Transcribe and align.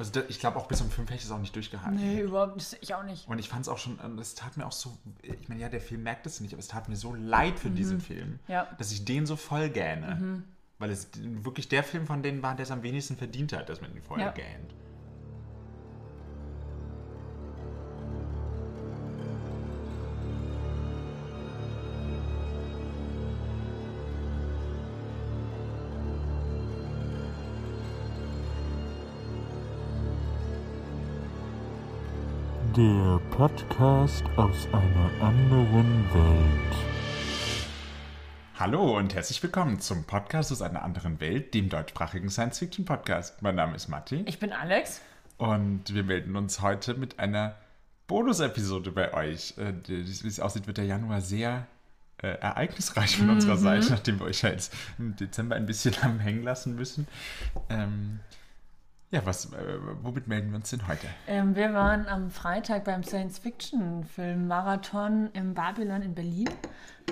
Also 0.00 0.12
da, 0.12 0.22
ich 0.28 0.40
glaube 0.40 0.56
auch 0.58 0.66
bis 0.66 0.78
zum 0.78 0.90
5 0.90 1.10
hätte 1.10 1.18
ich 1.18 1.24
es 1.26 1.30
auch 1.30 1.38
nicht 1.38 1.54
durchgehalten. 1.54 2.00
Nee, 2.00 2.22
überhaupt 2.22 2.56
nicht. 2.56 2.74
Ich 2.80 2.94
auch 2.94 3.02
nicht. 3.02 3.28
Und 3.28 3.38
ich 3.38 3.50
fand 3.50 3.60
es 3.62 3.68
auch 3.68 3.76
schon, 3.76 3.98
ähm, 4.02 4.18
es 4.18 4.34
tat 4.34 4.56
mir 4.56 4.64
auch 4.66 4.72
so, 4.72 4.96
ich 5.20 5.46
meine, 5.50 5.60
ja, 5.60 5.68
der 5.68 5.82
Film 5.82 6.02
merkt 6.02 6.24
es 6.26 6.40
nicht, 6.40 6.54
aber 6.54 6.58
es 6.60 6.68
tat 6.68 6.88
mir 6.88 6.96
so 6.96 7.14
leid 7.14 7.58
für 7.58 7.68
diesen 7.68 8.00
Film, 8.00 8.38
Ja. 8.48 8.66
dass 8.78 8.92
ich 8.92 9.04
den 9.04 9.26
so 9.26 9.36
voll 9.36 9.68
gähne. 9.68 10.42
Weil 10.78 10.90
es 10.90 11.10
wirklich 11.22 11.68
der 11.68 11.84
Film 11.84 12.06
von 12.06 12.22
denen 12.22 12.42
war, 12.42 12.54
der 12.56 12.62
es 12.62 12.70
am 12.70 12.82
wenigsten 12.82 13.18
verdient 13.18 13.52
hat, 13.52 13.68
dass 13.68 13.82
man 13.82 13.94
ihn 13.94 14.00
voll 14.02 14.20
Ja. 14.20 14.30
gähnt. 14.30 14.72
Der 32.80 33.20
Podcast 33.32 34.24
aus 34.36 34.66
einer 34.72 35.10
anderen 35.22 36.02
Welt. 36.14 36.76
Hallo 38.58 38.96
und 38.96 39.14
herzlich 39.14 39.42
willkommen 39.42 39.80
zum 39.80 40.04
Podcast 40.04 40.50
aus 40.50 40.62
einer 40.62 40.82
anderen 40.82 41.20
Welt, 41.20 41.52
dem 41.52 41.68
deutschsprachigen 41.68 42.30
Science-Fiction-Podcast. 42.30 43.42
Mein 43.42 43.56
Name 43.56 43.76
ist 43.76 43.88
Matti 43.88 44.22
Ich 44.24 44.38
bin 44.38 44.54
Alex. 44.54 45.02
und 45.36 45.92
wir 45.92 46.04
melden 46.04 46.34
uns 46.36 46.62
heute 46.62 46.94
mit 46.94 47.18
einer 47.18 47.54
Bonus-Episode 48.06 48.92
bei 48.92 49.12
euch. 49.12 49.58
Äh, 49.58 49.74
Wie 49.86 50.26
es 50.26 50.40
aussieht, 50.40 50.66
wird 50.66 50.78
der 50.78 50.86
Januar 50.86 51.20
sehr 51.20 51.66
äh, 52.22 52.28
ereignisreich 52.28 53.18
von 53.18 53.28
unserer 53.28 53.58
Seite, 53.58 53.90
nachdem 53.90 54.20
wir 54.20 54.24
euch 54.24 54.40
ja 54.40 54.48
jetzt 54.48 54.72
im 54.98 55.14
Dezember 55.16 55.54
ein 55.54 55.66
bisschen 55.66 55.94
haben 56.02 56.18
hängen 56.18 56.44
lassen 56.44 56.76
müssen. 56.76 57.06
Ähm, 57.68 58.20
ja, 59.10 59.26
was, 59.26 59.52
äh, 59.52 59.78
womit 60.02 60.28
melden 60.28 60.50
wir 60.50 60.56
uns 60.56 60.70
denn 60.70 60.86
heute? 60.86 61.08
Ähm, 61.26 61.56
wir 61.56 61.74
waren 61.74 62.06
am 62.06 62.30
Freitag 62.30 62.84
beim 62.84 63.02
Science-Fiction-Film-Marathon 63.02 65.30
im 65.32 65.54
Babylon 65.54 66.02
in 66.02 66.14
Berlin. 66.14 66.48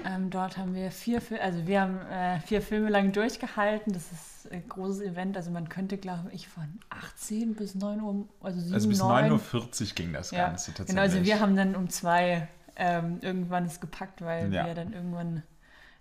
Ähm, 0.04 0.30
dort 0.30 0.56
haben 0.56 0.74
wir 0.74 0.90
vier, 0.92 1.20
Fil 1.20 1.38
also 1.40 1.66
wir 1.66 1.80
haben 1.80 1.98
äh, 2.06 2.38
vier 2.40 2.62
Filme 2.62 2.88
lang 2.88 3.10
durchgehalten. 3.12 3.92
Das 3.92 4.12
ist 4.12 4.52
ein 4.52 4.68
großes 4.68 5.00
Event. 5.02 5.36
Also 5.36 5.50
man 5.50 5.68
könnte, 5.68 5.98
glaube 5.98 6.30
ich, 6.32 6.46
von 6.48 6.78
18 6.90 7.54
bis 7.54 7.74
9 7.74 8.00
Uhr, 8.00 8.28
also 8.40 8.60
7, 8.60 8.74
Also 8.74 8.88
bis 8.88 8.98
9, 8.98 9.32
9.40 9.32 9.88
Uhr 9.90 9.94
ging 9.94 10.12
das 10.12 10.30
ja. 10.30 10.46
Ganze 10.46 10.66
tatsächlich. 10.72 10.88
Genau, 10.90 11.02
also 11.02 11.24
wir 11.24 11.40
haben 11.40 11.56
dann 11.56 11.74
um 11.74 11.90
zwei 11.90 12.46
ähm, 12.76 13.18
irgendwann 13.22 13.64
es 13.64 13.80
gepackt, 13.80 14.22
weil 14.22 14.52
Ja. 14.54 14.66
wir 14.66 14.74
dann 14.74 14.92
irgendwann, 14.92 15.42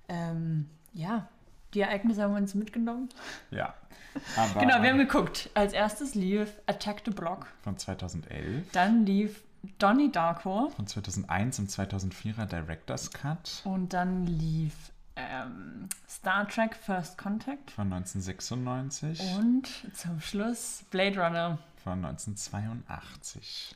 ähm, 0.09 0.69
ja, 0.93 1.27
die 1.77 1.81
Ereignisse 1.83 2.23
haben 2.23 2.33
uns 2.35 2.55
mitgenommen. 2.55 3.09
Ja. 3.51 3.73
Genau, 4.59 4.81
wir 4.81 4.89
haben 4.89 4.97
geguckt. 4.97 5.51
Als 5.53 5.73
erstes 5.73 6.15
lief 6.15 6.51
Attack 6.65 7.03
the 7.05 7.11
Block. 7.11 7.45
von 7.61 7.77
2011, 7.77 8.65
Dann 8.71 9.05
lief 9.05 9.43
Donnie 9.77 10.11
Darko. 10.11 10.69
von 10.75 10.87
2001 10.87 11.59
und 11.59 11.69
2004er 11.69 12.45
Director's 12.47 13.11
Cut, 13.11 13.61
Und 13.63 13.93
dann 13.93 14.25
lief 14.25 14.73
ähm, 15.15 15.87
Star 16.09 16.47
Trek 16.47 16.75
First 16.75 17.19
Contact. 17.19 17.69
von 17.69 17.93
1996, 17.93 19.21
Und 19.37 19.67
zum 19.95 20.19
Schluss 20.19 20.83
Blade 20.89 21.19
Runner. 21.23 21.59
von 21.83 22.03
1982. 22.03 23.75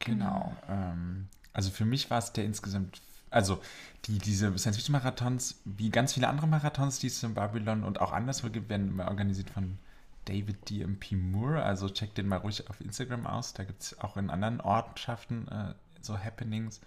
Genau. 0.00 0.54
Ähm, 0.68 1.28
also 1.54 1.70
für 1.70 1.86
mich 1.86 2.10
war 2.10 2.18
es 2.18 2.32
der 2.34 2.44
insgesamt, 2.44 3.00
also 3.30 3.60
die, 4.04 4.18
diese 4.18 4.56
Science-Fiction-Marathons, 4.56 5.60
wie 5.64 5.90
ganz 5.90 6.12
viele 6.12 6.28
andere 6.28 6.46
Marathons, 6.46 6.98
die 6.98 7.08
es 7.08 7.22
in 7.22 7.34
Babylon 7.34 7.82
und 7.82 8.00
auch 8.00 8.12
anderswo 8.12 8.50
gibt, 8.50 8.68
werden 8.68 8.88
immer 8.88 9.08
organisiert 9.08 9.50
von 9.50 9.78
David 10.24 10.70
DMP 10.70 11.12
Moore. 11.12 11.62
Also 11.62 11.88
checkt 11.88 12.18
den 12.18 12.28
mal 12.28 12.38
ruhig 12.38 12.68
auf 12.70 12.80
Instagram 12.80 13.26
aus. 13.26 13.52
Da 13.52 13.64
gibt 13.64 13.82
es 13.82 14.00
auch 14.00 14.16
in 14.16 14.30
anderen 14.30 14.60
Ortschaften 14.60 15.48
äh, 15.48 15.74
so 16.00 16.18
Happenings. 16.18 16.80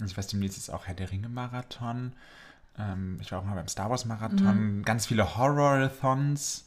Also 0.00 0.12
ich 0.12 0.18
weiß, 0.18 0.28
demnächst 0.28 0.58
ist 0.58 0.70
auch 0.70 0.86
Herr 0.86 0.94
der 0.94 1.10
Ringe-Marathon. 1.10 2.12
Ähm, 2.78 3.18
ich 3.20 3.32
war 3.32 3.40
auch 3.40 3.44
mal 3.44 3.54
beim 3.54 3.68
Star 3.68 3.90
Wars-Marathon. 3.90 4.82
Ganz 4.84 5.06
viele 5.06 5.36
Horror-Thons 5.36 6.64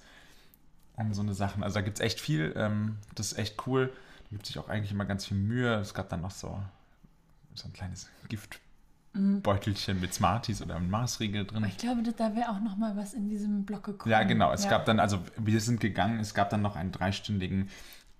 um 0.95 1.13
so 1.13 1.21
eine 1.21 1.33
Sachen. 1.33 1.63
Also 1.63 1.75
da 1.75 1.81
gibt 1.81 1.99
es 1.99 2.05
echt 2.05 2.19
viel. 2.19 2.53
Ähm, 2.55 2.97
das 3.15 3.31
ist 3.31 3.37
echt 3.37 3.67
cool. 3.67 3.87
Da 3.87 4.29
gibt 4.31 4.45
sich 4.45 4.59
auch 4.59 4.69
eigentlich 4.69 4.91
immer 4.91 5.05
ganz 5.05 5.25
viel 5.25 5.37
Mühe. 5.37 5.75
Es 5.75 5.93
gab 5.93 6.09
dann 6.09 6.21
noch 6.21 6.31
so, 6.31 6.61
so 7.53 7.67
ein 7.67 7.73
kleines 7.73 8.09
Giftbeutelchen 9.13 9.99
mit 9.99 10.13
Smarties 10.13 10.61
oder 10.61 10.75
einem 10.75 10.89
Maßriegel 10.89 11.45
drin. 11.45 11.65
Ich 11.65 11.77
glaube, 11.77 12.01
da- 12.03 12.35
wäre 12.35 12.49
auch 12.49 12.61
noch 12.61 12.77
mal 12.77 12.95
was 12.95 13.13
in 13.13 13.29
diesem 13.29 13.65
Block 13.65 13.83
gekommen. 13.83 14.11
Ja, 14.11 14.23
genau. 14.23 14.51
Es 14.53 14.67
gab 14.69 14.85
dann, 14.85 14.99
also 14.99 15.19
wir 15.37 15.59
sind 15.59 15.79
gegangen, 15.79 16.19
es 16.19 16.33
gab 16.33 16.49
dann 16.49 16.61
noch 16.61 16.75
einen 16.75 16.91
dreistündigen 16.91 17.69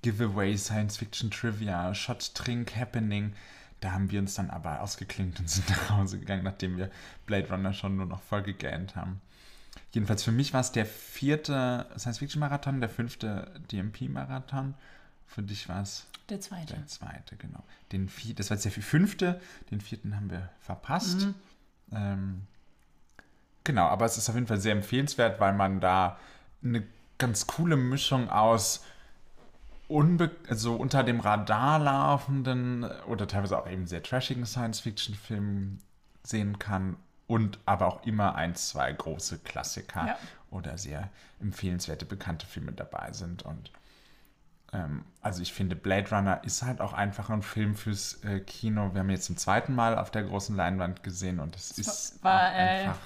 Giveaway, 0.02 0.58
Science 0.58 0.98
Fiction 0.98 1.32
Trivia, 1.32 1.94
Shot 1.94 2.34
Trink 2.36 2.76
Happening. 2.76 3.34
Da 3.80 3.94
haben 3.94 4.12
wir 4.12 4.20
uns 4.20 4.36
dann 4.36 4.50
aber 4.50 4.82
ausgeklinkt 4.82 5.40
und 5.40 5.50
sind 5.50 5.70
nach 5.70 5.98
Hause 5.98 6.20
gegangen, 6.20 6.44
nachdem 6.44 6.78
wir 6.78 6.90
Blade 7.26 7.50
Runner 7.50 7.74
schon 7.74 7.96
nur 7.98 8.06
noch 8.06 8.22
voll 8.22 8.44
gegähnt 8.44 8.96
haben. 8.96 9.22
Jedenfalls 9.94 10.24
für 10.24 10.32
mich 10.32 10.54
war 10.54 10.62
es 10.62 10.72
der 10.72 10.86
vierte 10.86 11.86
Science 11.98 12.20
Fiction 12.20 12.40
Marathon, 12.40 12.80
der 12.82 12.90
fünfte 12.90 13.52
DMP 13.72 14.10
Marathon. 14.10 14.74
Für 15.34 15.42
dich 15.44 15.70
war 15.70 15.82
es 15.82 16.08
Der 16.30 16.42
zweite. 16.42 16.74
der 16.74 16.88
zweite, 16.88 17.38
genau. 17.38 17.64
Den 17.94 18.10
vier, 18.10 18.36
das 18.36 18.50
war 18.50 18.56
jetzt 18.58 18.66
der 18.66 18.72
fünfte, 18.72 19.40
den 19.72 19.80
vierten 19.80 20.16
haben 20.16 20.30
wir 20.30 20.50
verpasst. 20.60 21.28
Ähm, 21.94 22.42
genau, 23.64 23.88
aber 23.88 24.06
es 24.06 24.18
ist 24.18 24.28
auf 24.30 24.36
jeden 24.36 24.48
Fall 24.48 24.60
sehr 24.60 24.74
empfehlenswert, 24.74 25.40
weil 25.40 25.54
man 25.54 25.80
da 25.80 26.20
eine 26.64 26.84
ganz 27.18 27.48
coole 27.48 27.78
Mischung 27.78 28.30
aus 28.30 28.84
unbe 29.88 30.32
also 30.50 30.76
unter 30.76 31.04
dem 31.04 31.20
Radar 31.20 31.80
laufenden 31.80 32.84
oder 33.08 33.28
teilweise 33.28 33.58
auch 33.58 33.70
eben 33.70 33.88
sehr 33.88 34.02
trashigen 34.04 34.46
Science-Fiction-Filmen 34.46 35.82
sehen 36.24 36.60
kann 36.60 36.96
und 37.28 37.60
aber 37.66 37.88
auch 37.88 38.06
immer 38.06 38.36
ein, 38.36 38.56
zwei 38.56 38.92
große 38.92 39.40
Klassiker 39.40 40.08
Ja. 40.08 40.18
oder 40.50 40.78
sehr 40.78 41.10
empfehlenswerte 41.42 42.06
bekannte 42.06 42.46
Filme 42.46 42.72
dabei 42.74 43.12
sind 43.14 43.44
und 43.44 43.72
ähm, 44.74 45.04
also 45.22 45.42
ich 45.42 45.54
finde, 45.54 45.76
Blade 45.76 46.10
Runner 46.16 46.44
ist 46.44 46.64
halt 46.64 46.82
auch 46.82 46.94
einfach 46.94 47.30
ein 47.30 47.42
Film 47.42 47.76
fürs 47.76 48.24
äh, 48.24 48.40
Kino. 48.40 48.94
Wir 48.94 49.00
haben 49.02 49.10
ihn 49.10 49.16
jetzt 49.16 49.26
zum 49.26 49.38
zweiten 49.38 49.76
Mal 49.76 49.98
auf 49.98 50.12
der 50.12 50.24
großen 50.24 50.56
Leinwand 50.56 51.04
gesehen 51.04 51.40
und 51.40 51.56
es 51.56 51.78
ist 51.78 52.24
war, 52.24 52.54
äh, 52.54 52.86
einfach 52.86 52.98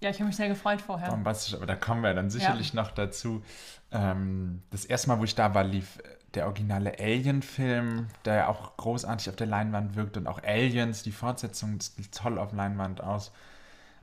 Ja, 0.00 0.10
ich 0.10 0.16
habe 0.16 0.26
mich 0.26 0.36
sehr 0.36 0.48
gefreut 0.48 0.80
vorher. 0.80 1.10
bombastisch, 1.10 1.54
aber 1.54 1.66
da 1.66 1.74
kommen 1.74 2.02
wir 2.02 2.14
dann 2.14 2.30
sicherlich 2.30 2.72
noch 2.74 2.90
dazu. 2.92 3.42
Ähm, 3.90 4.62
das 4.70 4.84
erste 4.84 5.08
Mal, 5.08 5.18
wo 5.18 5.24
ich 5.24 5.34
da 5.34 5.54
war, 5.54 5.64
lief 5.64 5.98
äh, 5.98 6.02
der 6.34 6.44
originale 6.46 6.98
Alien-Film, 6.98 8.06
der 8.24 8.34
ja 8.34 8.48
auch 8.48 8.76
großartig 8.76 9.28
auf 9.30 9.36
der 9.36 9.46
Leinwand 9.46 9.96
wirkt 9.96 10.16
und 10.16 10.26
auch 10.26 10.42
Aliens, 10.44 11.02
die 11.02 11.10
Fortsetzung, 11.12 11.78
das 11.78 11.94
sieht 11.96 12.14
toll 12.14 12.38
auf 12.38 12.52
Leinwand 12.52 13.02
aus. 13.02 13.32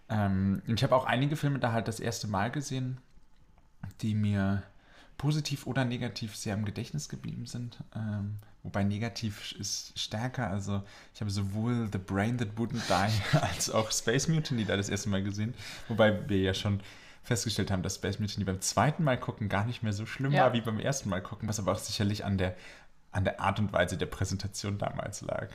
Ähm, 0.09 0.61
und 0.67 0.73
ich 0.75 0.83
habe 0.83 0.95
auch 0.95 1.05
einige 1.05 1.35
Filme 1.35 1.59
da 1.59 1.71
halt 1.71 1.87
das 1.87 1.99
erste 1.99 2.27
Mal 2.27 2.51
gesehen, 2.51 2.97
die 4.01 4.15
mir 4.15 4.63
positiv 5.17 5.65
oder 5.67 5.85
negativ 5.85 6.35
sehr 6.35 6.53
im 6.53 6.65
Gedächtnis 6.65 7.09
geblieben 7.09 7.45
sind. 7.45 7.77
Ähm, 7.95 8.37
wobei 8.63 8.83
negativ 8.83 9.53
ist 9.53 9.97
stärker. 9.97 10.49
Also 10.49 10.83
ich 11.13 11.21
habe 11.21 11.31
sowohl 11.31 11.89
The 11.91 11.97
Brain 11.97 12.37
That 12.37 12.49
Wouldn't 12.57 12.81
Die 12.87 13.37
als 13.37 13.69
auch 13.69 13.91
Space 13.91 14.27
Mutiny 14.27 14.65
da 14.65 14.75
das 14.77 14.89
erste 14.89 15.09
Mal 15.09 15.23
gesehen. 15.23 15.53
Wobei 15.87 16.27
wir 16.29 16.39
ja 16.39 16.53
schon 16.53 16.81
festgestellt 17.23 17.71
haben, 17.71 17.81
dass 17.81 17.95
Space 17.95 18.19
Mutiny 18.19 18.43
beim 18.45 18.61
zweiten 18.61 19.03
Mal 19.03 19.19
gucken 19.19 19.49
gar 19.49 19.65
nicht 19.65 19.81
mehr 19.83 19.93
so 19.93 20.05
schlimm 20.05 20.31
Ja. 20.31 20.43
war 20.43 20.53
wie 20.53 20.61
beim 20.61 20.79
ersten 20.79 21.09
Mal 21.09 21.21
gucken, 21.21 21.49
was 21.49 21.59
aber 21.59 21.71
auch 21.71 21.79
sicherlich 21.79 22.23
an 22.23 22.37
der, 22.37 22.55
an 23.11 23.23
der 23.23 23.39
Art 23.39 23.57
und 23.59 23.73
Weise 23.73 23.97
der 23.97 24.05
Präsentation 24.05 24.77
damals 24.77 25.21
lag. 25.21 25.47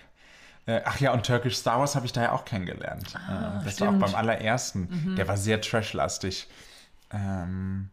Äh, 0.67 0.81
ach 0.85 0.99
ja, 1.01 1.13
und 1.13 1.25
Turkish 1.25 1.57
Star 1.57 1.79
Wars 1.81 1.95
habe 1.95 2.07
ich 2.07 2.13
da 2.13 2.23
ja 2.23 2.33
auch 2.33 2.45
kennengelernt. 2.45 3.15
ähm, 3.29 3.61
das 3.65 3.81
war 3.81 3.89
auch 3.89 3.93
stimmt. 3.93 4.01
beim 4.01 4.15
allerersten. 4.15 5.15
Der 5.17 5.29
war 5.29 5.37
sehr 5.37 5.61
trashlastig. 5.61 6.49
Ähm, 7.13 7.89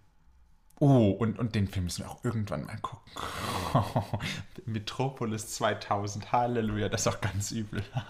oh, 0.79 1.11
und, 1.11 1.39
und 1.39 1.55
den 1.55 1.67
Film 1.67 1.85
müssen 1.85 2.03
wir 2.03 2.11
auch 2.11 2.23
irgendwann 2.23 2.65
mal 2.65 2.77
gucken. 2.77 3.11
Metropolis 4.65 5.56
2000, 5.56 6.31
Halleluja, 6.31 6.89
das 6.89 7.01
ist 7.01 7.07
auch 7.07 7.21
ganz 7.21 7.51
übel. 7.51 7.83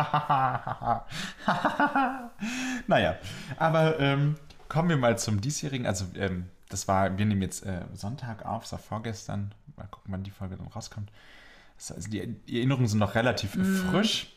naja, 2.87 3.17
aber 3.57 3.99
ähm, 3.99 4.35
kommen 4.69 4.89
wir 4.89 4.97
mal 4.97 5.17
zum 5.17 5.41
diesjährigen. 5.41 5.85
Also, 5.85 6.05
ähm, 6.15 6.49
das 6.69 6.87
war, 6.87 7.17
wir 7.17 7.25
nehmen 7.25 7.41
jetzt 7.41 7.65
äh, 7.65 7.85
Sonntag 7.93 8.45
auf, 8.45 8.63
das 8.63 8.73
war 8.73 8.79
vorgestern. 8.79 9.53
Mal 9.77 9.87
gucken, 9.87 10.11
wann 10.11 10.23
die 10.23 10.31
Folge 10.31 10.57
dann 10.57 10.67
rauskommt. 10.67 11.11
Das, 11.77 11.91
also 11.91 12.09
die, 12.09 12.35
die 12.47 12.57
Erinnerungen 12.57 12.87
sind 12.87 12.99
noch 12.99 13.15
relativ 13.15 13.57
frisch. 13.89 14.33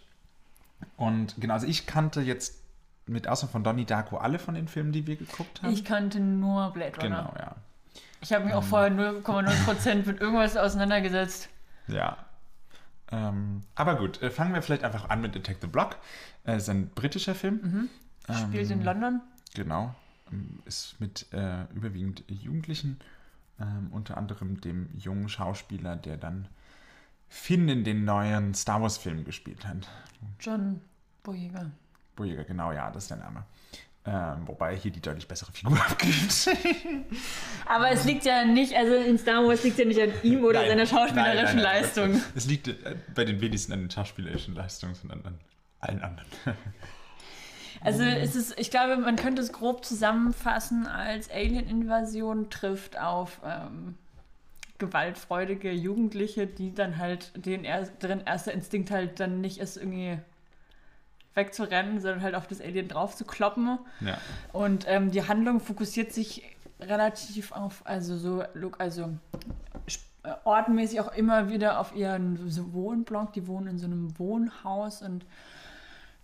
Und 0.96 1.40
genau, 1.40 1.54
also 1.54 1.66
ich 1.66 1.86
kannte 1.86 2.20
jetzt 2.20 2.62
mit 3.06 3.26
Ausnahme 3.26 3.52
von 3.52 3.64
Donnie 3.64 3.84
Darko 3.84 4.18
alle 4.18 4.38
von 4.38 4.54
den 4.54 4.68
Filmen, 4.68 4.92
die 4.92 5.06
wir 5.06 5.16
geguckt 5.16 5.62
haben. 5.62 5.72
Ich 5.72 5.84
kannte 5.84 6.20
nur 6.20 6.72
Blade 6.72 6.96
Runner. 6.96 7.22
genau, 7.22 7.34
ja. 7.38 7.56
Ich 8.20 8.32
habe 8.32 8.44
mich 8.44 8.54
auch 8.54 8.62
vorher 8.62 8.90
0,0% 8.90 10.06
mit 10.06 10.20
irgendwas 10.20 10.56
auseinandergesetzt. 10.56 11.48
Ja. 11.88 12.18
Ähm, 13.10 13.62
aber 13.74 13.96
gut, 13.96 14.22
äh, 14.22 14.30
fangen 14.30 14.54
wir 14.54 14.62
vielleicht 14.62 14.84
einfach 14.84 15.08
an 15.08 15.20
mit 15.20 15.36
Attack 15.36 15.56
the 15.60 15.66
Block. 15.66 15.96
Äh, 16.46 16.56
ist 16.58 16.68
ein 16.68 16.90
britischer 16.90 17.34
Film. 17.34 17.88
Spielt 18.32 18.70
in 18.70 18.82
London. 18.82 19.20
Genau. 19.54 19.94
Ähm, 20.30 20.60
Ist 20.64 21.00
mit 21.00 21.26
äh, 21.32 21.64
überwiegend 21.74 22.24
Jugendlichen 22.28 23.00
Ähm, 23.60 23.88
unter 23.90 24.16
anderem 24.16 24.60
dem 24.60 24.88
jungen 24.96 25.28
Schauspieler, 25.28 25.96
der 25.96 26.16
dann 26.16 26.48
Finn 27.28 27.68
in 27.68 27.84
den 27.84 28.04
neuen 28.04 28.54
Star 28.54 28.80
Wars-Film 28.80 29.24
gespielt 29.24 29.66
hat. 29.66 29.86
John 30.40 30.80
Boyega. 31.22 31.70
Boyega, 32.16 32.42
genau, 32.44 32.72
ja, 32.72 32.90
das 32.90 33.04
ist 33.04 33.10
der 33.10 33.18
Name. 33.18 33.44
Ähm, 34.12 34.42
wobei 34.46 34.72
er 34.72 34.76
hier 34.76 34.90
die 34.90 35.00
deutlich 35.00 35.28
bessere 35.28 35.52
Figur 35.52 35.78
abgibt. 35.88 36.48
Aber 37.66 37.90
es 37.92 38.04
liegt 38.04 38.24
ja 38.24 38.44
nicht, 38.44 38.74
also 38.74 38.94
in 38.96 39.18
Star 39.18 39.46
Wars 39.46 39.62
liegt 39.62 39.78
ja 39.78 39.84
nicht 39.84 40.00
an 40.00 40.10
ihm 40.24 40.44
oder 40.44 40.60
Nein. 40.60 40.70
seiner 40.70 40.86
schauspielerischen 40.86 41.44
Nein, 41.44 41.64
nein, 41.64 41.82
Leistung. 41.82 42.22
Es 42.34 42.46
liegt 42.46 42.66
äh, 42.66 42.96
bei 43.14 43.24
den 43.24 43.40
wenigsten 43.40 43.72
an 43.72 43.80
den 43.80 43.90
schauspielerischen 43.90 44.56
Leistungen, 44.56 44.96
sondern 44.96 45.24
an 45.24 45.38
allen 45.78 46.02
anderen. 46.02 46.28
Also 47.82 48.02
es 48.02 48.36
ist, 48.36 48.60
ich 48.60 48.70
glaube, 48.70 48.98
man 48.98 49.16
könnte 49.16 49.40
es 49.40 49.54
grob 49.54 49.86
zusammenfassen 49.86 50.86
als 50.86 51.30
Alien-Invasion 51.30 52.50
trifft 52.50 53.00
auf 53.00 53.40
ähm, 53.42 53.94
gewaltfreudige 54.76 55.72
Jugendliche, 55.72 56.46
die 56.46 56.74
dann 56.74 56.98
halt, 56.98 57.32
denen 57.34 57.64
er, 57.64 57.84
deren 58.02 58.20
erster 58.20 58.52
Instinkt 58.52 58.90
halt 58.90 59.18
dann 59.18 59.40
nicht 59.40 59.60
ist, 59.60 59.78
irgendwie 59.78 60.18
wegzurennen, 61.34 62.00
sondern 62.00 62.22
halt 62.22 62.34
auf 62.34 62.46
das 62.46 62.60
Alien 62.60 62.88
drauf 62.88 63.16
zu 63.16 63.24
kloppen. 63.24 63.78
Ja. 64.00 64.18
Und 64.52 64.84
ähm, 64.88 65.10
die 65.10 65.26
Handlung 65.26 65.60
fokussiert 65.60 66.12
sich 66.12 66.42
relativ 66.80 67.52
auf, 67.52 67.82
also 67.84 68.16
so, 68.16 68.44
look, 68.54 68.80
also 68.80 69.16
äh, 70.22 70.32
ortmäßig 70.44 71.00
auch 71.00 71.12
immer 71.12 71.48
wieder 71.48 71.78
auf 71.78 71.94
ihren 71.94 72.50
so 72.50 72.72
Wohnblock. 72.72 73.32
Die 73.32 73.46
wohnen 73.46 73.68
in 73.68 73.78
so 73.78 73.86
einem 73.86 74.18
Wohnhaus 74.18 75.02
und 75.02 75.24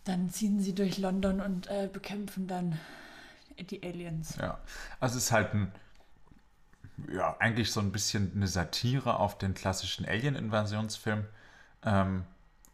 dann 0.05 0.29
ziehen 0.31 0.61
sie 0.61 0.75
durch 0.75 0.99
London 0.99 1.41
und 1.41 1.69
äh, 1.69 1.89
bekämpfen 1.93 2.47
dann 2.47 2.79
die 3.59 3.83
Aliens. 3.83 4.37
Ja, 4.41 4.59
also 5.01 5.17
es 5.17 5.25
ist 5.25 5.33
halt 5.33 5.55
ein, 5.55 5.73
ja, 7.13 7.37
eigentlich 7.39 7.73
so 7.73 7.81
ein 7.81 7.91
bisschen 7.93 8.33
eine 8.35 8.47
Satire 8.47 9.19
auf 9.19 9.39
den 9.39 9.55
klassischen 9.55 10.07
Alien-Invasionsfilm, 10.07 11.25
ähm, 11.85 12.25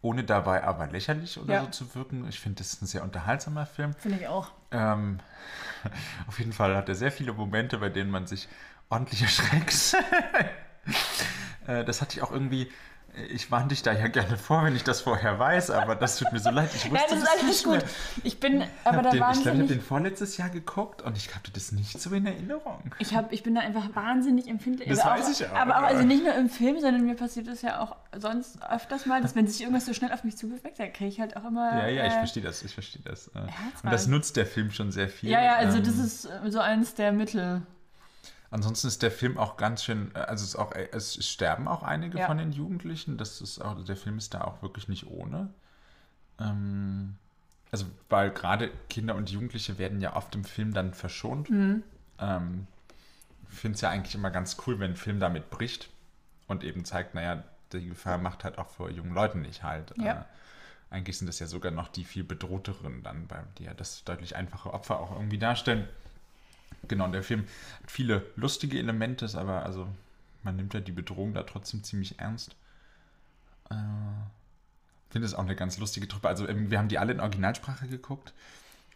ohne 0.03 0.25
dabei 0.25 0.65
aber 0.65 0.89
lächerlich 0.89 1.39
oder 1.39 1.55
Ja. 1.55 1.61
so 1.63 1.67
zu 1.69 1.95
wirken. 1.95 2.29
Ich 2.29 2.41
finde, 2.41 2.59
das 2.59 2.73
ist 2.75 2.83
ein 2.83 2.87
sehr 2.87 3.03
unterhaltsamer 3.05 3.67
Film. 3.67 3.95
Finde 3.95 4.19
ich 4.19 4.29
auch. 4.29 4.51
Ähm, 4.73 5.21
auf 6.27 6.39
jeden 6.39 6.53
Fall 6.53 6.77
hat 6.77 6.89
er 6.89 6.95
sehr 6.95 7.13
viele 7.13 7.33
Momente, 7.33 7.79
bei 7.79 7.89
denen 7.89 8.11
man 8.11 8.27
sich 8.27 8.49
ordentlich 8.91 9.23
erschreckt. 9.23 9.97
äh, 11.67 11.85
das 11.85 12.01
hatte 12.03 12.17
ich 12.17 12.23
auch 12.23 12.33
irgendwie. 12.33 12.71
Ich 13.31 13.51
warne 13.51 13.69
dich 13.69 13.83
da 13.83 13.93
ja 13.93 14.09
gerne 14.09 14.39
vor, 14.39 14.65
wenn 14.65 14.75
ich 14.75 14.85
das 14.85 15.03
vorher 15.03 15.39
weiß, 15.39 15.71
aber 15.71 15.95
das 15.97 16.17
tut 16.17 16.33
mir 16.33 16.39
so 16.39 16.49
leid. 16.49 16.71
Ich 16.75 16.85
Nein, 16.91 16.95
wusste 17.03 17.15
das 17.17 17.23
ist 17.25 17.29
alles 17.31 17.45
nicht 17.45 17.65
gut. 17.65 17.73
mehr. 17.75 17.85
Ich 18.25 18.41
bin, 18.41 18.61
Ich 18.63 18.69
aber 18.85 19.03
da 19.03 19.11
den, 19.11 19.13
ich 19.13 19.19
glaube, 19.19 19.33
ich 19.33 19.39
habe 19.41 19.47
wahnsinnig. 19.49 19.69
den 19.69 19.81
vorletztes 19.83 20.37
Jahr 20.39 20.49
geguckt 20.49 21.03
und 21.03 21.17
ich 21.19 21.35
hatte 21.35 21.51
das 21.51 21.73
nicht 21.73 22.01
so 22.01 22.11
in 22.15 22.25
Erinnerung. 22.25 22.83
Ich, 22.99 23.15
hab, 23.15 23.31
ich 23.31 23.43
bin 23.43 23.55
da 23.55 23.61
einfach 23.61 23.95
wahnsinnig 23.95 24.49
empfindlich. 24.49 24.89
Das 24.89 25.01
aber 25.01 25.17
weiß 25.21 25.27
auch, 25.27 25.31
ich 25.41 25.47
auch, 25.47 25.55
Aber 25.55 25.73
auch, 25.73 25.77
aber- 25.79 25.87
also 25.89 26.05
nicht 26.05 26.25
nur 26.25 26.35
im 26.35 26.49
Film, 26.49 26.81
sondern 26.81 27.05
mir 27.05 27.15
passiert 27.15 27.49
das 27.49 27.61
ja 27.61 27.81
auch 27.81 27.97
sonst 28.17 28.59
öfters 28.63 29.05
mal, 29.05 29.21
dass 29.21 29.37
wenn 29.37 29.47
sich 29.47 29.61
irgendwas 29.61 29.85
so 29.85 29.93
schnell 29.93 30.13
auf 30.13 30.25
mich 30.25 30.39
zubewegt, 30.39 30.79
dann 30.79 30.93
kriege 30.93 31.09
ich 31.11 31.21
halt 31.21 31.37
auch 31.37 31.45
immer. 31.45 31.71
Ja, 31.81 31.89
ja, 31.89 32.07
ich 32.07 32.13
äh, 32.15 32.17
verstehe 32.19 32.43
das, 32.43 32.63
ich 32.63 32.73
verstehe 32.73 33.03
das. 33.05 33.29
äh. 33.29 33.41
Und 33.41 33.49
Herzrasen. 33.49 33.91
das 33.91 34.07
nutzt 34.07 34.37
der 34.39 34.47
Film 34.47 34.71
schon 34.71 34.91
sehr 34.91 35.09
viel. 35.11 35.29
Ja, 35.29 35.43
ja, 35.43 35.57
also 35.57 35.79
Ähm, 35.79 35.85
das 35.85 35.99
ist 35.99 36.29
so 36.49 36.61
eines 36.61 36.95
der 36.95 37.13
Mittel. 37.13 37.61
Ansonsten 38.53 38.87
ist 38.87 39.03
der 39.03 39.11
Film 39.11 39.39
auch 39.39 39.57
ganz 39.57 39.83
schön, 39.83 40.15
äh, 40.15 40.19
also 40.19 40.45
es, 40.45 40.55
auch, 40.55 40.73
es 40.73 41.27
sterben 41.27 41.67
auch 41.67 41.83
einige 41.83 42.19
Ja. 42.19 42.27
von 42.27 42.37
den 42.39 42.53
Jugendlichen. 42.53 43.17
Das 43.17 43.41
ist 43.41 43.61
auch, 43.61 43.83
der 43.83 43.97
Film 43.97 44.19
ist 44.19 44.35
da 44.35 44.43
auch 44.43 44.63
wirklich 44.63 44.89
nicht 44.89 45.07
ohne. 45.07 45.49
Ähm, 46.39 47.17
also, 47.71 47.87
weil 48.11 48.31
gerade 48.31 48.71
Kinder 48.91 49.15
und 49.15 49.31
Jugendliche 49.31 49.79
werden 49.79 50.03
ja 50.03 50.15
oft 50.15 50.35
im 50.35 50.45
Film 50.45 50.75
dann 50.75 50.93
verschont. 50.93 51.49
Mhm. 51.49 51.83
Ähm, 52.19 52.67
ich 53.51 53.59
finde 53.59 53.77
es 53.77 53.81
ja 53.81 53.89
eigentlich 53.89 54.15
immer 54.15 54.31
ganz 54.31 54.59
cool, 54.67 54.79
wenn 54.79 54.93
ein 54.93 54.97
Film 54.97 55.19
damit 55.19 55.49
bricht 55.51 55.89
und 56.47 56.63
eben 56.63 56.85
zeigt, 56.85 57.15
naja, 57.15 57.43
die 57.73 57.89
Gefahr 57.89 58.19
macht 58.19 58.45
halt 58.45 58.59
auch 58.59 58.69
vor 58.69 58.91
jungen 58.91 59.15
Leuten 59.15 59.41
nicht 59.41 59.63
halt. 59.63 59.95
Ja. 59.97 60.13
Äh, 60.13 60.25
eigentlich 60.91 61.17
sind 61.17 61.27
das 61.27 61.39
ja 61.39 61.47
sogar 61.47 61.73
noch 61.73 61.89
die 61.89 62.05
viel 62.05 62.23
bedrohteren 62.23 63.03
dann, 63.03 63.27
bei, 63.27 63.39
die 63.57 63.65
ja 63.65 63.73
das 63.73 64.05
deutlich 64.05 64.37
einfache 64.37 64.75
Opfer 64.75 65.01
auch 65.01 65.13
irgendwie 65.13 65.39
darstellen. 65.39 65.89
Genau, 66.89 67.09
der 67.09 67.23
Film 67.23 67.45
hat 67.83 67.91
viele 67.91 68.27
lustige 68.37 68.79
Elemente, 68.79 69.25
ist 69.25 69.35
aber 69.37 69.65
also 69.65 69.89
man 70.43 70.57
nimmt 70.57 70.75
ja 70.75 70.81
die 70.81 70.93
Bedrohung 70.93 71.33
da 71.35 71.43
trotzdem 71.45 71.85
ziemlich 71.85 72.19
ernst. 72.19 72.57
Äh, 73.71 73.75
finde 75.11 75.27
es 75.27 75.35
auch 75.35 75.45
eine 75.45 75.55
ganz 75.55 75.79
lustige 75.79 76.09
Truppe. 76.09 76.29
Also 76.29 76.49
ähm, 76.49 76.71
wir 76.71 76.79
haben 76.79 76.89
die 76.89 76.99
alle 76.99 77.13
in 77.13 77.21
Originalsprache 77.21 77.87
geguckt. 77.87 78.33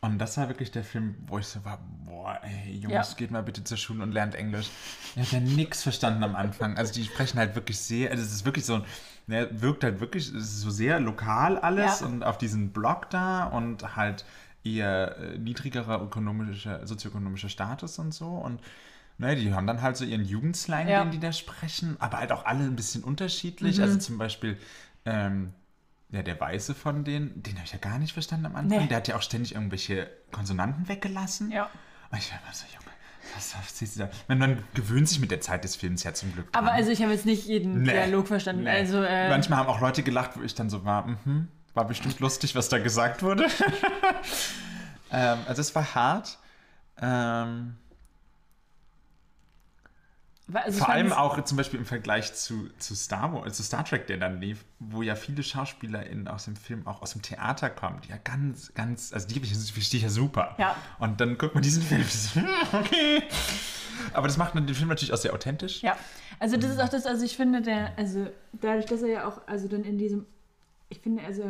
Und 0.02 0.18
das 0.18 0.36
war 0.36 0.48
wirklich 0.48 0.70
der 0.70 0.84
Film, 0.84 1.14
wo 1.26 1.38
ich 1.38 1.46
so 1.46 1.64
war, 1.64 1.78
boah, 2.04 2.38
ey, 2.42 2.72
Jungs, 2.76 2.92
Ja. 2.92 3.16
geht 3.16 3.30
mal 3.30 3.42
bitte 3.42 3.64
zur 3.64 3.76
Schule 3.78 4.02
und 4.02 4.12
lernt 4.12 4.34
Englisch. 4.34 4.68
Ich 5.14 5.32
habe 5.32 5.42
ja 5.44 5.50
nichts 5.50 5.82
verstanden 5.82 6.22
am 6.22 6.36
Anfang. 6.36 6.76
Also 6.76 6.92
die 6.92 7.04
sprechen 7.04 7.38
halt 7.38 7.54
wirklich 7.54 7.78
sehr, 7.78 8.10
also 8.10 8.22
es 8.22 8.30
ist 8.32 8.44
wirklich 8.44 8.66
so, 8.66 8.84
ne, 9.26 9.48
wirkt 9.52 9.84
halt 9.84 10.00
wirklich, 10.00 10.28
es 10.28 10.34
ist 10.34 10.60
so 10.60 10.70
sehr 10.70 11.00
lokal 11.00 11.58
alles 11.58 12.00
Ja. 12.00 12.06
und 12.06 12.24
auf 12.24 12.36
diesen 12.36 12.70
Block 12.72 13.08
da 13.10 13.44
und 13.46 13.96
halt 13.96 14.24
eher 14.74 15.16
äh, 15.18 15.38
niedrigerer 15.38 16.02
ökonomischer, 16.02 16.86
sozioökonomischer 16.86 17.48
Status 17.48 17.98
und 17.98 18.12
so. 18.12 18.26
Und 18.28 18.60
ne, 19.18 19.36
die 19.36 19.52
haben 19.54 19.66
dann 19.66 19.82
halt 19.82 19.96
so 19.96 20.04
ihren 20.04 20.24
Jugendslang, 20.24 20.88
Ja. 20.88 21.02
den 21.04 21.12
die 21.12 21.20
da 21.20 21.32
sprechen, 21.32 21.96
aber 22.00 22.18
halt 22.18 22.32
auch 22.32 22.44
alle 22.44 22.64
ein 22.64 22.76
bisschen 22.76 23.04
unterschiedlich. 23.04 23.78
Mhm. 23.78 23.82
Also 23.84 23.98
zum 23.98 24.18
Beispiel, 24.18 24.56
ähm, 25.04 25.52
ja, 26.10 26.22
der 26.22 26.38
Weiße 26.40 26.74
von 26.74 27.04
denen, 27.04 27.42
den 27.42 27.54
habe 27.56 27.64
ich 27.66 27.72
ja 27.72 27.78
gar 27.78 27.98
nicht 27.98 28.12
verstanden 28.12 28.46
am 28.46 28.56
Anfang. 28.56 28.78
Nee. 28.82 28.86
Der 28.88 28.98
hat 28.98 29.08
ja 29.08 29.16
auch 29.16 29.22
ständig 29.22 29.54
irgendwelche 29.54 30.08
Konsonanten 30.32 30.88
weggelassen. 30.88 31.50
Ja. 31.50 31.68
Und 32.10 32.18
ich 32.18 32.30
war 32.30 32.38
immer 32.44 32.52
so, 32.54 32.64
Junge, 32.72 32.86
was, 33.34 33.76
siehst 33.76 33.96
du 33.96 34.00
da? 34.00 34.10
Man, 34.28 34.38
man 34.38 34.58
gewöhnt 34.74 35.08
sich 35.08 35.18
mit 35.18 35.32
der 35.32 35.40
Zeit 35.40 35.64
des 35.64 35.74
Films 35.74 36.04
ja 36.04 36.14
zum 36.14 36.32
Glück. 36.32 36.46
Aber 36.52 36.68
dran. 36.68 36.76
also 36.76 36.90
ich 36.92 37.02
habe 37.02 37.12
jetzt 37.12 37.26
nicht 37.26 37.46
jeden 37.46 37.82
Nee. 37.82 37.90
Dialog 37.92 38.28
verstanden. 38.28 38.62
Nee. 38.64 38.70
Also 38.70 39.02
äh, 39.02 39.28
Manchmal 39.28 39.58
haben 39.58 39.66
auch 39.68 39.80
Leute 39.80 40.04
gelacht, 40.04 40.32
wo 40.36 40.42
ich 40.42 40.54
dann 40.54 40.70
so 40.70 40.84
war, 40.84 41.06
mhm, 41.08 41.48
war 41.76 41.86
bestimmt 41.86 42.18
lustig, 42.20 42.54
was 42.54 42.68
da 42.68 42.78
gesagt 42.78 43.22
wurde. 43.22 43.46
ähm, 45.12 45.38
also 45.46 45.60
es 45.60 45.74
war 45.74 45.94
hart. 45.94 46.38
Ähm, 47.00 47.76
also 50.52 50.78
vor 50.78 50.88
allem 50.88 51.12
auch 51.12 51.42
zum 51.44 51.56
Beispiel 51.56 51.80
im 51.80 51.86
Vergleich 51.86 52.32
zu, 52.34 52.70
zu 52.78 52.94
Star 52.94 53.32
Wars, 53.32 53.56
zu 53.56 53.62
Star 53.62 53.84
Trek, 53.84 54.06
der 54.06 54.16
dann 54.16 54.40
lief, 54.40 54.64
wo 54.78 55.02
ja 55.02 55.16
viele 55.16 55.42
SchauspielerInnen 55.42 56.28
aus 56.28 56.44
dem 56.44 56.56
Film 56.56 56.86
auch 56.86 57.02
aus 57.02 57.12
dem 57.12 57.22
Theater 57.22 57.68
kommen, 57.68 58.00
die 58.02 58.10
ja 58.10 58.18
ganz, 58.22 58.72
ganz, 58.74 59.12
also 59.12 59.26
die, 59.26 59.40
verstehe 59.40 59.98
ich 59.98 60.04
ja 60.04 60.08
super. 60.08 60.54
Ja. 60.58 60.76
Und 60.98 61.20
dann 61.20 61.36
guckt 61.36 61.54
man 61.54 61.62
diesen 61.62 61.82
Film, 61.82 62.04
so, 62.08 62.40
hm, 62.40 62.48
okay. 62.72 63.22
Aber 64.12 64.28
das 64.28 64.36
macht 64.36 64.54
den 64.54 64.66
Film 64.74 64.88
natürlich 64.88 65.12
auch 65.12 65.18
sehr 65.18 65.34
authentisch. 65.34 65.82
Ja, 65.82 65.96
also 66.38 66.56
das 66.56 66.70
ist 66.70 66.80
auch 66.80 66.88
das, 66.88 67.06
also 67.06 67.24
ich 67.24 67.36
finde, 67.36 67.60
der, 67.60 67.92
also 67.98 68.28
dadurch, 68.52 68.86
dass 68.86 69.02
er 69.02 69.08
ja 69.08 69.28
auch, 69.28 69.40
also 69.46 69.68
dann 69.68 69.82
in 69.82 69.98
diesem, 69.98 70.26
ich 70.88 71.00
finde, 71.00 71.22
also, 71.24 71.42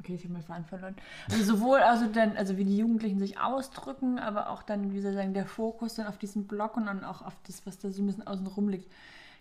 okay, 0.00 0.14
ich 0.14 0.22
habe 0.22 0.32
meinen 0.32 0.44
Faden 0.44 0.64
verloren. 0.64 0.96
Also 1.30 1.44
sowohl, 1.44 1.80
also 1.80 2.06
dann, 2.06 2.36
also 2.36 2.56
wie 2.56 2.64
die 2.64 2.78
Jugendlichen 2.78 3.18
sich 3.18 3.38
ausdrücken, 3.38 4.18
aber 4.18 4.50
auch 4.50 4.62
dann, 4.62 4.92
wie 4.92 5.00
soll 5.00 5.12
ich 5.12 5.16
sagen, 5.16 5.34
der 5.34 5.46
Fokus 5.46 5.94
dann 5.94 6.06
auf 6.06 6.18
diesen 6.18 6.46
Block 6.46 6.76
und 6.76 6.86
dann 6.86 7.04
auch 7.04 7.22
auf 7.22 7.34
das, 7.46 7.66
was 7.66 7.78
da 7.78 7.90
so 7.90 8.02
ein 8.02 8.06
bisschen 8.06 8.26
außen 8.26 8.46
rum 8.46 8.68
liegt, 8.68 8.90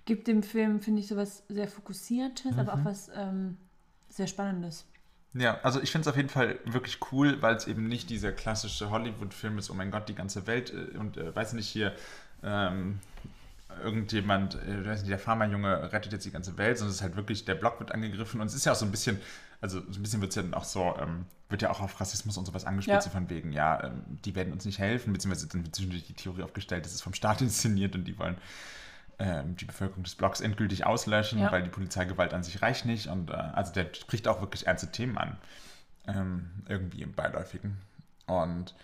gibt 0.05 0.27
dem 0.27 0.41
Film, 0.43 0.79
finde 0.79 1.01
ich, 1.01 1.07
sowas 1.07 1.43
sehr 1.49 1.67
Fokussiertes, 1.67 2.57
aber 2.57 2.73
auch 2.73 2.85
was 2.85 3.11
ähm, 3.15 3.57
sehr 4.09 4.27
Spannendes. 4.27 4.85
Ja, 5.33 5.59
also 5.61 5.81
ich 5.81 5.91
finde 5.91 6.03
es 6.03 6.07
auf 6.07 6.17
jeden 6.17 6.29
Fall 6.29 6.57
wirklich 6.65 6.99
cool, 7.11 7.41
weil 7.41 7.55
es 7.55 7.67
eben 7.67 7.87
nicht 7.87 8.09
dieser 8.09 8.31
klassische 8.31 8.89
Hollywood-Film 8.89 9.57
ist, 9.57 9.69
oh 9.69 9.73
mein 9.73 9.91
Gott, 9.91 10.09
die 10.09 10.15
ganze 10.15 10.47
Welt 10.47 10.73
äh, 10.73 10.97
und 10.97 11.17
äh, 11.17 11.35
weiß 11.35 11.53
nicht 11.53 11.67
hier, 11.67 11.93
ähm, 12.43 12.99
irgendjemand, 13.83 14.55
äh, 14.55 14.85
weiß 14.85 14.99
nicht, 15.01 15.11
der 15.11 15.19
Pharmajunge 15.19 15.91
rettet 15.91 16.11
jetzt 16.13 16.25
die 16.25 16.31
ganze 16.31 16.57
Welt, 16.57 16.77
sondern 16.77 16.91
es 16.91 16.97
ist 16.97 17.01
halt 17.03 17.15
wirklich, 17.15 17.45
der 17.45 17.55
Block 17.55 17.79
wird 17.79 17.91
angegriffen 17.91 18.41
und 18.41 18.47
es 18.47 18.53
ist 18.55 18.65
ja 18.65 18.71
auch 18.71 18.75
so 18.77 18.85
ein 18.85 18.91
bisschen, 18.91 19.19
also 19.61 19.79
so 19.91 19.99
ein 19.99 20.03
bisschen 20.03 20.21
wird 20.21 20.29
es 20.31 20.35
ja 20.35 20.41
dann 20.41 20.53
auch 20.53 20.63
so, 20.63 20.95
ähm, 20.99 21.25
wird 21.49 21.61
ja 21.61 21.69
auch 21.69 21.81
auf 21.81 21.99
Rassismus 21.99 22.37
und 22.37 22.45
sowas 22.45 22.65
angespielt, 22.65 22.95
Ja. 22.95 23.01
so 23.01 23.09
von 23.09 23.29
wegen, 23.29 23.51
ja, 23.51 23.83
ähm, 23.83 24.01
die 24.25 24.35
werden 24.35 24.51
uns 24.53 24.65
nicht 24.65 24.79
helfen, 24.79 25.13
beziehungsweise 25.13 25.47
dann 25.47 25.63
wird 25.63 25.75
zwischendurch 25.75 26.05
die 26.05 26.13
Theorie 26.13 26.43
aufgestellt, 26.43 26.85
das 26.85 26.93
ist 26.93 27.01
vom 27.01 27.13
Staat 27.13 27.41
inszeniert 27.41 27.95
und 27.95 28.05
die 28.05 28.17
wollen 28.17 28.37
ähm, 29.19 29.55
die 29.57 29.65
Bevölkerung 29.65 30.03
des 30.03 30.13
Blocks 30.15 30.41
endgültig 30.41 30.85
auslöschen, 30.85 31.39
Ja. 31.39 31.51
weil 31.51 31.63
die 31.63 31.69
Polizeigewalt 31.69 32.33
an 32.35 32.43
sich 32.43 32.61
reicht 32.61 32.85
nicht. 32.85 33.07
Und 33.07 33.31
äh, 33.31 33.33
also 33.33 33.73
der 33.73 33.91
spricht 33.95 34.27
auch 34.27 34.41
wirklich 34.41 34.67
ernste 34.67 34.91
Themen 34.91 35.17
an. 35.17 35.37
Ähm, 36.07 36.51
irgendwie 36.69 37.01
im 37.01 37.13
Beiläufigen. 37.13 37.77
Und 38.27 38.75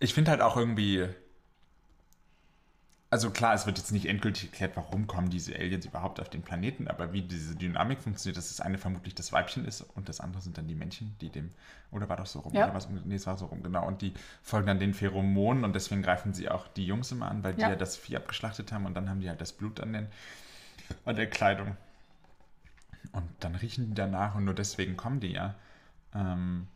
ich 0.00 0.12
finde 0.14 0.30
halt 0.30 0.40
auch 0.42 0.56
irgendwie. 0.56 1.08
Also 3.12 3.30
klar, 3.30 3.54
es 3.54 3.66
wird 3.66 3.76
jetzt 3.76 3.90
nicht 3.90 4.06
endgültig 4.06 4.44
erklärt, 4.44 4.76
warum 4.76 5.08
kommen 5.08 5.30
diese 5.30 5.56
Aliens 5.56 5.84
überhaupt 5.84 6.20
auf 6.20 6.30
den 6.30 6.42
Planeten, 6.42 6.86
aber 6.86 7.12
wie 7.12 7.22
diese 7.22 7.56
Dynamik 7.56 8.00
funktioniert, 8.00 8.36
dass 8.36 8.50
das 8.50 8.60
eine 8.60 8.78
vermutlich 8.78 9.16
das 9.16 9.32
Weibchen 9.32 9.64
ist 9.64 9.80
und 9.82 10.08
das 10.08 10.20
andere 10.20 10.40
sind 10.40 10.56
dann 10.56 10.68
die 10.68 10.76
Männchen, 10.76 11.16
die 11.20 11.28
dem, 11.28 11.50
oder 11.90 12.08
war 12.08 12.16
das 12.16 12.30
so 12.30 12.38
rum? 12.38 12.54
Ja. 12.54 12.66
Oder 12.66 12.74
war's 12.74 12.86
um, 12.86 13.02
nee, 13.04 13.16
es 13.16 13.26
war 13.26 13.36
so 13.36 13.46
rum, 13.46 13.64
genau. 13.64 13.84
Und 13.84 14.00
die 14.00 14.14
folgen 14.44 14.68
dann 14.68 14.78
den 14.78 14.94
Pheromonen 14.94 15.64
und 15.64 15.74
deswegen 15.74 16.02
greifen 16.02 16.34
sie 16.34 16.48
auch 16.48 16.68
die 16.68 16.86
Jungs 16.86 17.10
immer 17.10 17.28
an, 17.28 17.42
weil 17.42 17.54
die 17.54 17.62
Ja. 17.62 17.70
ja 17.70 17.74
das 17.74 17.96
Vieh 17.96 18.16
abgeschlachtet 18.16 18.70
haben 18.70 18.86
und 18.86 18.94
dann 18.94 19.10
haben 19.10 19.20
die 19.20 19.28
halt 19.28 19.40
das 19.40 19.52
Blut 19.52 19.80
an, 19.80 19.92
den, 19.92 20.06
an 21.04 21.16
der 21.16 21.28
Kleidung. 21.28 21.76
Und 23.10 23.28
dann 23.40 23.56
riechen 23.56 23.88
die 23.88 23.94
danach 23.94 24.36
und 24.36 24.44
nur 24.44 24.54
deswegen 24.54 24.96
kommen 24.96 25.18
die 25.18 25.32
ja. 25.32 25.56
Ähm, 26.14 26.68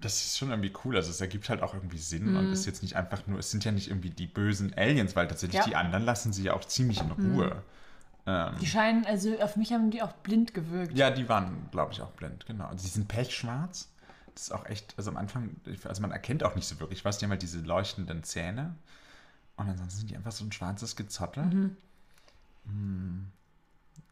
das 0.00 0.24
ist 0.24 0.38
schon 0.38 0.50
irgendwie 0.50 0.72
cool. 0.84 0.96
Also 0.96 1.10
es 1.10 1.20
ergibt 1.20 1.48
halt 1.48 1.62
auch 1.62 1.74
irgendwie 1.74 1.98
Sinn 1.98 2.30
Mhm. 2.30 2.36
und 2.36 2.52
ist 2.52 2.66
jetzt 2.66 2.82
nicht 2.82 2.96
einfach 2.96 3.26
nur, 3.26 3.38
es 3.38 3.50
sind 3.50 3.64
ja 3.64 3.72
nicht 3.72 3.88
irgendwie 3.88 4.10
die 4.10 4.26
bösen 4.26 4.72
Aliens, 4.76 5.14
weil 5.16 5.28
tatsächlich 5.28 5.58
Ja. 5.60 5.66
Mhm. 5.66 5.70
die 5.70 5.76
anderen 5.76 6.04
lassen 6.04 6.32
sie 6.32 6.42
ja 6.44 6.54
auch 6.54 6.64
ziemlich 6.64 7.00
in 7.00 7.10
Ruhe. 7.10 7.62
Ähm, 8.26 8.54
Die 8.60 8.66
scheinen, 8.66 9.06
also 9.06 9.38
auf 9.40 9.56
mich 9.56 9.72
haben 9.72 9.90
die 9.90 10.02
auch 10.02 10.12
blind 10.12 10.52
gewirkt. 10.54 10.96
ja, 10.96 11.10
die 11.10 11.28
waren, 11.28 11.68
glaube 11.70 11.92
ich, 11.92 12.02
auch 12.02 12.10
blind, 12.12 12.46
genau. 12.46 12.66
Also 12.66 12.84
die 12.84 12.90
sind 12.90 13.08
pechschwarz. 13.08 13.88
Das 14.34 14.44
ist 14.44 14.52
auch 14.52 14.66
echt, 14.66 14.94
also 14.96 15.10
am 15.10 15.16
Anfang, 15.16 15.56
also 15.84 16.02
man 16.02 16.12
erkennt 16.12 16.44
auch 16.44 16.54
nicht 16.54 16.66
so 16.68 16.78
wirklich 16.80 17.04
was, 17.04 17.18
die 17.18 17.24
haben 17.24 17.30
halt 17.30 17.42
diese 17.42 17.60
leuchtenden 17.60 18.22
Zähne. 18.22 18.74
Und 19.56 19.68
ansonsten 19.68 19.98
sind 19.98 20.10
die 20.10 20.16
einfach 20.16 20.32
so 20.32 20.44
ein 20.44 20.52
schwarzes 20.52 20.96
Gezottel. 20.96 21.44
Mhm. 21.44 21.76
Hm. 22.66 23.26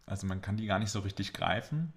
Also 0.06 0.26
man 0.26 0.40
kann 0.42 0.56
die 0.56 0.66
gar 0.66 0.78
nicht 0.78 0.90
so 0.90 1.00
richtig 1.00 1.32
greifen. 1.32 1.92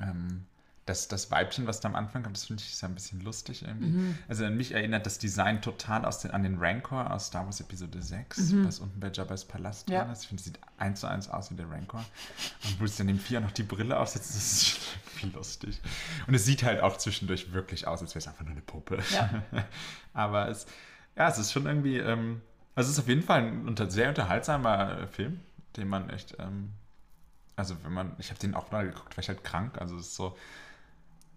Ähm, 0.00 0.44
das, 0.86 1.08
das 1.08 1.30
Weibchen, 1.30 1.66
was 1.66 1.80
da 1.80 1.88
am 1.88 1.94
Anfang 1.94 2.22
kommt, 2.22 2.36
das 2.36 2.44
finde 2.44 2.62
ich 2.62 2.70
ist 2.72 2.82
ja 2.82 2.88
ein 2.88 2.94
bisschen 2.94 3.20
lustig 3.22 3.62
irgendwie. 3.62 3.88
Mhm. 3.88 4.18
Also 4.28 4.44
an 4.44 4.54
mich 4.56 4.72
erinnert 4.72 5.06
das 5.06 5.18
Design 5.18 5.62
total 5.62 6.04
aus 6.04 6.18
den, 6.18 6.32
an 6.32 6.42
den 6.42 6.58
Rancor 6.58 7.10
aus 7.10 7.28
Star 7.28 7.46
Wars 7.46 7.58
Episode 7.60 8.02
6, 8.02 8.54
was 8.64 8.80
unten 8.80 9.00
bei 9.00 9.10
Jabba's 9.10 9.46
Palast 9.46 9.88
Mhm. 9.88 9.94
Ja. 9.94 10.02
drin 10.02 10.12
ist. 10.12 10.22
Ich 10.22 10.28
finde, 10.28 10.40
es 10.40 10.44
sieht 10.44 10.58
eins 10.76 11.00
zu 11.00 11.06
eins 11.06 11.28
aus 11.30 11.50
wie 11.50 11.54
der 11.54 11.70
Rancor. 11.70 12.04
Und 12.64 12.80
wo 12.80 12.84
es 12.84 12.96
dann 12.96 13.06
dem 13.06 13.18
Vier 13.18 13.40
noch 13.40 13.52
die 13.52 13.62
Brille 13.62 13.98
aufsetzt, 13.98 14.30
das 14.34 14.36
ist 14.36 14.64
viel 15.14 15.30
lustig. 15.32 15.80
Und 16.26 16.34
es 16.34 16.44
sieht 16.44 16.62
halt 16.62 16.82
auch 16.82 16.98
zwischendurch 16.98 17.52
wirklich 17.54 17.86
aus, 17.86 18.02
als 18.02 18.10
wäre 18.14 18.18
es 18.18 18.28
einfach 18.28 18.42
nur 18.44 18.52
eine 18.52 18.60
Puppe. 18.60 18.98
Ja. 19.10 19.42
Aber 20.12 20.48
es, 20.48 20.66
ja, 21.16 21.28
es 21.28 21.38
ist 21.38 21.50
schon 21.52 21.64
irgendwie, 21.64 21.96
ähm, 21.98 22.42
also 22.74 22.88
es 22.90 22.98
ist 22.98 23.02
auf 23.02 23.08
jeden 23.08 23.22
Fall 23.22 23.42
ein 23.42 23.66
unter, 23.66 23.90
sehr 23.90 24.10
unterhaltsamer 24.10 24.98
äh, 25.00 25.06
Film, 25.06 25.40
den 25.78 25.88
man 25.88 26.10
echt, 26.10 26.36
ähm, 26.38 26.72
also 27.56 27.74
wenn 27.84 27.92
man, 27.92 28.12
ich 28.18 28.28
habe 28.30 28.38
den 28.40 28.54
auch 28.54 28.70
mal 28.70 28.84
geguckt, 28.86 29.16
war 29.16 29.22
ich 29.22 29.28
halt 29.28 29.44
krank, 29.44 29.78
also 29.80 29.96
es 29.96 30.08
ist 30.08 30.16
so, 30.16 30.36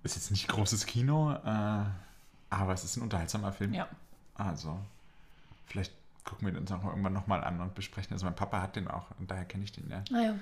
ist 0.03 0.15
jetzt 0.15 0.31
nicht 0.31 0.47
großes 0.47 0.85
Kino, 0.85 1.33
äh, 1.33 1.85
aber 2.49 2.73
es 2.73 2.83
ist 2.83 2.97
ein 2.97 3.03
unterhaltsamer 3.03 3.51
Film. 3.51 3.73
Ja. 3.73 3.87
Also, 4.35 4.79
vielleicht 5.65 5.93
gucken 6.23 6.47
wir 6.47 6.53
den 6.53 6.61
uns 6.61 6.71
auch 6.71 6.83
irgendwann 6.83 7.13
nochmal 7.13 7.43
an 7.43 7.61
und 7.61 7.73
besprechen. 7.73 8.13
Also 8.13 8.25
mein 8.25 8.35
Papa 8.35 8.61
hat 8.61 8.75
den 8.75 8.87
auch 8.87 9.05
und 9.19 9.31
daher 9.31 9.45
kenne 9.45 9.63
ich 9.63 9.71
den 9.71 9.89
ja. 9.89 10.03
Ah, 10.13 10.21
ja. 10.21 10.35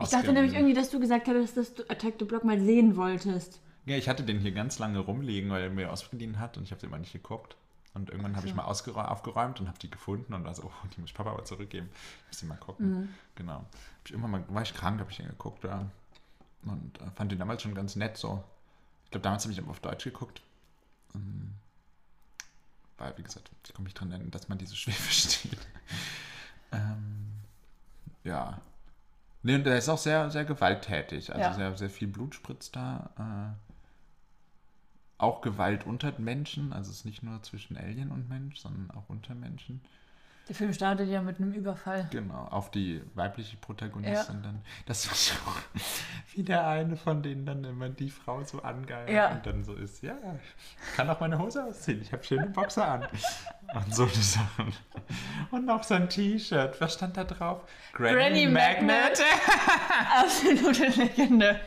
Ich 0.00 0.08
dachte 0.08 0.32
nämlich 0.32 0.54
irgendwie, 0.54 0.72
dass 0.72 0.88
du 0.90 0.98
gesagt 0.98 1.28
hattest, 1.28 1.56
dass 1.58 1.74
du 1.74 1.82
Attack 1.90 2.14
the 2.18 2.24
Block 2.24 2.42
mal 2.42 2.58
sehen 2.58 2.96
wolltest. 2.96 3.60
Ja, 3.84 3.96
ich 3.96 4.08
hatte 4.08 4.22
den 4.22 4.38
hier 4.38 4.52
ganz 4.52 4.78
lange 4.78 4.98
rumliegen, 5.00 5.50
weil 5.50 5.64
er 5.64 5.70
mir 5.70 5.92
ausgeliehen 5.92 6.38
hat 6.38 6.56
und 6.56 6.62
ich 6.62 6.70
habe 6.70 6.80
den 6.80 6.90
mal 6.90 7.00
nicht 7.00 7.12
geguckt. 7.12 7.56
Und 7.94 8.08
irgendwann 8.08 8.36
habe 8.36 8.46
ich 8.46 8.54
mal 8.54 8.64
aufgeräumt 8.64 9.60
und 9.60 9.68
habe 9.68 9.78
die 9.78 9.90
gefunden 9.90 10.32
und 10.32 10.44
war 10.44 10.54
so, 10.54 10.62
oh, 10.64 10.86
die 10.96 11.00
muss 11.00 11.10
ich 11.10 11.14
Papa 11.14 11.30
aber 11.30 11.44
zurückgeben. 11.44 11.90
Muss 12.28 12.38
die 12.38 12.46
mal 12.46 12.56
gucken. 12.56 12.90
Mhm. 12.90 13.08
Genau. 13.34 13.56
Hab 13.56 13.66
ich 14.06 14.12
irgendwann 14.12 14.30
mal, 14.30 14.44
war 14.48 14.62
ich 14.62 14.72
krank, 14.72 14.98
habe 14.98 15.10
ich 15.10 15.18
den 15.18 15.26
geguckt, 15.26 15.62
ja. 15.64 15.84
Und 16.64 16.98
äh, 17.00 17.10
fand 17.14 17.32
den 17.32 17.38
damals 17.38 17.60
schon 17.60 17.74
ganz 17.74 17.96
nett 17.96 18.16
so. 18.16 18.42
Ich 19.12 19.14
glaube, 19.14 19.24
damals 19.24 19.44
habe 19.44 19.52
ich 19.52 19.58
aber 19.58 19.68
auf 19.70 19.80
Deutsch 19.80 20.04
geguckt. 20.04 20.40
Ähm, 21.14 21.52
weil, 22.96 23.12
wie 23.18 23.22
gesagt, 23.22 23.50
ich 23.66 23.74
komme 23.74 23.84
mich 23.84 23.92
dran 23.92 24.10
erinnern, 24.10 24.30
dass 24.30 24.48
man 24.48 24.56
die 24.56 24.64
so 24.64 24.74
schwer 24.74 24.94
versteht. 24.98 25.58
ähm, 26.72 27.26
ja. 28.24 28.58
Nee, 29.42 29.56
und 29.56 29.64
der 29.64 29.76
ist 29.76 29.90
auch 29.90 29.98
sehr, 29.98 30.30
sehr 30.30 30.46
gewalttätig. 30.46 31.28
Also 31.30 31.42
Ja. 31.42 31.52
sehr, 31.52 31.76
sehr 31.76 31.90
viel 31.90 32.08
Blut 32.08 32.34
spritzt 32.34 32.74
da. 32.74 33.54
Äh, 33.58 35.22
auch 35.22 35.42
Gewalt 35.42 35.84
unter 35.84 36.18
Menschen. 36.18 36.72
Also 36.72 36.90
es 36.90 37.00
ist 37.00 37.04
nicht 37.04 37.22
nur 37.22 37.42
zwischen 37.42 37.76
Alien 37.76 38.12
und 38.12 38.30
Mensch, 38.30 38.60
sondern 38.60 38.90
auch 38.92 39.10
unter 39.10 39.34
Menschen. 39.34 39.82
Der 40.48 40.56
Film 40.56 40.72
startet 40.72 41.08
ja 41.08 41.22
mit 41.22 41.38
einem 41.38 41.52
Überfall. 41.52 42.08
Genau, 42.10 42.44
auf 42.50 42.70
die 42.72 43.00
weibliche 43.14 43.56
Protagonistin 43.58 44.42
dann. 44.42 44.60
Das 44.86 45.06
war 45.08 45.14
so, 45.14 45.34
wie 46.34 46.42
der 46.42 46.66
eine 46.66 46.96
von 46.96 47.22
denen 47.22 47.46
dann 47.46 47.62
immer 47.64 47.88
die 47.88 48.10
Frau 48.10 48.42
so 48.42 48.60
angeilt 48.62 49.08
Ja. 49.08 49.30
und 49.30 49.46
dann 49.46 49.62
so 49.64 49.72
ist, 49.74 50.02
ja, 50.02 50.14
ich 50.90 50.96
kann 50.96 51.08
auch 51.08 51.20
meine 51.20 51.38
Hose 51.38 51.64
ausziehen, 51.64 52.02
ich 52.02 52.12
habe 52.12 52.24
schöne 52.24 52.46
Boxer 52.48 52.86
an. 52.86 53.06
Und 53.72 53.94
so 53.94 54.02
eine 54.02 54.12
Sachen. 54.12 54.72
Und 55.52 55.64
noch 55.64 55.84
so 55.84 55.94
ein 55.94 56.08
T-Shirt, 56.08 56.78
was 56.80 56.94
stand 56.94 57.16
da 57.16 57.24
drauf? 57.24 57.62
Granny 57.92 58.46
Magnet. 58.48 59.22
Absolute 60.20 60.88
Legende. 61.00 61.60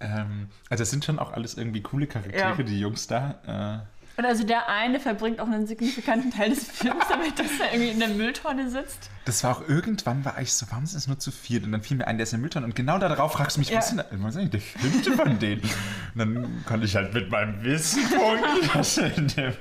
Ähm, 0.00 0.48
also 0.70 0.82
es 0.82 0.90
sind 0.90 1.04
schon 1.04 1.18
auch 1.18 1.32
alles 1.32 1.56
irgendwie 1.56 1.82
coole 1.82 2.06
Charaktere, 2.06 2.56
Ja. 2.56 2.62
die 2.62 2.80
Jungs 2.80 3.06
da. 3.06 3.84
Äh, 3.86 3.99
Und 4.20 4.26
also 4.26 4.44
der 4.44 4.68
eine 4.68 5.00
verbringt 5.00 5.40
auch 5.40 5.46
einen 5.46 5.66
signifikanten 5.66 6.30
Teil 6.30 6.50
des 6.50 6.64
Films 6.70 7.04
damit, 7.08 7.38
dass 7.38 7.46
er 7.58 7.72
irgendwie 7.72 7.90
in 7.92 8.00
der 8.00 8.08
Mülltonne 8.10 8.68
sitzt. 8.68 9.08
Das 9.24 9.42
war 9.44 9.56
auch 9.56 9.66
irgendwann, 9.66 10.26
war 10.26 10.38
ich 10.42 10.52
so, 10.52 10.66
warum 10.68 10.84
ist 10.84 10.92
es 10.92 11.06
nur 11.06 11.18
zu 11.18 11.30
viert? 11.30 11.64
Und 11.64 11.72
dann 11.72 11.80
fiel 11.82 11.96
mir 11.96 12.06
ein, 12.06 12.18
der 12.18 12.24
ist 12.24 12.34
in 12.34 12.36
der 12.36 12.42
Mülltonne. 12.42 12.66
Und 12.66 12.76
genau 12.76 12.98
darauf 12.98 13.32
fragst 13.32 13.56
du 13.56 13.60
mich, 13.62 13.70
Ja. 13.70 13.78
was 13.78 13.92
ist 13.92 13.96
denn 14.10 14.22
was 14.22 14.34
ist 14.34 14.40
eigentlich 14.42 14.50
der 14.74 14.80
fünfte 14.82 15.12
von 15.12 15.38
denen? 15.38 15.62
Und 15.62 16.18
dann 16.18 16.64
konnte 16.66 16.84
ich 16.84 16.94
halt 16.96 17.14
mit 17.14 17.30
meinem 17.30 17.64
Wissen 17.64 18.02
punkten, 18.10 18.68
dass 18.74 18.98
er 18.98 19.16
in 19.16 19.28
der 19.28 19.54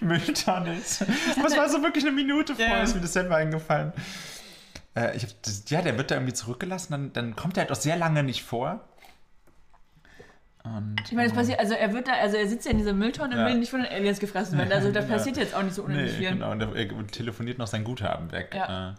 Mülltonne 0.00 0.76
ist. 0.76 1.06
Das 1.42 1.56
war 1.56 1.70
so 1.70 1.82
wirklich 1.82 2.04
eine 2.04 2.12
Minute 2.12 2.54
vorher, 2.54 2.76
Ja. 2.76 2.82
ist 2.82 2.94
mir 2.94 3.00
das 3.00 3.14
selber 3.14 3.36
eingefallen. 3.36 3.94
Äh, 4.94 5.16
ich 5.16 5.22
hab 5.22 5.30
das, 5.42 5.64
ja, 5.68 5.80
der 5.80 5.96
wird 5.96 6.10
da 6.10 6.16
irgendwie 6.16 6.34
zurückgelassen, 6.34 6.88
dann, 6.92 7.12
dann 7.14 7.34
kommt 7.34 7.56
er 7.56 7.62
halt 7.62 7.72
auch 7.72 7.80
sehr 7.80 7.96
lange 7.96 8.22
nicht 8.22 8.42
vor. 8.42 8.86
Und, 10.64 10.96
Ich 11.04 11.12
meine, 11.12 11.28
das 11.28 11.36
passiert, 11.36 11.58
also 11.58 11.74
er 11.74 11.92
wird 11.92 12.06
da, 12.06 12.12
also 12.12 12.36
er 12.36 12.46
sitzt 12.48 12.64
ja 12.66 12.70
in 12.70 12.78
dieser 12.78 12.92
Mülltonne 12.92 13.34
Ja. 13.36 13.42
und 13.44 13.50
will 13.52 13.58
nicht 13.58 13.70
von 13.70 13.82
den 13.82 13.90
Aliens 13.92 14.20
gefressen 14.20 14.56
werden. 14.58 14.72
Also 14.72 14.92
da 14.92 15.00
Ja. 15.02 15.06
passiert 15.06 15.36
jetzt 15.36 15.54
auch 15.54 15.62
nicht 15.62 15.74
so 15.74 15.82
unendlich 15.82 16.12
Nee, 16.12 16.18
viel. 16.18 16.30
genau, 16.30 16.52
und 16.52 16.60
er, 16.60 16.74
er 16.76 17.06
telefoniert 17.08 17.58
noch 17.58 17.66
sein 17.66 17.82
Guthaben 17.82 18.30
weg. 18.30 18.52
Ja. 18.54 18.90
Äh, 18.90 18.94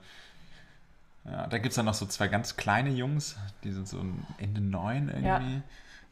ja, 1.32 1.48
da 1.48 1.58
gibt 1.58 1.70
es 1.72 1.76
dann 1.78 1.86
noch 1.86 1.94
so 1.94 2.06
zwei 2.06 2.28
ganz 2.28 2.58
kleine 2.58 2.90
Jungs, 2.90 3.38
die 3.64 3.72
sind 3.72 3.88
so 3.88 4.04
Ende 4.40 4.60
neun 4.60 5.08
irgendwie. 5.08 5.26
Ja. 5.28 5.42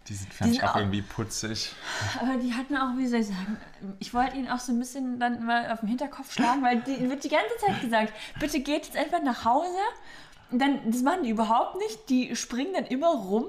Die 0.08 0.14
sind, 0.16 0.34
fand 0.34 0.52
ich 0.52 0.58
sind 0.60 0.68
auch 0.68 0.76
auch- 0.76 0.80
irgendwie 0.80 1.02
putzig. 1.02 1.74
Aber 2.20 2.38
die 2.42 2.54
hatten 2.54 2.76
auch, 2.78 2.98
wie 2.98 3.06
soll 3.08 3.20
ich 3.20 3.28
sagen, 3.28 3.58
ich 4.00 4.14
wollte 4.14 4.38
ihnen 4.38 4.50
auch 4.50 4.60
so 4.60 4.72
ein 4.72 4.80
bisschen 4.80 5.20
dann 5.20 5.46
mal 5.46 5.70
auf 5.72 5.82
den 5.82 5.90
Hinterkopf 5.90 6.34
schlagen, 6.34 6.64
weil 6.64 6.80
die 6.82 7.08
wird 7.10 7.24
die 7.24 7.30
ganze 7.30 7.56
Zeit 7.64 7.82
gesagt, 7.82 8.14
bitte 8.40 8.62
geht 8.62 8.86
jetzt 8.86 8.98
einfach 8.98 9.22
nach 9.22 9.44
Hause. 9.46 9.68
Und 10.50 10.60
dann, 10.60 10.80
das 10.90 11.02
machen 11.04 11.24
die 11.24 11.30
überhaupt 11.30 11.76
nicht. 11.78 12.10
Die 12.10 12.36
springen 12.36 12.74
dann 12.74 12.86
immer 12.86 13.10
rum. 13.10 13.46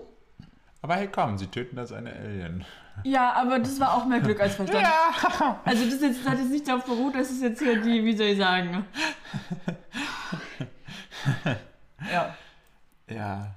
Aber 0.82 0.96
hey, 0.96 1.08
komm, 1.10 1.38
sie 1.38 1.46
töten 1.46 1.76
da 1.76 1.86
seine 1.86 2.12
Alien. 2.12 2.64
Ja, 3.04 3.32
aber 3.34 3.58
das 3.60 3.78
war 3.80 3.94
auch 3.94 4.04
mehr 4.04 4.20
Glück 4.20 4.40
als 4.40 4.54
Verstand. 4.56 4.86
Also 5.64 5.84
das, 5.88 6.00
jetzt, 6.00 6.20
das 6.24 6.28
hat 6.32 6.38
jetzt 6.38 6.50
nicht 6.50 6.66
darauf 6.68 6.84
beruht, 6.84 7.14
dass 7.14 7.30
es 7.30 7.40
jetzt 7.40 7.60
hier 7.62 7.80
die, 7.80 8.04
wie 8.04 8.16
soll 8.16 8.26
ich 8.26 8.38
sagen. 8.38 8.84
Ja. 12.10 12.34
Ja. 13.08 13.54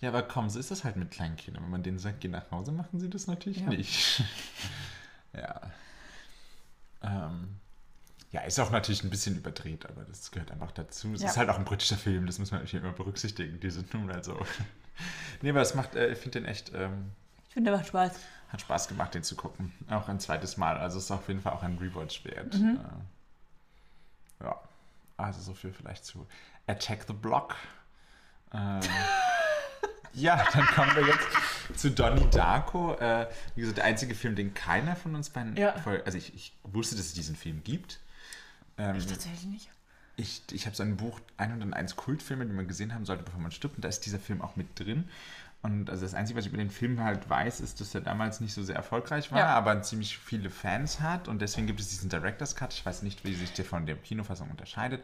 Ja, 0.00 0.08
aber 0.10 0.22
komm, 0.22 0.50
so 0.50 0.58
ist 0.58 0.70
das 0.70 0.84
halt 0.84 0.96
mit 0.96 1.10
kleinen 1.10 1.36
Kindern. 1.36 1.62
Wenn 1.64 1.70
man 1.70 1.82
denen 1.82 1.98
sagt, 1.98 2.20
geh 2.20 2.28
nach 2.28 2.50
Hause, 2.50 2.72
machen 2.72 3.00
sie 3.00 3.08
das 3.08 3.26
natürlich 3.26 3.60
Ja. 3.60 3.68
nicht. 3.70 4.22
ja. 5.32 5.60
Ähm, 7.02 7.56
ja, 8.32 8.42
ist 8.42 8.60
auch 8.60 8.70
natürlich 8.70 9.02
ein 9.02 9.08
bisschen 9.10 9.36
überdreht, 9.38 9.86
aber 9.88 10.02
das 10.04 10.30
gehört 10.30 10.50
einfach 10.50 10.72
dazu. 10.72 11.14
Es 11.14 11.22
Ja. 11.22 11.28
ist 11.30 11.38
halt 11.38 11.48
auch 11.48 11.58
ein 11.58 11.64
britischer 11.64 11.96
Film, 11.96 12.26
das 12.26 12.38
muss 12.38 12.50
man 12.50 12.60
natürlich 12.60 12.84
immer 12.84 12.92
berücksichtigen. 12.92 13.58
Die 13.60 13.70
sind 13.70 13.92
nun 13.94 14.06
mal 14.06 14.22
so. 14.22 14.38
nee, 15.42 15.50
aber 15.50 15.60
es 15.60 15.74
macht, 15.74 15.94
äh, 15.94 16.08
ich 16.12 16.18
finde 16.18 16.40
den 16.40 16.48
echt, 16.48 16.72
ähm, 16.74 17.12
Ich 17.48 17.54
finde, 17.54 17.70
der 17.70 17.78
macht 17.78 17.88
Spaß. 17.88 18.12
hat 18.50 18.60
Spaß 18.60 18.88
gemacht, 18.88 19.14
den 19.14 19.22
zu 19.22 19.36
gucken. 19.36 19.72
Auch 19.90 20.08
ein 20.08 20.20
zweites 20.20 20.56
Mal. 20.56 20.76
Also 20.78 20.98
es 20.98 21.04
ist 21.04 21.10
auf 21.10 21.28
jeden 21.28 21.40
Fall 21.40 21.52
auch 21.52 21.62
ein 21.62 21.78
Rewatch 21.78 22.24
wert. 22.24 22.54
Mhm. 22.54 22.80
Äh, 24.40 24.44
ja. 24.44 24.60
Also 25.16 25.40
so 25.40 25.54
viel 25.54 25.72
vielleicht 25.72 26.04
zu 26.04 26.26
Attack 26.66 27.04
the 27.06 27.12
Block. 27.14 27.54
Ähm, 28.52 28.80
ja, 30.12 30.44
dann 30.52 30.66
kommen 30.66 30.94
wir 30.94 31.06
jetzt 31.06 31.26
zu 31.80 31.90
Donnie 31.90 32.28
Darko. 32.30 32.94
Äh, 32.94 33.26
wie 33.54 33.60
gesagt, 33.62 33.78
der 33.78 33.84
einzige 33.84 34.14
Film, 34.14 34.36
den 34.36 34.52
keiner 34.54 34.94
von 34.96 35.14
uns 35.14 35.30
beiden 35.30 35.56
Ja. 35.56 35.72
voll, 35.80 36.02
also 36.04 36.18
ich, 36.18 36.34
ich 36.34 36.54
wusste, 36.64 36.96
dass 36.96 37.06
es 37.06 37.12
diesen 37.14 37.34
Film 37.36 37.62
gibt. 37.64 37.98
Ähm, 38.78 38.96
Ich 38.96 39.06
tatsächlich 39.06 39.44
nicht. 39.46 39.70
Ich, 40.16 40.42
ich 40.52 40.66
habe 40.66 40.74
so 40.76 40.82
ein 40.82 40.96
Buch 40.96 41.20
101 41.36 41.96
Kultfilme, 41.96 42.46
die 42.46 42.52
man 42.52 42.66
gesehen 42.68 42.94
haben 42.94 43.04
sollte, 43.04 43.22
bevor 43.22 43.40
man 43.40 43.50
stirbt. 43.52 43.76
Und 43.76 43.84
da 43.84 43.88
ist 43.88 44.00
dieser 44.06 44.18
Film 44.18 44.40
auch 44.42 44.56
mit 44.56 44.78
drin. 44.78 45.08
Und 45.62 45.90
also 45.90 46.02
das 46.04 46.14
Einzige, 46.14 46.38
was 46.38 46.46
ich 46.46 46.52
über 46.52 46.62
den 46.62 46.70
Film 46.70 47.02
halt 47.02 47.28
weiß, 47.28 47.60
ist, 47.60 47.80
dass 47.80 47.94
er 47.94 48.00
damals 48.00 48.40
nicht 48.40 48.54
so 48.54 48.62
sehr 48.62 48.76
erfolgreich 48.76 49.32
war, 49.32 49.38
Ja. 49.40 49.46
aber 49.48 49.82
ziemlich 49.82 50.16
viele 50.18 50.48
Fans 50.48 51.00
hat. 51.00 51.28
Und 51.28 51.40
deswegen 51.42 51.66
gibt 51.66 51.80
es 51.80 51.88
diesen 51.88 52.08
Director's 52.08 52.54
Cut. 52.54 52.72
Ich 52.72 52.86
weiß 52.86 53.02
nicht, 53.02 53.24
wie 53.24 53.34
sich 53.34 53.52
der 53.52 53.64
von 53.64 53.84
der 53.84 53.96
Kinofassung 53.96 54.48
unterscheidet. 54.50 55.02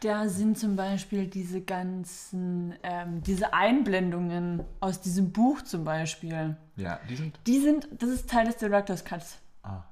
Da 0.00 0.28
sind 0.28 0.58
zum 0.58 0.76
Beispiel 0.76 1.28
diese 1.28 1.60
ganzen, 1.62 2.74
ähm, 2.82 3.22
diese 3.22 3.54
Einblendungen 3.54 4.62
aus 4.80 5.00
diesem 5.00 5.32
Buch 5.32 5.62
zum 5.62 5.84
Beispiel. 5.84 6.56
Ja, 6.76 6.98
die 7.08 7.16
sind. 7.16 7.38
Die 7.46 7.60
sind, 7.60 7.88
das 7.92 8.10
ist 8.10 8.28
Teil 8.28 8.46
des 8.46 8.56
Director's 8.56 9.04
Cuts. 9.04 9.38
Ah, 9.62 9.84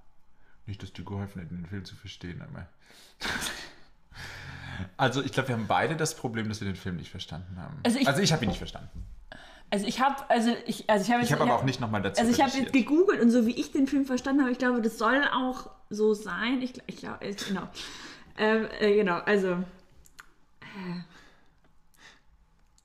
nicht, 0.66 0.82
dass 0.82 0.92
dir 0.92 1.04
geholfen 1.04 1.40
hätten, 1.40 1.56
den 1.56 1.66
Film 1.66 1.84
zu 1.84 1.94
verstehen, 1.96 2.42
aber. 2.42 2.66
Also, 4.96 5.22
ich 5.22 5.32
glaube, 5.32 5.48
wir 5.48 5.56
haben 5.56 5.66
beide 5.66 5.96
das 5.96 6.14
Problem, 6.14 6.48
dass 6.48 6.60
wir 6.60 6.66
den 6.68 6.76
Film 6.76 6.96
nicht 6.96 7.10
verstanden 7.10 7.56
haben. 7.60 7.78
Also 7.84 7.98
ich- 7.98 8.06
also 8.08 8.20
ich 8.22 8.32
habe 8.32 8.44
ihn 8.44 8.48
nicht 8.48 8.58
verstanden. 8.58 9.04
Also 9.72 9.86
ich 9.86 10.00
habe, 10.00 10.16
also 10.28 10.50
ich, 10.66 10.90
also 10.90 11.04
ich 11.04 11.12
habe 11.12 11.22
Ich 11.24 11.32
habe 11.32 11.42
aber 11.42 11.54
auch 11.54 11.62
nicht 11.64 11.80
nochmal 11.80 12.02
dazu 12.02 12.20
Also 12.20 12.32
ich 12.32 12.42
habe 12.42 12.50
jetzt 12.58 12.72
gegoogelt 12.72 13.20
und 13.20 13.30
so 13.30 13.46
wie 13.46 13.52
ich 13.52 13.70
den 13.70 13.86
Film 13.86 14.04
verstanden 14.04 14.40
habe, 14.42 14.50
ich 14.50 14.58
glaube, 14.58 14.82
das 14.82 14.98
soll 14.98 15.22
auch 15.32 15.70
so 15.90 16.12
sein. 16.12 16.60
Ich, 16.60 16.72
ich 16.86 16.96
glaube, 16.96 17.24
ich- 17.24 17.36
genau. 17.46 17.68
Ähm, 18.36 18.66
äh, 18.80 18.94
genau, 18.96 19.18
also 19.18 19.52
äh, 19.52 21.02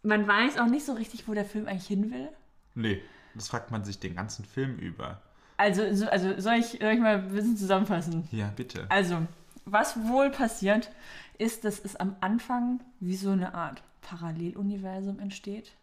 man 0.04 0.28
weiß 0.28 0.60
auch 0.60 0.68
nicht 0.68 0.86
so 0.86 0.94
richtig, 0.94 1.28
wo 1.28 1.34
der 1.34 1.46
Film 1.46 1.68
eigentlich 1.68 1.88
hin 1.88 2.12
will. 2.12 2.30
Nee, 2.76 3.02
das 3.34 3.48
fragt 3.48 3.72
man 3.72 3.84
sich 3.84 4.00
den 4.00 4.16
ganzen 4.16 4.46
Film 4.46 4.78
über. 4.78 5.22
Also, 5.58 5.94
so, 5.94 6.08
also 6.08 6.40
soll, 6.40 6.56
ich, 6.56 6.78
soll 6.82 6.92
ich 6.94 7.00
mal 7.00 7.16
ein 7.16 7.30
bisschen 7.30 7.58
zusammenfassen? 7.58 8.28
Ja, 8.32 8.52
bitte. 8.56 8.86
Also, 8.90 9.26
was 9.66 10.08
wohl 10.08 10.30
passiert, 10.30 10.92
ist, 11.38 11.66
dass 11.66 11.80
es 11.80 11.96
am 11.96 12.16
Anfang 12.22 12.80
wie 13.00 13.16
so 13.16 13.32
eine 13.32 13.54
Art 13.54 13.84
Paralleluniversum 14.02 15.20
entsteht. 15.20 15.74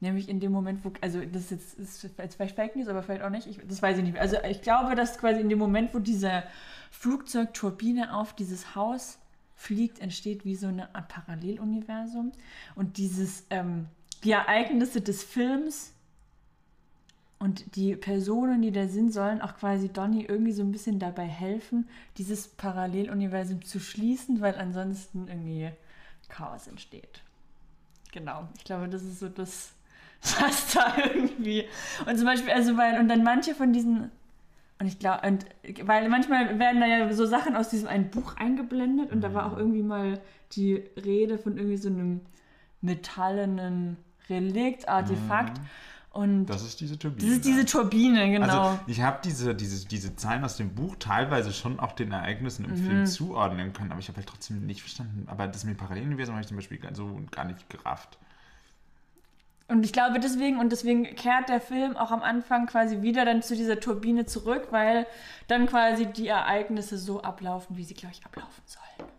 Nämlich 0.00 0.28
in 0.28 0.38
dem 0.38 0.52
Moment, 0.52 0.84
wo, 0.84 0.92
also 1.00 1.24
das 1.24 1.44
ist 1.44 1.50
jetzt, 1.50 1.78
ist 1.78 2.02
jetzt 2.18 2.36
vielleicht 2.36 2.56
Fake 2.56 2.76
News, 2.76 2.88
aber 2.88 3.02
vielleicht 3.02 3.22
auch 3.22 3.30
nicht, 3.30 3.46
ich, 3.46 3.58
das 3.66 3.80
weiß 3.80 3.96
ich 3.96 4.02
nicht 4.02 4.12
mehr. 4.12 4.22
Also 4.22 4.36
ich 4.48 4.62
glaube, 4.62 4.94
dass 4.94 5.18
quasi 5.18 5.40
in 5.40 5.48
dem 5.48 5.58
Moment, 5.58 5.94
wo 5.94 5.98
diese 5.98 6.44
Flugzeugturbine 6.90 8.14
auf 8.14 8.34
dieses 8.34 8.74
Haus 8.74 9.18
fliegt, 9.54 10.00
entsteht 10.00 10.44
wie 10.44 10.56
so 10.56 10.66
eine 10.66 10.94
Art 10.94 11.08
Paralleluniversum. 11.08 12.32
Und 12.74 12.98
dieses, 12.98 13.46
ähm, 13.50 13.86
die 14.24 14.32
Ereignisse 14.32 15.00
des 15.00 15.22
Films 15.22 15.93
und 17.44 17.76
die 17.76 17.94
Personen, 17.94 18.62
die 18.62 18.72
da 18.72 18.88
sind, 18.88 19.12
sollen 19.12 19.42
auch 19.42 19.58
quasi 19.58 19.90
Donny 19.90 20.24
irgendwie 20.24 20.52
so 20.52 20.62
ein 20.62 20.72
bisschen 20.72 20.98
dabei 20.98 21.26
helfen, 21.26 21.86
dieses 22.16 22.48
Paralleluniversum 22.48 23.62
zu 23.62 23.80
schließen, 23.80 24.40
weil 24.40 24.54
ansonsten 24.54 25.28
irgendwie 25.28 25.68
Chaos 26.30 26.66
entsteht. 26.68 27.20
Genau, 28.12 28.48
ich 28.56 28.64
glaube, 28.64 28.88
das 28.88 29.02
ist 29.02 29.20
so 29.20 29.28
das, 29.28 29.74
was 30.40 30.72
da 30.72 30.96
irgendwie. 30.96 31.66
Und 32.06 32.16
zum 32.16 32.24
Beispiel, 32.24 32.50
also 32.50 32.78
weil, 32.78 32.98
und 32.98 33.08
dann 33.08 33.22
manche 33.22 33.54
von 33.54 33.74
diesen. 33.74 34.10
Und 34.78 34.86
ich 34.86 34.98
glaube, 34.98 35.28
und 35.28 35.44
weil 35.82 36.08
manchmal 36.08 36.58
werden 36.58 36.80
da 36.80 36.86
ja 36.86 37.12
so 37.12 37.26
Sachen 37.26 37.56
aus 37.56 37.68
diesem 37.68 37.88
einen 37.88 38.10
Buch 38.10 38.36
eingeblendet 38.38 39.12
und 39.12 39.20
da 39.20 39.34
war 39.34 39.52
auch 39.52 39.58
irgendwie 39.58 39.82
mal 39.82 40.18
die 40.52 40.82
Rede 40.96 41.36
von 41.36 41.58
irgendwie 41.58 41.76
so 41.76 41.90
einem 41.90 42.22
metallenen 42.80 43.98
Relikt, 44.30 44.88
Artefakt. 44.88 45.60
Und 46.14 46.46
Das 46.46 46.62
ist 46.62 46.80
diese 46.80 46.96
Turbine. 46.98 47.26
das 47.28 47.36
ist 47.38 47.44
diese 47.44 47.66
Turbine, 47.66 48.30
genau. 48.30 48.46
Also 48.68 48.80
ich 48.86 49.00
habe 49.02 49.18
diese, 49.24 49.54
diese, 49.54 49.86
diese 49.88 50.14
Zahlen 50.14 50.44
aus 50.44 50.56
dem 50.56 50.72
Buch 50.74 50.94
teilweise 50.98 51.52
schon 51.52 51.80
auch 51.80 51.90
den 51.92 52.12
Ereignissen 52.12 52.64
im 52.64 52.70
Mhm. 52.70 52.76
Film 52.86 53.06
zuordnen 53.06 53.72
können, 53.72 53.90
aber 53.90 53.98
ich 54.00 54.06
habe 54.08 54.18
halt 54.18 54.28
trotzdem 54.28 54.64
nicht 54.64 54.80
verstanden. 54.80 55.24
Aber 55.28 55.48
das 55.48 55.64
mit 55.64 55.76
Paralleluniversum 55.76 56.34
habe 56.36 56.42
ich 56.42 56.46
zum 56.48 56.56
Beispiel 56.56 56.78
so 56.94 57.20
gar 57.32 57.44
nicht 57.44 57.68
gerafft. 57.68 58.16
Und 59.66 59.82
ich 59.84 59.92
glaube 59.92 60.20
deswegen, 60.20 60.60
und 60.60 60.70
deswegen 60.70 61.04
kehrt 61.16 61.48
der 61.48 61.60
Film 61.60 61.96
auch 61.96 62.10
am 62.12 62.22
Anfang 62.22 62.66
quasi 62.66 63.02
wieder 63.02 63.24
dann 63.24 63.42
zu 63.42 63.56
dieser 63.56 63.80
Turbine 63.80 64.24
zurück, 64.26 64.68
weil 64.70 65.06
dann 65.48 65.66
quasi 65.66 66.06
die 66.06 66.28
Ereignisse 66.28 66.96
so 66.96 67.22
ablaufen, 67.22 67.76
wie 67.76 67.82
sie, 67.84 67.94
glaube 67.94 68.14
ich, 68.16 68.24
ablaufen 68.24 68.62
sollen. 68.66 69.10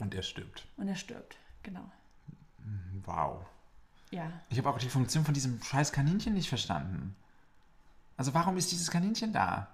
Und 0.00 0.14
er 0.14 0.22
stirbt. 0.22 0.66
Und 0.76 0.88
er 0.88 0.96
stirbt, 0.96 1.36
genau. 1.62 1.90
Wow. 3.06 3.46
Ja. 4.12 4.30
Ich 4.50 4.58
habe 4.58 4.70
auch 4.70 4.78
die 4.78 4.88
Funktion 4.88 5.24
von 5.24 5.34
diesem 5.34 5.60
scheiß 5.62 5.90
Kaninchen 5.90 6.34
nicht 6.34 6.48
verstanden. 6.48 7.16
Also 8.16 8.34
warum 8.34 8.56
ist 8.56 8.70
dieses 8.70 8.90
Kaninchen 8.90 9.32
da? 9.32 9.68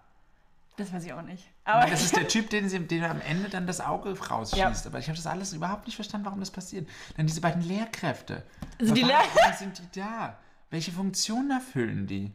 Das 0.76 0.92
weiß 0.92 1.04
ich 1.04 1.12
auch 1.12 1.22
nicht. 1.22 1.44
Weil 1.64 1.74
Aber 1.74 1.90
das 1.90 2.02
ist 2.04 2.14
der 2.16 2.28
Typ, 2.28 2.48
den, 2.50 2.68
sie, 2.68 2.78
den 2.78 3.02
am 3.04 3.20
Ende 3.20 3.48
dann 3.50 3.66
das 3.66 3.80
Auge 3.80 4.16
rausschießt. 4.18 4.56
Ja. 4.84 4.90
Aber 4.90 5.00
ich 5.00 5.08
habe 5.08 5.16
das 5.16 5.26
alles 5.26 5.52
überhaupt 5.52 5.86
nicht 5.86 5.96
verstanden, 5.96 6.24
warum 6.24 6.38
das 6.40 6.52
passiert. 6.52 6.88
Dann 7.16 7.26
diese 7.26 7.40
beiden 7.40 7.62
Lehrkräfte. 7.62 8.44
Also 8.80 8.94
die 8.94 9.02
warum 9.02 9.16
Lehr- 9.16 9.52
sind 9.58 9.78
die 9.92 10.00
da? 10.00 10.38
Welche 10.70 10.92
Funktion 10.92 11.50
erfüllen 11.50 12.06
die? 12.06 12.32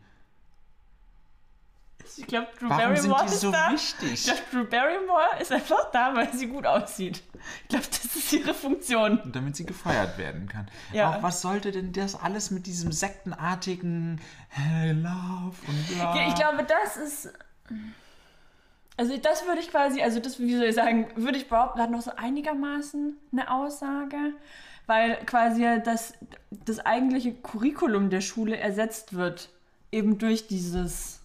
Ich 2.18 2.28
glaube, 2.28 2.48
Drew 2.60 2.70
Warum 2.70 2.96
sind 2.96 3.10
Barrymore 3.12 3.26
die 3.28 3.34
ist 3.34 3.42
so 3.42 3.52
da. 3.52 3.68
Ich 3.74 4.02
wichtig? 4.02 4.24
glaube, 4.26 4.42
Drew 4.52 4.66
Barrymore 4.66 5.40
ist 5.40 5.52
einfach 5.52 5.92
da, 5.92 6.16
weil 6.16 6.34
sie 6.34 6.48
gut 6.48 6.66
aussieht. 6.66 7.24
Ich 7.64 7.68
glaube, 7.70 7.86
das 7.90 8.06
ist 8.16 8.34
ihre 8.34 8.54
Funktion. 8.54 9.20
Und 9.20 9.36
damit 9.36 9.56
sie 9.56 9.66
gefeuert 9.66 10.18
werden 10.18 10.48
kann. 10.48 10.68
Ja. 10.92 11.10
Auch 11.10 11.24
was 11.24 11.42
sollte 11.42 11.72
denn 11.72 11.92
das 11.92 12.16
alles 12.16 12.52
mit 12.52 12.68
diesem 12.68 12.92
sektenartigen 12.92 14.22
Hey, 14.50 14.92
Love 14.92 15.56
und 15.68 15.88
bla? 15.96 16.28
Ich 16.28 16.36
glaube, 16.36 16.64
das 16.64 16.98
ist. 16.98 17.34
Also 18.96 19.18
das 19.18 19.46
würde 19.48 19.60
ich 19.60 19.72
quasi, 19.72 20.04
also 20.04 20.20
das, 20.20 20.40
wie 20.40 20.56
soll 20.56 20.66
ich 20.66 20.76
sagen, 20.76 21.08
würde 21.16 21.38
ich 21.38 21.50
behaupten, 21.50 21.82
hat 21.82 21.90
noch 21.90 22.04
so 22.04 22.12
einigermaßen 22.16 23.18
eine 23.32 23.52
Aussage, 23.52 24.34
weil 24.86 25.16
quasi 25.26 25.66
das, 25.84 26.14
das 26.52 26.80
eigentliche 26.80 27.34
Curriculum 27.34 28.12
der 28.12 28.22
Schule 28.22 28.58
ersetzt 28.58 29.14
wird, 29.14 29.50
eben 29.92 30.20
durch 30.20 30.46
dieses 30.46 31.23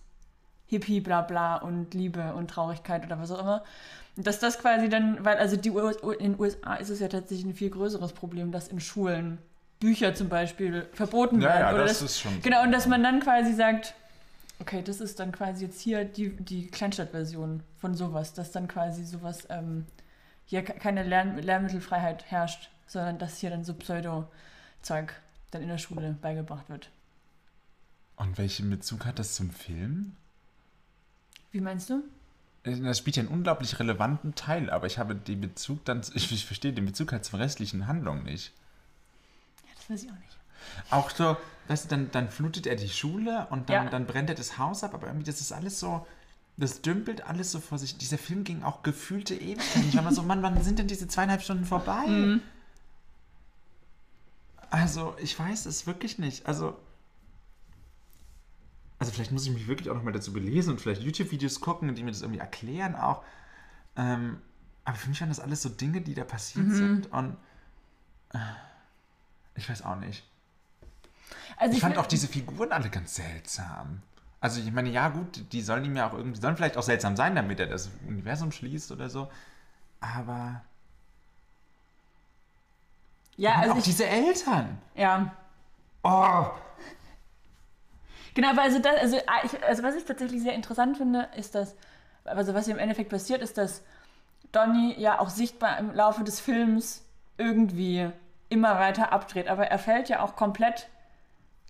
Hippie, 0.68 1.00
bla 1.00 1.22
bla 1.22 1.56
und 1.56 1.94
Liebe 1.94 2.34
und 2.34 2.48
Traurigkeit 2.50 3.04
oder 3.04 3.18
was 3.18 3.30
auch 3.30 3.40
immer. 3.40 3.64
Und 4.16 4.26
Dass 4.26 4.38
das 4.38 4.58
quasi 4.58 4.88
dann, 4.88 5.24
weil 5.24 5.36
also 5.38 5.56
die 5.56 5.70
US, 5.70 5.96
in 6.18 6.32
den 6.32 6.40
USA 6.40 6.74
ist 6.74 6.90
es 6.90 7.00
ja 7.00 7.08
tatsächlich 7.08 7.46
ein 7.46 7.54
viel 7.54 7.70
größeres 7.70 8.12
Problem, 8.12 8.52
dass 8.52 8.68
in 8.68 8.80
Schulen 8.80 9.38
Bücher 9.80 10.14
zum 10.14 10.28
Beispiel 10.28 10.86
verboten 10.92 11.40
Ja, 11.40 11.48
werden. 11.50 11.60
ja, 11.60 11.72
oder 11.74 11.82
das 11.84 12.00
dass- 12.00 12.10
ist 12.10 12.20
schon. 12.20 12.42
Genau, 12.42 12.62
und 12.64 12.72
dass 12.72 12.86
man 12.86 13.02
dann 13.02 13.20
quasi 13.20 13.54
sagt, 13.54 13.94
okay, 14.60 14.82
das 14.82 15.00
ist 15.00 15.20
dann 15.20 15.30
quasi 15.30 15.64
jetzt 15.66 15.80
hier 15.80 16.04
die, 16.04 16.30
die 16.30 16.66
Kleinstadtversion 16.66 17.62
von 17.80 17.94
sowas, 17.94 18.34
dass 18.34 18.50
dann 18.50 18.66
quasi 18.66 19.04
sowas, 19.04 19.46
ähm, 19.50 19.86
hier 20.46 20.64
ke- 20.64 20.72
keine 20.74 21.04
Lern 21.04 21.38
Lernmittelfreiheit 21.38 22.24
herrscht, 22.28 22.70
sondern 22.88 23.18
dass 23.18 23.38
hier 23.38 23.50
dann 23.50 23.62
so 23.64 23.72
Pseudo-Zeug 23.74 25.12
dann 25.52 25.62
in 25.62 25.68
der 25.68 25.78
Schule 25.78 26.16
beigebracht 26.20 26.68
wird. 26.68 26.90
Und 28.16 28.36
welchen 28.36 28.68
Bezug 28.70 29.06
hat 29.06 29.20
das 29.20 29.36
zum 29.36 29.50
Film? 29.50 30.16
Wie 31.52 31.60
meinst 31.60 31.90
du? 31.90 32.02
Das 32.64 32.98
spielt 32.98 33.16
ja 33.16 33.22
einen 33.22 33.32
unglaublich 33.32 33.78
relevanten 33.78 34.34
Teil, 34.34 34.68
aber 34.68 34.86
ich 34.86 34.98
habe 34.98 35.14
den 35.14 35.40
Bezug 35.40 35.84
dann, 35.84 36.02
ich, 36.14 36.30
ich 36.32 36.44
verstehe 36.44 36.72
den 36.72 36.84
Bezug 36.84 37.12
halt 37.12 37.24
zur 37.24 37.38
restlichen 37.38 37.86
Handlung 37.86 38.22
nicht. 38.24 38.52
Ja, 39.64 39.70
das 39.76 39.90
weiß 39.90 40.02
ich 40.04 40.10
auch 40.10 40.14
nicht. 40.16 40.36
Auch 40.90 41.10
so, 41.10 41.36
weißt 41.68 41.84
du, 41.86 41.88
dann, 41.88 42.10
dann 42.10 42.28
flutet 42.28 42.66
er 42.66 42.76
die 42.76 42.88
Schule 42.88 43.46
und 43.50 43.70
dann, 43.70 43.84
Ja. 43.84 43.90
dann 43.90 44.06
brennt 44.06 44.28
er 44.28 44.34
das 44.34 44.58
Haus 44.58 44.84
ab, 44.84 44.92
aber 44.92 45.06
irgendwie 45.06 45.24
das 45.30 45.40
ist 45.40 45.52
alles 45.52 45.80
so, 45.80 46.06
das 46.56 46.82
dümpelt 46.82 47.24
alles 47.24 47.52
so 47.52 47.60
vor 47.60 47.78
sich. 47.78 47.96
Dieser 47.96 48.18
Film 48.18 48.44
ging 48.44 48.62
auch 48.64 48.82
gefühlte 48.82 49.34
Ewigkeiten. 49.34 49.88
Ich 49.88 49.94
war 49.96 50.02
mal 50.02 50.12
so, 50.12 50.22
Mann, 50.22 50.42
wann 50.42 50.60
sind 50.62 50.78
denn 50.78 50.88
diese 50.88 51.06
zweieinhalb 51.08 51.40
Stunden 51.40 51.64
vorbei? 51.64 52.06
Mhm. 52.06 52.42
Also, 54.70 55.14
ich 55.22 55.38
weiß 55.38 55.66
es 55.66 55.86
wirklich 55.86 56.18
nicht. 56.18 56.46
Also, 56.46 56.76
also 58.98 59.12
vielleicht 59.12 59.30
muss 59.32 59.46
ich 59.46 59.52
mich 59.52 59.66
wirklich 59.68 59.90
auch 59.90 59.94
nochmal 59.94 60.12
dazu 60.12 60.32
belesen 60.32 60.72
und 60.72 60.80
vielleicht 60.80 61.02
YouTube-Videos 61.02 61.60
gucken, 61.60 61.94
die 61.94 62.02
mir 62.02 62.10
das 62.10 62.22
irgendwie 62.22 62.40
erklären 62.40 62.96
auch. 62.96 63.22
Ähm, 63.96 64.40
aber 64.84 64.96
für 64.96 65.08
mich 65.08 65.20
waren 65.20 65.28
das 65.28 65.40
alles 65.40 65.62
so 65.62 65.68
Dinge, 65.68 66.00
die 66.00 66.14
da 66.14 66.24
passiert 66.24 66.66
Mhm. 66.66 66.74
sind 66.74 67.12
und 67.12 67.36
äh, 68.32 68.38
ich 69.54 69.68
weiß 69.68 69.82
auch 69.82 69.96
nicht. 69.96 70.24
Also 71.56 71.74
Ich 71.74 71.80
fand 71.80 71.94
will- 71.96 72.00
auch 72.02 72.06
diese 72.06 72.28
Figuren 72.28 72.72
alle 72.72 72.88
ganz 72.90 73.14
seltsam. 73.16 74.02
Also 74.40 74.60
ich 74.60 74.70
meine, 74.72 74.88
ja 74.90 75.08
gut, 75.08 75.52
die 75.52 75.62
sollen 75.62 75.84
ihm 75.84 75.96
ja 75.96 76.08
auch 76.08 76.14
irgendwie, 76.14 76.40
sollen 76.40 76.56
vielleicht 76.56 76.76
auch 76.76 76.82
seltsam 76.82 77.16
sein, 77.16 77.34
damit 77.34 77.58
er 77.58 77.66
das 77.66 77.90
Universum 78.06 78.52
schließt 78.52 78.92
oder 78.92 79.08
so. 79.10 79.28
Aber 80.00 80.62
ja, 83.36 83.56
also 83.56 83.72
auch 83.74 83.78
ich, 83.78 83.84
diese 83.84 84.06
Eltern. 84.06 84.78
ja. 84.94 85.34
Oh, 86.04 86.46
Genau, 88.38 88.50
aber 88.50 88.62
also, 88.62 88.78
das, 88.78 88.94
also, 89.00 89.16
ah, 89.26 89.40
ich, 89.42 89.64
also 89.64 89.82
was 89.82 89.96
ich 89.96 90.04
tatsächlich 90.04 90.40
sehr 90.42 90.54
interessant 90.54 90.96
finde, 90.96 91.26
ist, 91.36 91.56
dass, 91.56 91.74
also 92.24 92.54
was 92.54 92.66
hier 92.66 92.74
im 92.74 92.78
Endeffekt 92.78 93.10
passiert, 93.10 93.42
ist, 93.42 93.58
dass 93.58 93.82
Donny 94.52 94.94
ja 94.96 95.18
auch 95.18 95.28
sichtbar 95.28 95.76
im 95.80 95.92
Laufe 95.92 96.22
des 96.22 96.38
Films 96.38 97.04
irgendwie 97.36 98.08
immer 98.48 98.78
weiter 98.78 99.12
abdreht, 99.12 99.48
aber 99.48 99.66
er 99.66 99.80
fällt 99.80 100.08
ja 100.08 100.22
auch 100.22 100.36
komplett 100.36 100.86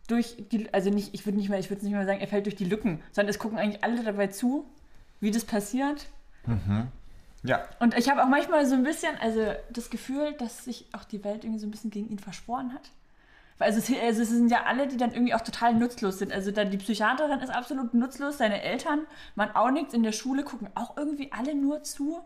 durch 0.09 0.37
die, 0.53 0.69
also 0.75 0.91
nicht, 0.91 1.15
ich 1.15 1.25
würde 1.25 1.39
nicht 1.39 1.49
mehr, 1.49 1.59
ich 1.59 1.71
würde 1.71 1.83
nicht 1.87 1.95
mehr 1.95 2.05
sagen, 2.05 2.21
er 2.21 2.29
fällt 2.29 2.45
durch 2.45 2.57
die 2.57 2.67
Lücken, 2.67 3.03
sondern 3.13 3.31
es 3.31 3.39
gucken 3.39 3.59
eigentlich 3.59 3.83
alle 3.83 4.05
dabei 4.05 4.27
zu, 4.27 4.67
wie 5.21 5.31
das 5.31 5.47
passiert. 5.47 6.05
ja. 7.45 7.67
Und 7.81 7.97
ich 7.97 8.11
habe 8.11 8.23
auch 8.23 8.29
manchmal 8.29 8.67
so 8.67 8.75
ein 8.75 8.83
bisschen, 8.83 9.17
also 9.23 9.55
das 9.71 9.89
Gefühl, 9.89 10.35
dass 10.35 10.67
sich 10.67 10.85
auch 10.93 11.05
die 11.05 11.25
Welt 11.25 11.45
irgendwie 11.45 11.61
so 11.61 11.67
ein 11.67 11.71
bisschen 11.71 11.91
gegen 11.91 12.11
ihn 12.11 12.19
verschworen 12.19 12.75
hat. 12.75 12.91
Weil 13.59 13.69
Also 13.73 13.81
es, 13.81 14.01
also 14.01 14.23
es 14.23 14.31
sind 14.31 14.51
ja 14.51 14.65
alle, 14.65 14.87
die 14.87 14.97
dann 14.97 15.13
irgendwie 15.13 15.35
auch 15.35 15.41
total 15.41 15.75
nutzlos 15.75 16.19
sind. 16.19 16.33
Also 16.33 16.51
dann 16.53 16.71
die 16.71 16.79
Psychiaterin 16.79 17.41
ist 17.41 17.51
absolut 17.51 17.93
nutzlos, 17.93 18.39
seine 18.39 18.63
Eltern 18.63 19.01
machen 19.35 19.55
auch 19.55 19.71
nichts 19.71 19.95
in 19.95 20.03
der 20.03 20.13
Schule, 20.13 20.45
gucken 20.45 20.71
auch 20.75 20.97
irgendwie 20.97 21.33
alle 21.33 21.55
nur 21.55 21.83
zu. 21.83 22.21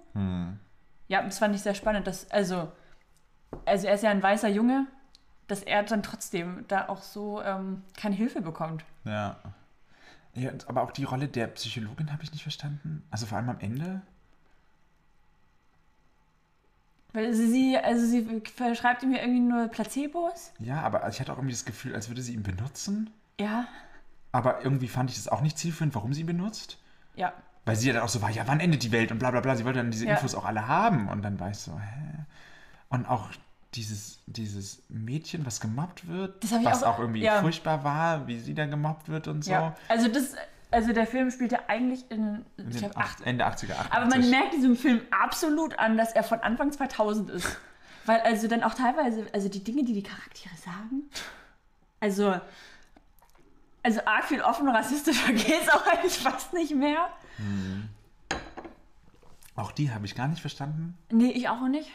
Ja, 1.08 1.22
das 1.22 1.38
fand 1.38 1.54
ich 1.54 1.62
sehr 1.62 1.74
spannend. 1.74 2.06
Dass, 2.06 2.30
also, 2.30 2.70
also 3.64 3.86
er 3.86 3.94
ist 3.94 4.02
ja 4.02 4.10
ein 4.10 4.22
weißer 4.22 4.48
Junge, 4.48 4.86
dass 5.46 5.62
er 5.62 5.82
dann 5.82 6.02
trotzdem 6.02 6.64
da 6.68 6.88
auch 6.88 7.02
so 7.02 7.42
ähm, 7.42 7.82
keine 7.96 8.14
Hilfe 8.14 8.42
bekommt. 8.42 8.84
Ja. 9.04 9.36
ja. 10.34 10.50
Aber 10.66 10.82
auch 10.82 10.92
die 10.92 11.04
Rolle 11.04 11.28
der 11.28 11.46
Psychologin 11.48 12.12
habe 12.12 12.22
ich 12.22 12.32
nicht 12.32 12.42
verstanden. 12.42 13.02
Also 13.10 13.26
vor 13.26 13.38
allem 13.38 13.48
am 13.48 13.60
Ende. 13.60 14.02
Weil 17.12 17.34
sie- 17.34 17.76
also 17.76 18.06
sie 18.06 18.40
verschreibt 18.56 19.02
ihm 19.02 19.12
ja 19.12 19.20
irgendwie 19.20 19.40
nur 19.40 19.68
Placebos. 19.68 20.52
Ja, 20.58 20.80
aber 20.82 21.06
ich 21.08 21.20
hatte 21.20 21.32
auch 21.32 21.36
irgendwie 21.36 21.52
das 21.54 21.64
Gefühl, 21.64 21.94
als 21.94 22.08
würde 22.08 22.22
sie 22.22 22.32
ihn 22.34 22.42
benutzen. 22.42 23.10
Ja, 23.40 23.66
Aber 24.34 24.62
irgendwie 24.64 24.88
fand 24.88 25.10
ich 25.10 25.16
das 25.16 25.28
auch 25.28 25.42
nicht 25.42 25.58
zielführend, 25.58 25.94
warum 25.94 26.14
sie 26.14 26.20
ihn 26.22 26.26
benutzt. 26.26 26.78
ja. 27.16 27.32
Weil 27.64 27.76
sie 27.76 27.86
ja 27.86 27.92
dann 27.94 28.02
auch 28.02 28.08
so 28.08 28.20
war, 28.22 28.30
ja, 28.30 28.42
wann 28.46 28.58
endet 28.58 28.82
die 28.82 28.90
Welt 28.90 29.12
und 29.12 29.18
bla 29.20 29.30
bla 29.30 29.40
bla. 29.40 29.54
Sie 29.54 29.64
wollte 29.64 29.78
dann 29.78 29.92
diese 29.92 30.04
Ja. 30.06 30.14
Infos 30.14 30.34
auch 30.34 30.44
alle 30.44 30.66
haben. 30.66 31.06
Und 31.08 31.22
dann 31.22 31.38
war 31.38 31.50
ich 31.50 31.58
so, 31.58 31.78
hä? 31.78 32.24
Und 32.88 33.06
auch 33.06 33.28
dieses, 33.74 34.18
dieses 34.26 34.82
Mädchen, 34.88 35.46
was 35.46 35.60
gemobbt 35.60 36.08
wird, 36.08 36.42
was 36.64 36.82
auch- 36.82 36.94
auch, 36.94 36.98
irgendwie 36.98 37.20
ja. 37.22 37.40
furchtbar 37.40 37.84
war, 37.84 38.26
wie 38.26 38.40
sie 38.40 38.54
da 38.54 38.66
gemobbt 38.66 39.08
wird 39.08 39.28
und 39.28 39.44
so. 39.44 39.52
Ja, 39.52 39.76
also 39.86 40.08
das, 40.08 40.34
also 40.72 40.92
der 40.92 41.06
Film 41.06 41.30
spielte 41.30 41.68
eigentlich 41.68 42.10
in, 42.10 42.44
In 42.56 42.70
ich 42.70 42.78
glaub, 42.78 42.96
acht, 42.96 43.20
Ende 43.22 43.46
80er, 43.46 43.72
80. 43.72 43.92
Aber 43.92 44.06
man 44.06 44.30
merkt 44.30 44.54
diesem 44.54 44.76
Film 44.76 45.00
absolut 45.10 45.78
an, 45.78 45.96
dass 45.96 46.12
er 46.12 46.22
von 46.24 46.40
Anfang 46.40 46.72
2000 46.72 47.30
ist. 47.30 47.56
Weil 48.06 48.20
also 48.20 48.48
dann 48.48 48.62
auch 48.64 48.74
teilweise, 48.74 49.26
also 49.32 49.48
die 49.48 49.62
Dinge, 49.62 49.84
die 49.84 49.92
die 49.92 50.02
Charaktere 50.02 50.54
sagen, 50.56 51.02
also, 52.00 52.34
also 53.84 54.00
arg 54.06 54.24
viel 54.24 54.42
offen 54.42 54.68
rassistischer 54.68 55.32
geht 55.32 55.62
es 55.62 55.68
auch 55.68 55.86
eigentlich 55.86 56.18
fast 56.18 56.52
nicht 56.52 56.74
mehr. 56.74 57.08
Auch 59.54 59.70
die 59.72 59.92
habe 59.92 60.06
ich 60.06 60.14
gar 60.14 60.26
nicht 60.28 60.40
verstanden. 60.40 60.96
Nee, 61.10 61.30
ich 61.30 61.48
auch 61.48 61.68
nicht. 61.68 61.90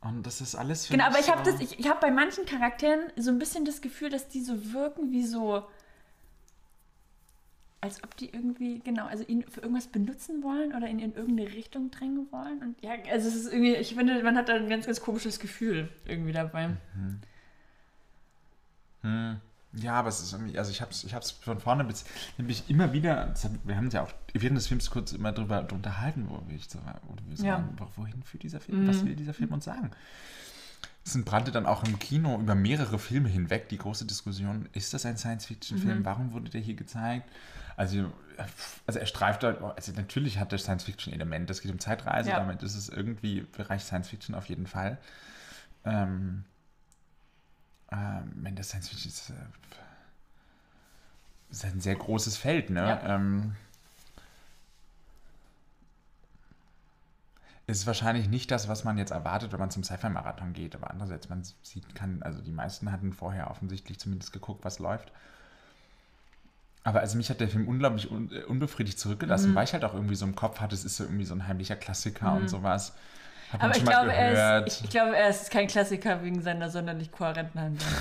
Und 0.00 0.26
das 0.26 0.40
ist 0.40 0.54
alles 0.54 0.86
für 0.86 0.92
Genau, 0.92 1.06
aber 1.06 1.18
ich 1.18 1.30
habe 1.30 1.50
so- 1.50 1.58
ich, 1.58 1.78
ich 1.78 1.88
habe 1.88 2.00
bei 2.00 2.10
manchen 2.10 2.44
Charakteren 2.46 3.00
so 3.16 3.30
ein 3.30 3.38
bisschen 3.38 3.64
das 3.64 3.80
Gefühl, 3.80 4.10
dass 4.10 4.28
die 4.28 4.42
so 4.42 4.72
wirken 4.72 5.10
wie 5.10 5.24
so, 5.24 5.64
als 7.80 8.02
ob 8.02 8.16
die 8.16 8.30
irgendwie, 8.30 8.80
genau, 8.80 9.06
also 9.06 9.24
ihn 9.24 9.44
für 9.44 9.60
irgendwas 9.60 9.86
benutzen 9.86 10.42
wollen 10.42 10.74
oder 10.74 10.88
ihn 10.88 10.98
in 10.98 11.14
irgendeine 11.14 11.52
Richtung 11.52 11.90
drängen 11.90 12.26
wollen. 12.32 12.60
Und 12.60 12.82
ja, 12.82 12.92
also 13.10 13.28
es 13.28 13.34
ist 13.36 13.52
irgendwie, 13.52 13.74
ich 13.76 13.94
finde, 13.94 14.22
man 14.22 14.36
hat 14.36 14.48
da 14.48 14.54
ein 14.54 14.68
ganz, 14.68 14.86
ganz 14.86 15.00
komisches 15.00 15.38
Gefühl 15.38 15.88
irgendwie 16.04 16.32
dabei. 16.32 16.76
Hm. 19.02 19.40
Ja, 19.74 19.92
aber 19.94 20.08
es 20.08 20.20
ist 20.20 20.32
irgendwie, 20.32 20.58
also 20.58 20.70
ich 20.70 20.80
habe 20.80 20.90
es 20.90 21.04
ich 21.04 21.14
hab's 21.14 21.30
von 21.30 21.60
vorne 21.60 21.84
bis, 21.84 22.04
nämlich 22.36 22.68
immer 22.68 22.92
wieder, 22.92 23.32
wir 23.64 23.76
haben 23.76 23.84
uns 23.84 23.94
ja 23.94 24.02
auch 24.02 24.12
während 24.32 24.56
des 24.56 24.66
Films 24.66 24.90
kurz 24.90 25.12
immer 25.12 25.30
drüber 25.30 25.66
unterhalten, 25.70 26.26
wo 26.28 26.42
wir, 26.48 26.58
so, 26.58 26.78
oder 26.78 27.22
wir 27.26 27.44
Ja. 27.46 27.68
wo- 27.76 28.02
wohin 28.02 28.22
führt 28.22 28.42
dieser 28.42 28.60
Film, 28.60 28.86
was 28.88 29.04
will 29.04 29.14
dieser 29.14 29.34
Film 29.34 29.52
uns 29.52 29.66
sagen? 29.66 29.90
Es 31.04 31.14
entbrannte 31.14 31.52
dann 31.52 31.64
auch 31.66 31.84
im 31.84 31.98
Kino 31.98 32.38
über 32.40 32.54
mehrere 32.54 32.98
Filme 32.98 33.28
hinweg 33.28 33.68
die 33.68 33.78
große 33.78 34.04
Diskussion, 34.04 34.68
ist 34.72 34.92
das 34.92 35.06
ein 35.06 35.16
Science-Fiction-Film, 35.16 36.04
warum 36.04 36.32
wurde 36.32 36.50
der 36.50 36.60
hier 36.60 36.74
gezeigt? 36.74 37.30
Also, 37.78 38.12
also 38.88 38.98
er 38.98 39.06
streift 39.06 39.44
halt, 39.44 39.62
also 39.62 39.92
natürlich 39.92 40.38
hat 40.38 40.50
der 40.50 40.58
Science-Fiction-Element, 40.58 41.48
es 41.48 41.60
geht 41.60 41.70
um 41.70 41.78
Zeitreise, 41.78 42.30
Ja. 42.30 42.40
damit 42.40 42.64
ist 42.64 42.74
es 42.74 42.88
irgendwie 42.88 43.42
Bereich 43.42 43.84
Science-Fiction 43.84 44.34
auf 44.34 44.46
jeden 44.48 44.66
Fall. 44.66 44.98
Ähm, 45.84 46.44
ähm, 47.92 48.32
wenn 48.34 48.56
das 48.56 48.70
Science 48.70 48.88
Fiction 48.88 49.08
ist, 49.10 49.30
äh, 49.30 49.34
ist 51.50 51.64
ein 51.64 51.80
sehr 51.80 51.94
großes 51.94 52.36
Feld, 52.36 52.70
ne? 52.70 52.80
Ja. 52.80 53.14
Ähm, 53.14 53.54
ist 57.68 57.86
wahrscheinlich 57.86 58.28
nicht 58.28 58.50
das, 58.50 58.66
was 58.66 58.82
man 58.82 58.98
jetzt 58.98 59.12
erwartet, 59.12 59.52
wenn 59.52 59.60
man 59.60 59.70
zum 59.70 59.84
Sci-Fi-Marathon 59.84 60.52
geht. 60.52 60.74
Aber 60.74 60.90
andererseits, 60.90 61.28
man 61.28 61.44
sieht, 61.62 61.94
kann, 61.94 62.24
also 62.24 62.42
die 62.42 62.50
meisten 62.50 62.90
hatten 62.90 63.12
vorher 63.12 63.50
offensichtlich 63.52 64.00
zumindest 64.00 64.32
geguckt, 64.32 64.64
was 64.64 64.80
läuft. 64.80 65.12
Aber 66.88 67.00
also 67.00 67.18
mich 67.18 67.28
hat 67.28 67.38
der 67.38 67.48
Film 67.48 67.68
unglaublich 67.68 68.10
un 68.10 68.32
äh, 68.32 68.44
unbefriedigt 68.44 68.98
zurückgelassen, 68.98 69.54
weil 69.54 69.64
ich 69.64 69.74
halt 69.74 69.84
auch 69.84 69.92
irgendwie 69.92 70.14
so 70.14 70.24
im 70.24 70.34
Kopf 70.34 70.58
hatte, 70.58 70.74
es 70.74 70.86
ist 70.86 70.96
so 70.96 71.04
irgendwie 71.04 71.26
so 71.26 71.34
ein 71.34 71.46
heimlicher 71.46 71.76
Klassiker 71.76 72.32
und 72.32 72.48
sowas. 72.48 72.94
Man 73.52 73.60
Aber 73.60 73.70
ich 73.72 73.76
schon 73.76 73.84
mal 73.84 73.90
glaube, 73.90 74.12
er 74.14 74.66
ist, 74.66 74.78
ich, 74.78 74.84
ich 74.84 74.90
glaube, 74.90 75.14
er 75.14 75.28
ist 75.28 75.50
kein 75.50 75.66
Klassiker 75.66 76.22
wegen 76.22 76.40
seiner 76.40 76.70
sonderlich 76.70 77.12
kohärenten 77.12 77.60
Handlung. 77.60 77.88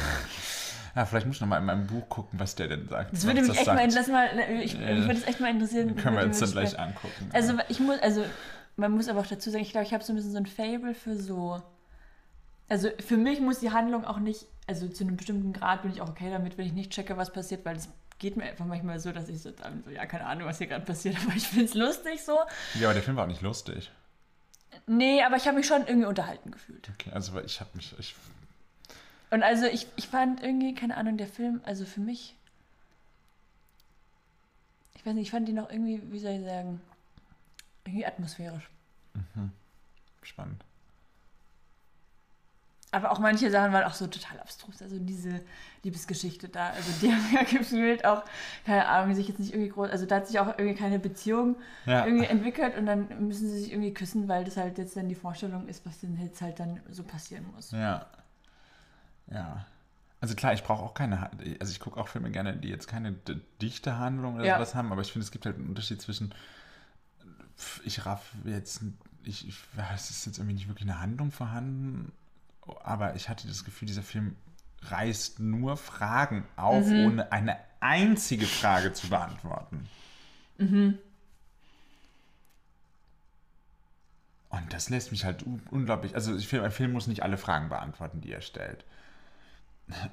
Ja, 0.95 1.05
vielleicht 1.05 1.27
muss 1.27 1.35
ich 1.35 1.41
noch 1.41 1.47
mal 1.49 1.59
in 1.59 1.65
meinem 1.65 1.85
Buch 1.85 2.09
gucken, 2.09 2.39
was 2.39 2.55
der 2.55 2.69
denn 2.69 2.87
sagt. 2.87 3.13
Das 3.13 3.27
würde 3.27 3.41
mich 3.41 3.49
das 3.49 3.57
echt 3.57 3.65
sagt. 3.67 3.77
mal, 3.77 3.87
lass 3.93 4.07
mal, 4.07 4.29
ich, 4.63 4.79
Äh, 4.79 4.95
mich 4.95 5.03
würde 5.03 5.19
es 5.19 5.27
echt 5.27 5.39
mal 5.39 5.51
interessieren. 5.51 5.95
Können 5.95 6.15
wir 6.15 6.23
uns 6.23 6.39
dann 6.39 6.49
gleich 6.49 6.69
sprechen. 6.69 6.87
angucken. 6.87 7.29
Also 7.33 7.53
ich 7.69 7.79
muss, 7.79 7.99
also 7.99 8.25
man 8.77 8.93
muss 8.93 9.07
aber 9.07 9.19
auch 9.19 9.27
dazu 9.27 9.51
sagen, 9.51 9.61
ich 9.61 9.69
glaube, 9.71 9.85
ich 9.85 9.93
habe 9.93 10.03
so 10.03 10.11
ein 10.11 10.15
bisschen 10.15 10.31
so 10.31 10.37
ein 10.39 10.47
Fable 10.47 10.95
für 10.95 11.15
so. 11.15 11.61
Also 12.67 12.89
für 13.05 13.17
mich 13.17 13.41
muss 13.41 13.59
die 13.59 13.69
Handlung 13.69 14.05
auch 14.05 14.17
nicht, 14.17 14.47
also 14.65 14.87
zu 14.87 15.03
einem 15.03 15.17
bestimmten 15.17 15.53
Grad 15.53 15.83
bin 15.83 15.91
ich 15.91 16.01
auch 16.01 16.09
okay 16.09 16.31
damit, 16.31 16.57
wenn 16.57 16.65
ich 16.65 16.73
nicht 16.73 16.91
checke, 16.91 17.15
was 17.15 17.31
passiert, 17.31 17.63
weil 17.63 17.75
es 17.75 17.89
geht 18.19 18.37
mir 18.37 18.43
einfach 18.43 18.65
manchmal 18.65 18.99
so, 18.99 19.11
dass 19.11 19.29
ich 19.29 19.41
so, 19.41 19.51
dann 19.51 19.83
so 19.83 19.91
ja, 19.91 20.05
keine 20.05 20.25
Ahnung, 20.25 20.47
was 20.47 20.57
hier 20.57 20.67
gerade 20.67 20.85
passiert, 20.85 21.17
aber 21.25 21.35
ich 21.35 21.47
finde 21.47 21.65
es 21.65 21.73
lustig 21.73 22.23
so. 22.23 22.39
ja, 22.75 22.87
aber 22.87 22.93
der 22.93 23.03
Film 23.03 23.17
war 23.17 23.23
auch 23.23 23.29
nicht 23.29 23.41
lustig. 23.41 23.91
Nee, 24.85 25.23
aber 25.23 25.35
ich 25.37 25.47
habe 25.47 25.57
mich 25.57 25.67
schon 25.67 25.85
irgendwie 25.87 26.07
unterhalten 26.07 26.51
gefühlt. 26.51 26.89
Okay, 26.93 27.11
also 27.13 27.33
weil 27.33 27.45
ich 27.45 27.59
habe 27.59 27.69
mich, 27.73 27.93
ich, 27.99 28.15
Und 29.31 29.43
also 29.43 29.65
ich, 29.65 29.87
ich 29.95 30.07
fand 30.07 30.41
irgendwie, 30.41 30.75
keine 30.75 30.97
Ahnung, 30.97 31.17
der 31.17 31.27
Film, 31.27 31.61
also 31.65 31.85
für 31.85 31.99
mich, 31.99 32.35
ich 34.95 35.05
weiß 35.05 35.13
nicht, 35.13 35.23
ich 35.23 35.31
fand 35.31 35.49
ihn 35.49 35.55
noch 35.55 35.69
irgendwie, 35.69 36.01
wie 36.11 36.19
soll 36.19 36.31
ich 36.31 36.45
sagen, 36.45 36.81
irgendwie 37.85 38.05
atmosphärisch. 38.05 38.69
spannend. 40.21 40.63
Aber 42.91 43.11
auch 43.11 43.19
manche 43.19 43.51
Sachen 43.51 43.73
waren 43.73 43.83
auch 43.83 43.93
so 43.93 44.07
total 44.07 44.39
abstrus. 44.39 44.81
Also 44.81 44.97
diese 44.99 45.41
Liebesgeschichte 45.87 46.49
da, 46.49 46.67
also 46.71 46.91
die 47.01 47.11
haben 47.13 47.33
ja 47.33 47.43
gefühlt 47.43 48.03
auch, 48.05 48.23
keine 48.65 48.87
Ahnung, 48.87 49.15
sich 49.15 49.27
jetzt 49.29 49.39
nicht 49.39 49.53
irgendwie 49.53 49.69
groß, 49.69 49.89
also 49.89 50.05
da 50.05 50.17
hat 50.17 50.27
sich 50.27 50.37
auch 50.39 50.47
irgendwie 50.57 50.75
keine 50.75 50.99
Beziehung 50.99 51.55
Ja. 51.85 52.05
irgendwie 52.05 52.25
entwickelt 52.27 52.77
und 52.77 52.85
dann 52.85 53.07
müssen 53.25 53.49
sie 53.49 53.59
sich 53.59 53.71
irgendwie 53.71 53.93
küssen, 53.93 54.27
weil 54.27 54.43
das 54.43 54.57
halt 54.57 54.77
jetzt 54.77 54.97
dann 54.97 55.07
die 55.07 55.15
Vorstellung 55.15 55.67
ist, 55.67 55.85
was 55.85 55.99
denn 55.99 56.17
jetzt 56.21 56.41
halt 56.41 56.59
dann 56.59 56.81
so 56.89 57.03
passieren 57.03 57.45
muss. 57.55 57.71
Ja. 57.71 58.05
Ja. 59.31 59.65
Also 60.19 60.35
klar, 60.35 60.53
ich 60.53 60.63
brauche 60.63 60.83
auch 60.83 60.93
keine, 60.93 61.29
also 61.59 61.71
ich 61.71 61.79
gucke 61.79 61.99
auch 61.99 62.07
Filme 62.07 62.31
gerne, 62.31 62.55
die 62.57 62.69
jetzt 62.69 62.87
keine 62.87 63.15
dichte 63.61 63.97
Handlung 63.97 64.35
oder 64.35 64.45
Ja. 64.45 64.55
sowas 64.55 64.75
haben, 64.75 64.91
aber 64.91 65.01
ich 65.01 65.11
finde, 65.11 65.23
es 65.25 65.31
gibt 65.31 65.45
halt 65.45 65.55
einen 65.57 65.67
Unterschied 65.69 66.01
zwischen, 66.01 66.33
ich 67.85 68.05
raff 68.05 68.31
jetzt, 68.45 68.81
ich, 69.23 69.47
ich, 69.47 69.55
es 69.95 70.09
ist 70.09 70.25
jetzt 70.25 70.37
irgendwie 70.39 70.55
nicht 70.55 70.67
wirklich 70.67 70.89
eine 70.89 70.99
Handlung 70.99 71.31
vorhanden, 71.31 72.11
aber 72.83 73.15
ich 73.15 73.29
hatte 73.29 73.47
das 73.47 73.63
Gefühl, 73.63 73.87
dieser 73.87 74.03
Film 74.03 74.35
reißt 74.83 75.39
nur 75.39 75.77
Fragen 75.77 76.45
auf, 76.55 76.85
ohne 76.87 77.31
eine 77.31 77.57
einzige 77.79 78.45
Frage 78.45 78.93
zu 78.93 79.09
beantworten. 79.09 79.87
Und 84.49 84.73
das 84.73 84.89
lässt 84.89 85.11
mich 85.11 85.25
halt 85.25 85.45
un- 85.45 85.61
unglaublich. 85.71 86.15
Also, 86.15 86.35
ich 86.35 86.47
finde, 86.47 86.65
ein 86.65 86.71
Film 86.71 86.93
muss 86.93 87.07
nicht 87.07 87.21
alle 87.23 87.37
Fragen 87.37 87.69
beantworten, 87.69 88.21
die 88.21 88.31
er 88.31 88.41
stellt. 88.41 88.85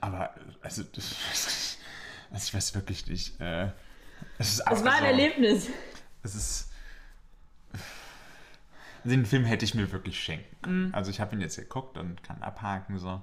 Aber, 0.01 0.35
also, 0.63 0.83
das, 0.83 1.15
also 2.33 2.45
ich 2.49 2.55
weiß 2.55 2.75
wirklich 2.75 3.07
nicht. 3.07 3.41
Äh, 3.41 3.71
es 4.39 4.55
ist 4.55 4.61
Es 4.71 4.85
war 4.85 4.93
ein 4.95 5.01
so- 5.01 5.05
Erlebnis. 5.07 5.69
Es 6.23 6.35
ist. 6.35 6.71
Also 9.05 9.17
den 9.17 9.27
Film 9.27 9.45
hätte 9.45 9.67
ich 9.67 9.75
mir 9.75 9.93
wirklich 9.93 10.19
schenken. 10.23 10.87
Mhm. 10.87 10.95
Also 10.95 11.11
ich 11.11 11.21
habe 11.21 11.35
ihn 11.37 11.43
jetzt 11.43 11.57
geguckt 11.57 11.99
und 11.99 12.23
kann 12.23 12.43
abhaken 12.43 12.99
so. 12.99 13.23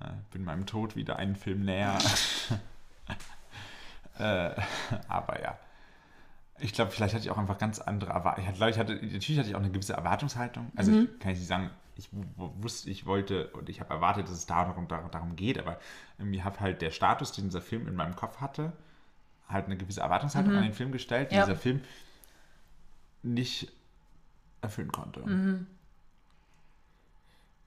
Äh, 0.00 0.10
bin 0.30 0.44
meinem 0.44 0.66
Tod 0.66 0.96
wieder 0.96 1.16
einen 1.16 1.36
Film 1.36 1.64
näher. 1.64 1.98
äh, 4.18 4.50
aber 5.08 5.42
ja. 5.42 5.58
Ich 6.58 6.72
glaube, 6.72 6.90
vielleicht 6.90 7.14
hatte 7.14 7.24
ich 7.24 7.30
auch 7.30 7.38
einfach 7.38 7.58
ganz 7.58 7.80
andere 7.80 8.12
Erwartungen. 8.12 8.48
Ich, 8.50 8.56
glaub, 8.56 8.70
ich 8.70 8.78
hatte, 8.78 8.94
natürlich 8.94 9.38
hatte 9.38 9.48
ich 9.48 9.54
auch 9.54 9.60
eine 9.60 9.70
gewisse 9.70 9.92
Erwartungshaltung. 9.92 10.72
Also 10.74 10.90
Mhm. 10.92 11.08
ich 11.14 11.20
kann 11.20 11.32
ich 11.32 11.38
nicht 11.38 11.48
sagen, 11.48 11.70
ich 11.96 12.08
wusste, 12.36 12.90
ich 12.90 13.06
wollte 13.06 13.48
und 13.48 13.68
ich 13.68 13.80
habe 13.80 13.92
erwartet, 13.92 14.24
dass 14.26 14.34
es 14.34 14.46
darum, 14.46 14.88
darum, 14.88 15.10
darum 15.10 15.36
geht, 15.36 15.58
aber 15.58 15.78
irgendwie 16.18 16.42
habe 16.42 16.60
halt 16.60 16.82
der 16.82 16.90
Status, 16.90 17.32
den 17.32 17.44
dieser 17.44 17.60
Film 17.62 17.86
in 17.88 17.94
meinem 17.94 18.16
Kopf 18.16 18.40
hatte, 18.40 18.72
halt 19.48 19.66
eine 19.66 19.76
gewisse 19.76 20.00
Erwartungshaltung 20.00 20.54
an 20.54 20.62
den 20.62 20.72
Film 20.72 20.92
gestellt, 20.92 21.30
die 21.30 21.34
Mhm. 21.36 21.40
Ja. 21.40 21.46
dieser 21.46 21.58
Film 21.58 21.80
nicht 23.22 23.70
erfüllen 24.62 24.92
konnte. 24.92 25.20
Mhm. 25.20 25.66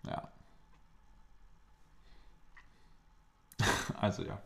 Ja. 0.07 0.27
Also 3.99 4.23
ja. 4.23 4.41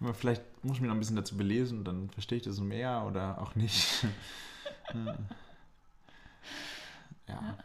Aber 0.00 0.12
vielleicht 0.12 0.42
muss 0.62 0.76
ich 0.76 0.82
mich 0.82 0.88
noch 0.88 0.96
ein 0.96 1.00
bisschen 1.00 1.16
dazu 1.16 1.36
belesen, 1.36 1.82
dann 1.82 2.10
verstehe 2.10 2.36
ich 2.38 2.44
das 2.44 2.60
mehr 2.60 3.04
oder 3.06 3.40
auch 3.40 3.54
nicht. 3.54 4.06
ja. 7.26 7.58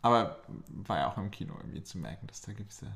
Aber 0.00 0.42
war 0.68 0.98
ja 0.98 1.10
auch 1.10 1.18
im 1.18 1.32
Kino 1.32 1.54
irgendwie 1.56 1.82
zu 1.82 1.98
merken, 1.98 2.28
dass 2.28 2.42
da 2.42 2.52
gewisse. 2.52 2.86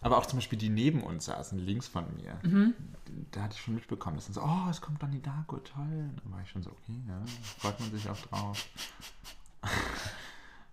Aber 0.00 0.16
auch 0.16 0.24
zum 0.24 0.38
Beispiel 0.38 0.58
die 0.58 0.70
neben 0.70 1.02
uns 1.02 1.26
saßen, 1.26 1.58
links 1.58 1.86
von 1.86 2.06
mir. 2.16 2.40
Da 3.32 3.42
hatte 3.42 3.56
ich 3.56 3.60
schon 3.60 3.74
mitbekommen, 3.74 4.16
dass 4.16 4.24
dann 4.24 4.34
so, 4.34 4.42
oh, 4.42 4.70
es 4.70 4.80
kommt 4.80 5.02
Donnie 5.02 5.20
Darko, 5.20 5.58
toll. 5.58 6.10
Dann 6.16 6.32
war 6.32 6.40
ich 6.40 6.48
schon 6.48 6.62
so, 6.62 6.70
okay, 6.70 6.98
ja, 7.06 7.22
freut 7.58 7.78
man 7.78 7.90
sich 7.90 8.08
auch 8.08 8.16
drauf. 8.16 8.66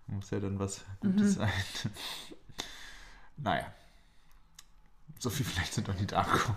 Muss 0.07 0.29
ja 0.31 0.39
dann 0.39 0.57
was 0.57 0.83
Gutes 1.01 1.35
sein. 1.35 1.51
naja. 3.37 3.71
So 5.19 5.29
viel 5.29 5.45
vielleicht 5.45 5.73
zu 5.73 5.81
Donnie 5.81 6.05
Darko. 6.05 6.55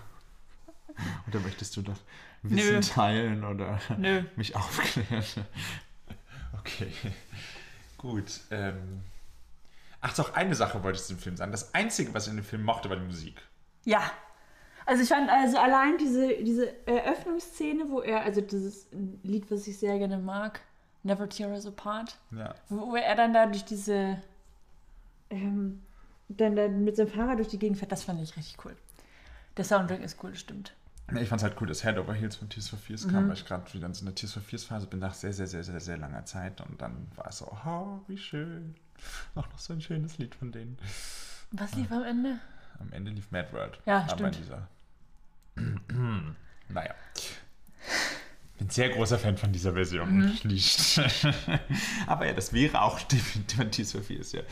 Oder 1.26 1.40
möchtest 1.40 1.76
du 1.76 1.82
noch 1.82 1.98
Wissen 2.42 2.74
Nö. 2.74 2.80
teilen 2.80 3.44
oder 3.44 3.80
Nö. 3.96 4.24
mich 4.36 4.54
aufklären? 4.56 5.24
Okay. 6.58 6.92
Gut. 7.98 8.40
Ähm. 8.50 9.02
Ach, 10.00 10.14
doch, 10.14 10.34
eine 10.34 10.54
Sache 10.54 10.82
wollte 10.82 10.98
ich 10.98 11.04
zu 11.04 11.14
dem 11.14 11.20
Film 11.20 11.36
sagen. 11.36 11.52
Das 11.52 11.74
Einzige, 11.74 12.14
was 12.14 12.26
ich 12.26 12.30
in 12.30 12.36
dem 12.36 12.44
Film 12.44 12.64
mochte, 12.64 12.88
war 12.88 12.96
die 12.96 13.04
Musik. 13.04 13.40
Ja. 13.84 14.10
Also 14.86 15.02
ich 15.02 15.08
fand 15.08 15.28
also 15.28 15.58
allein 15.58 15.98
diese, 15.98 16.42
diese 16.42 16.86
Eröffnungsszene, 16.86 17.90
wo 17.90 18.00
er, 18.00 18.22
also 18.22 18.40
dieses 18.40 18.88
Lied, 19.22 19.50
was 19.50 19.66
ich 19.66 19.78
sehr 19.78 19.98
gerne 19.98 20.18
mag, 20.18 20.60
Never 21.02 21.28
Tear 21.28 21.50
Us 21.50 21.66
Apart, 21.66 22.16
Ja. 22.30 22.54
wo 22.68 22.94
er 22.96 23.14
dann 23.16 23.32
da 23.32 23.46
durch 23.46 23.64
diese, 23.64 24.18
ähm, 25.30 25.82
dann, 26.28 26.56
dann 26.56 26.84
mit 26.84 26.96
seinem 26.96 27.08
Fahrrad 27.08 27.38
durch 27.38 27.48
die 27.48 27.58
Gegend 27.58 27.78
fährt, 27.78 27.92
das 27.92 28.04
fand 28.04 28.20
ich 28.20 28.36
richtig 28.36 28.64
cool. 28.64 28.76
Der 29.56 29.64
Soundtrack 29.64 30.00
ist 30.00 30.22
cool, 30.22 30.30
das 30.30 30.40
stimmt. 30.40 30.74
Ich 31.18 31.28
fand 31.28 31.40
es 31.40 31.42
halt 31.42 31.60
cool, 31.60 31.66
dass 31.66 31.82
Head 31.82 31.98
Over 31.98 32.14
Heels 32.14 32.36
von 32.36 32.48
Tears 32.48 32.68
for 32.68 32.78
Fears 32.78 33.08
kam, 33.08 33.26
weil 33.26 33.34
ich 33.34 33.44
gerade 33.44 33.72
wieder 33.74 33.86
in 33.86 33.94
so 33.94 34.04
einer 34.04 34.14
Tears 34.14 34.32
for 34.34 34.42
Fears 34.42 34.62
Phase 34.64 34.86
bin 34.86 35.00
nach 35.00 35.14
sehr, 35.14 35.32
sehr, 35.32 35.48
sehr, 35.48 35.64
sehr, 35.64 35.80
sehr 35.80 35.96
langer 35.96 36.24
Zeit 36.24 36.60
und 36.60 36.80
dann 36.80 37.08
war 37.16 37.26
es 37.26 37.38
so, 37.38 37.46
oh, 37.66 37.98
wie 38.06 38.16
schön. 38.16 38.76
Auch 39.34 39.48
noch 39.50 39.58
so 39.58 39.72
ein 39.72 39.80
schönes 39.80 40.18
Lied 40.18 40.36
von 40.36 40.52
denen. 40.52 40.78
Was 41.50 41.74
lief 41.74 41.90
am 41.90 42.04
Ende? 42.04 42.38
Am 42.78 42.92
Ende 42.92 43.10
lief 43.10 43.28
Mad 43.32 43.52
World. 43.52 43.80
Ja, 43.86 44.02
aber 44.02 44.10
stimmt. 44.10 44.36
in 44.36 44.42
dieser. 44.42 44.68
naja. 46.68 46.94
Bin 48.60 48.68
sehr 48.68 48.90
großer 48.90 49.18
Fan 49.18 49.38
von 49.38 49.52
dieser 49.52 49.72
Version. 49.72 50.18
Mhm. 50.18 50.38
Nicht. 50.44 51.00
aber 52.06 52.26
ja, 52.26 52.34
das 52.34 52.52
wäre 52.52 52.82
auch 52.82 53.00
definitiv 53.00 53.70
Tears 53.70 53.92
for 53.92 54.02
Fears, 54.02 54.32
ja. 54.32 54.42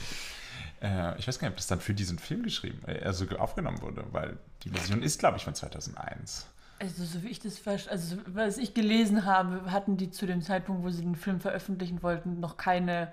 Äh, 0.81 1.19
ich 1.19 1.29
weiß 1.29 1.39
gar 1.39 1.49
nicht, 1.49 1.53
ob 1.53 1.57
das 1.59 1.67
dann 1.67 1.81
für 1.81 1.93
diesen 1.93 2.19
Film 2.19 2.43
geschrieben, 2.43 2.81
äh, 2.87 3.01
also 3.05 3.27
aufgenommen 3.37 3.83
wurde, 3.83 4.05
weil 4.13 4.39
die 4.65 4.71
Version 4.71 5.03
ist, 5.03 5.19
glaube 5.19 5.37
ich, 5.37 5.45
von 5.45 5.55
2001. 5.55 6.47
Also, 6.81 7.05
so 7.05 7.23
wie 7.23 7.29
ich 7.29 7.41
das 7.41 7.59
verstehe, 7.59 7.93
also, 7.93 8.17
so- 8.17 8.23
was 8.29 8.57
ich 8.57 8.73
gelesen 8.73 9.27
habe, 9.27 9.71
hatten 9.71 9.99
die 9.99 10.11
zu 10.11 10.25
dem 10.27 10.41
Zeitpunkt, 10.41 10.85
wo 10.85 10.91
sie 10.91 11.03
den 11.03 11.17
Film 11.17 11.41
veröffentlichen 11.41 12.03
wollten, 12.03 12.41
noch 12.41 12.57
keine 12.57 13.13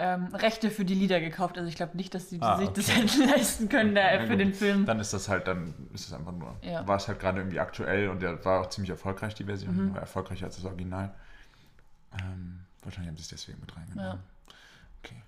ähm, 0.00 0.26
Rechte 0.34 0.70
für 0.70 0.84
die 0.84 0.94
Lieder 0.94 1.20
gekauft. 1.20 1.56
Also, 1.58 1.68
ich 1.68 1.74
glaube 1.76 1.96
nicht, 1.96 2.14
dass 2.14 2.30
sie 2.30 2.40
Ah, 2.40 2.56
sich 2.58 2.68
das 2.70 2.88
okay. 2.88 3.00
hätten 3.08 3.28
leisten 3.30 3.68
können 3.68 3.94
da, 3.94 4.14
Ja, 4.14 4.20
für 4.22 4.28
gut. 4.30 4.40
den 4.40 4.54
Film. 4.54 4.86
Dann 4.86 5.00
ist 5.00 5.12
das 5.12 5.28
halt, 5.28 5.46
dann 5.48 5.74
ist 5.92 6.06
es 6.06 6.12
einfach 6.12 6.32
nur, 6.32 6.56
Ja. 6.62 6.86
war 6.86 6.96
es 6.96 7.08
halt 7.08 7.18
gerade 7.20 7.38
irgendwie 7.40 7.60
aktuell 7.60 8.08
und 8.08 8.20
der 8.22 8.44
war 8.44 8.60
auch 8.62 8.68
ziemlich 8.68 8.90
erfolgreich, 8.90 9.34
die 9.34 9.44
Version, 9.44 9.74
Mhm. 9.88 9.94
war 9.94 10.00
erfolgreicher 10.00 10.46
als 10.46 10.56
das 10.56 10.64
Original. 10.64 11.12
Ähm, 12.20 12.60
wahrscheinlich 12.82 13.08
haben 13.10 13.16
sie 13.16 13.22
es 13.22 13.28
deswegen 13.28 13.60
mit 13.60 13.76
reingenommen. 13.76 14.20
Okay. 15.04 15.22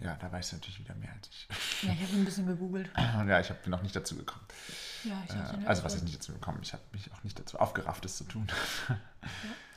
Ja, 0.00 0.16
da 0.20 0.30
weißt 0.32 0.52
du 0.52 0.56
natürlich 0.56 0.80
wieder 0.80 0.94
mehr 0.94 1.12
als 1.12 1.28
ich. 1.28 1.48
Ja, 1.82 1.92
ich 1.92 2.02
habe 2.02 2.12
ein 2.16 2.24
bisschen 2.24 2.46
gegoogelt. 2.46 2.90
ja, 2.96 3.40
ich 3.40 3.48
bin 3.50 3.70
noch 3.70 3.82
nicht 3.82 3.94
dazu 3.94 4.16
gekommen. 4.16 4.44
Ja, 5.04 5.22
ich 5.26 5.34
Äh, 5.34 5.66
also 5.66 5.84
was 5.84 5.94
ist 5.94 6.02
nicht 6.04 6.16
dazu 6.16 6.32
gekommen? 6.32 6.58
Ich 6.62 6.72
habe 6.72 6.82
mich 6.92 7.10
auch 7.12 7.22
nicht 7.22 7.38
dazu 7.38 7.58
aufgerafft, 7.58 8.04
es 8.04 8.16
zu 8.16 8.24
tun. 8.24 8.46
Habe 8.88 9.00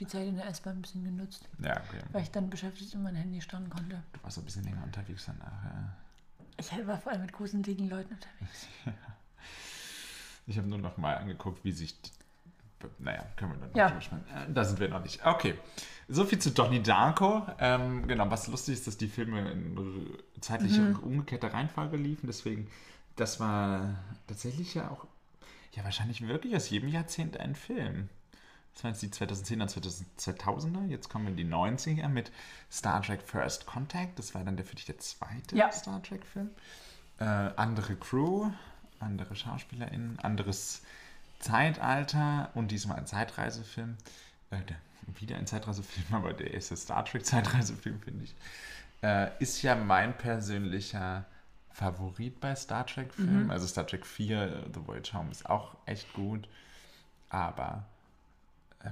die 0.00 0.06
Zeit 0.06 0.26
in 0.26 0.36
der 0.36 0.46
S-Bahn 0.48 0.78
ein 0.78 0.82
bisschen 0.82 1.04
genutzt, 1.04 1.48
ja, 1.62 1.72
okay. 1.76 2.00
weil 2.12 2.22
ich 2.22 2.30
dann 2.30 2.48
beschäftigt 2.50 2.92
in 2.94 3.02
mein 3.02 3.14
Handy 3.14 3.40
starren 3.40 3.68
konnte. 3.70 4.02
Du 4.12 4.22
warst 4.22 4.36
so 4.36 4.40
ein 4.40 4.44
bisschen 4.46 4.64
länger 4.64 4.82
unterwegs 4.82 5.26
danach. 5.26 5.64
Ja. 5.64 5.92
Ich 6.58 6.86
war 6.86 6.98
vor 6.98 7.12
allem 7.12 7.22
mit 7.22 7.32
gruseligen 7.32 7.88
Leuten 7.88 8.14
unterwegs. 8.14 8.66
Ich 10.46 10.58
habe 10.58 10.66
nur 10.68 10.78
noch 10.78 10.96
mal 10.96 11.16
angeguckt, 11.16 11.64
wie 11.64 11.70
sich. 11.70 12.00
Die, 12.02 12.10
naja, 12.98 13.24
können 13.36 13.52
wir 13.52 13.58
dann 13.58 13.68
noch 13.70 13.76
Ja. 13.76 13.88
drüber 13.88 14.00
sprechen. 14.00 14.24
Äh, 14.34 14.52
Da 14.52 14.64
sind 14.64 14.80
wir 14.80 14.88
noch 14.88 15.02
nicht. 15.02 15.24
Okay. 15.24 15.54
So 16.08 16.24
viel 16.24 16.38
zu 16.40 16.50
Donnie 16.50 16.82
Darko. 16.82 17.46
Ähm, 17.60 18.08
genau, 18.08 18.28
was 18.30 18.48
lustig 18.48 18.74
ist, 18.74 18.86
dass 18.86 18.96
die 18.96 19.06
Filme 19.06 19.48
in 19.52 19.78
zeitlich 20.40 20.76
Mhm. 20.78 20.96
umgekehrter 20.96 21.52
Reihenfolge 21.52 21.96
liefen. 21.96 22.26
Deswegen, 22.26 22.68
das 23.16 23.38
war 23.38 23.94
tatsächlich 24.26 24.74
ja 24.74 24.90
auch, 24.90 25.06
ja, 25.74 25.84
wahrscheinlich 25.84 26.26
wirklich 26.26 26.56
aus 26.56 26.68
jedem 26.70 26.88
Jahrzehnt 26.88 27.36
ein 27.38 27.54
Film. 27.54 28.08
Das 28.74 28.84
waren 28.84 28.92
jetzt 28.92 29.02
die 29.02 29.08
2010er, 29.08 29.68
2000er. 30.18 30.86
Jetzt 30.88 31.08
kommen 31.08 31.26
wir 31.26 31.30
in 31.32 31.36
die 31.36 31.44
90er 31.44 32.08
mit 32.08 32.30
Star 32.70 33.02
Trek 33.02 33.22
First 33.22 33.66
Contact. 33.66 34.18
Das 34.18 34.34
war 34.34 34.44
dann 34.44 34.56
der 34.56 34.64
für 34.64 34.74
dich 34.76 34.86
der 34.86 34.98
zweite 34.98 35.56
Ja. 35.56 35.70
Star 35.70 36.02
Trek-Film. 36.02 36.50
Äh, 37.18 37.24
andere 37.24 37.96
Crew, 37.96 38.50
andere 38.98 39.34
SchauspielerInnen, 39.36 40.18
anderes 40.20 40.82
Zeitalter 41.40 42.50
und 42.54 42.70
diesmal 42.70 42.96
ein 42.98 43.06
Zeitreisefilm. 43.06 43.96
Äh, 44.50 44.60
der, 44.62 44.76
wieder 45.18 45.36
ein 45.36 45.46
Zeitreisefilm, 45.46 46.06
aber 46.14 46.32
der 46.32 46.54
erste 46.54 46.76
Star 46.76 47.04
Trek 47.04 47.26
Zeitreisefilm, 47.26 48.00
finde 48.00 48.24
ich. 48.24 48.34
Äh, 49.02 49.30
ist 49.40 49.62
ja 49.62 49.74
mein 49.74 50.16
persönlicher 50.16 51.24
Favorit 51.72 52.40
bei 52.40 52.54
Star 52.54 52.86
Trek-Filmen. 52.86 53.50
Also 53.50 53.66
Star 53.66 53.86
Trek 53.86 54.06
4, 54.06 54.66
The 54.74 54.86
Voyage 54.86 55.14
Home 55.14 55.30
ist 55.30 55.48
auch 55.48 55.76
echt 55.86 56.12
gut. 56.12 56.48
Aber 57.28 57.86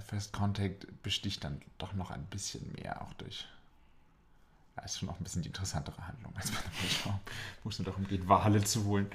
First 0.07 0.33
Contact 0.33 0.87
besticht 1.03 1.45
dann 1.45 1.61
doch 1.79 1.95
noch 1.95 2.11
ein 2.11 2.25
bisschen 2.27 2.73
mehr, 2.75 3.03
auch 3.03 3.13
durch. 3.15 3.47
Ja, 4.77 4.85
ist 4.85 4.99
schon 4.99 5.09
auch 5.09 5.19
ein 5.19 5.25
bisschen 5.25 5.43
die 5.43 5.49
interessantere 5.49 6.07
Handlung 6.07 6.37
als 6.37 6.51
bei 6.51 6.59
Home, 7.05 7.21
wo 7.63 7.71
es 7.71 7.79
nur 7.79 7.87
darum 7.87 8.07
geht, 8.07 8.29
Wale 8.29 8.63
zu 8.63 8.85
holen. 8.85 9.11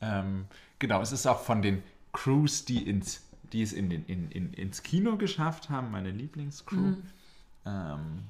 Ähm, 0.00 0.46
genau, 0.78 1.00
es 1.00 1.12
ist 1.12 1.26
auch 1.26 1.40
von 1.40 1.62
den 1.62 1.82
Crews, 2.12 2.64
die, 2.64 2.88
ins, 2.88 3.22
die 3.52 3.62
es 3.62 3.72
in 3.72 3.90
den, 3.90 4.06
in, 4.06 4.30
in, 4.30 4.52
ins 4.54 4.82
Kino 4.82 5.16
geschafft 5.16 5.68
haben, 5.68 5.90
meine 5.90 6.10
Lieblingscrew. 6.10 6.94
Ähm, 7.66 8.24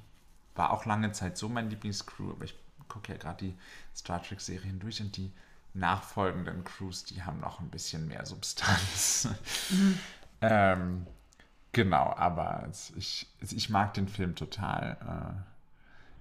war 0.56 0.70
auch 0.70 0.86
lange 0.86 1.12
Zeit 1.12 1.38
so 1.38 1.48
mein 1.48 1.70
Lieblingscrew, 1.70 2.32
aber 2.32 2.44
ich 2.44 2.54
gucke 2.88 3.12
ja 3.12 3.18
gerade 3.18 3.46
die 3.46 3.54
Star 3.94 4.22
Trek-Serien 4.22 4.80
durch 4.80 5.00
und 5.00 5.16
die 5.16 5.30
nachfolgenden 5.74 6.64
Crews, 6.64 7.04
die 7.04 7.22
haben 7.22 7.40
noch 7.40 7.60
ein 7.60 7.68
bisschen 7.68 8.08
mehr 8.08 8.24
Substanz. 8.24 9.28
ähm, 10.40 11.06
genau, 11.76 12.14
aber 12.16 12.68
ich, 12.96 13.26
ich 13.40 13.68
mag 13.68 13.92
den 13.94 14.08
Film 14.08 14.34
total. 14.34 14.96
Äh, 15.02 15.40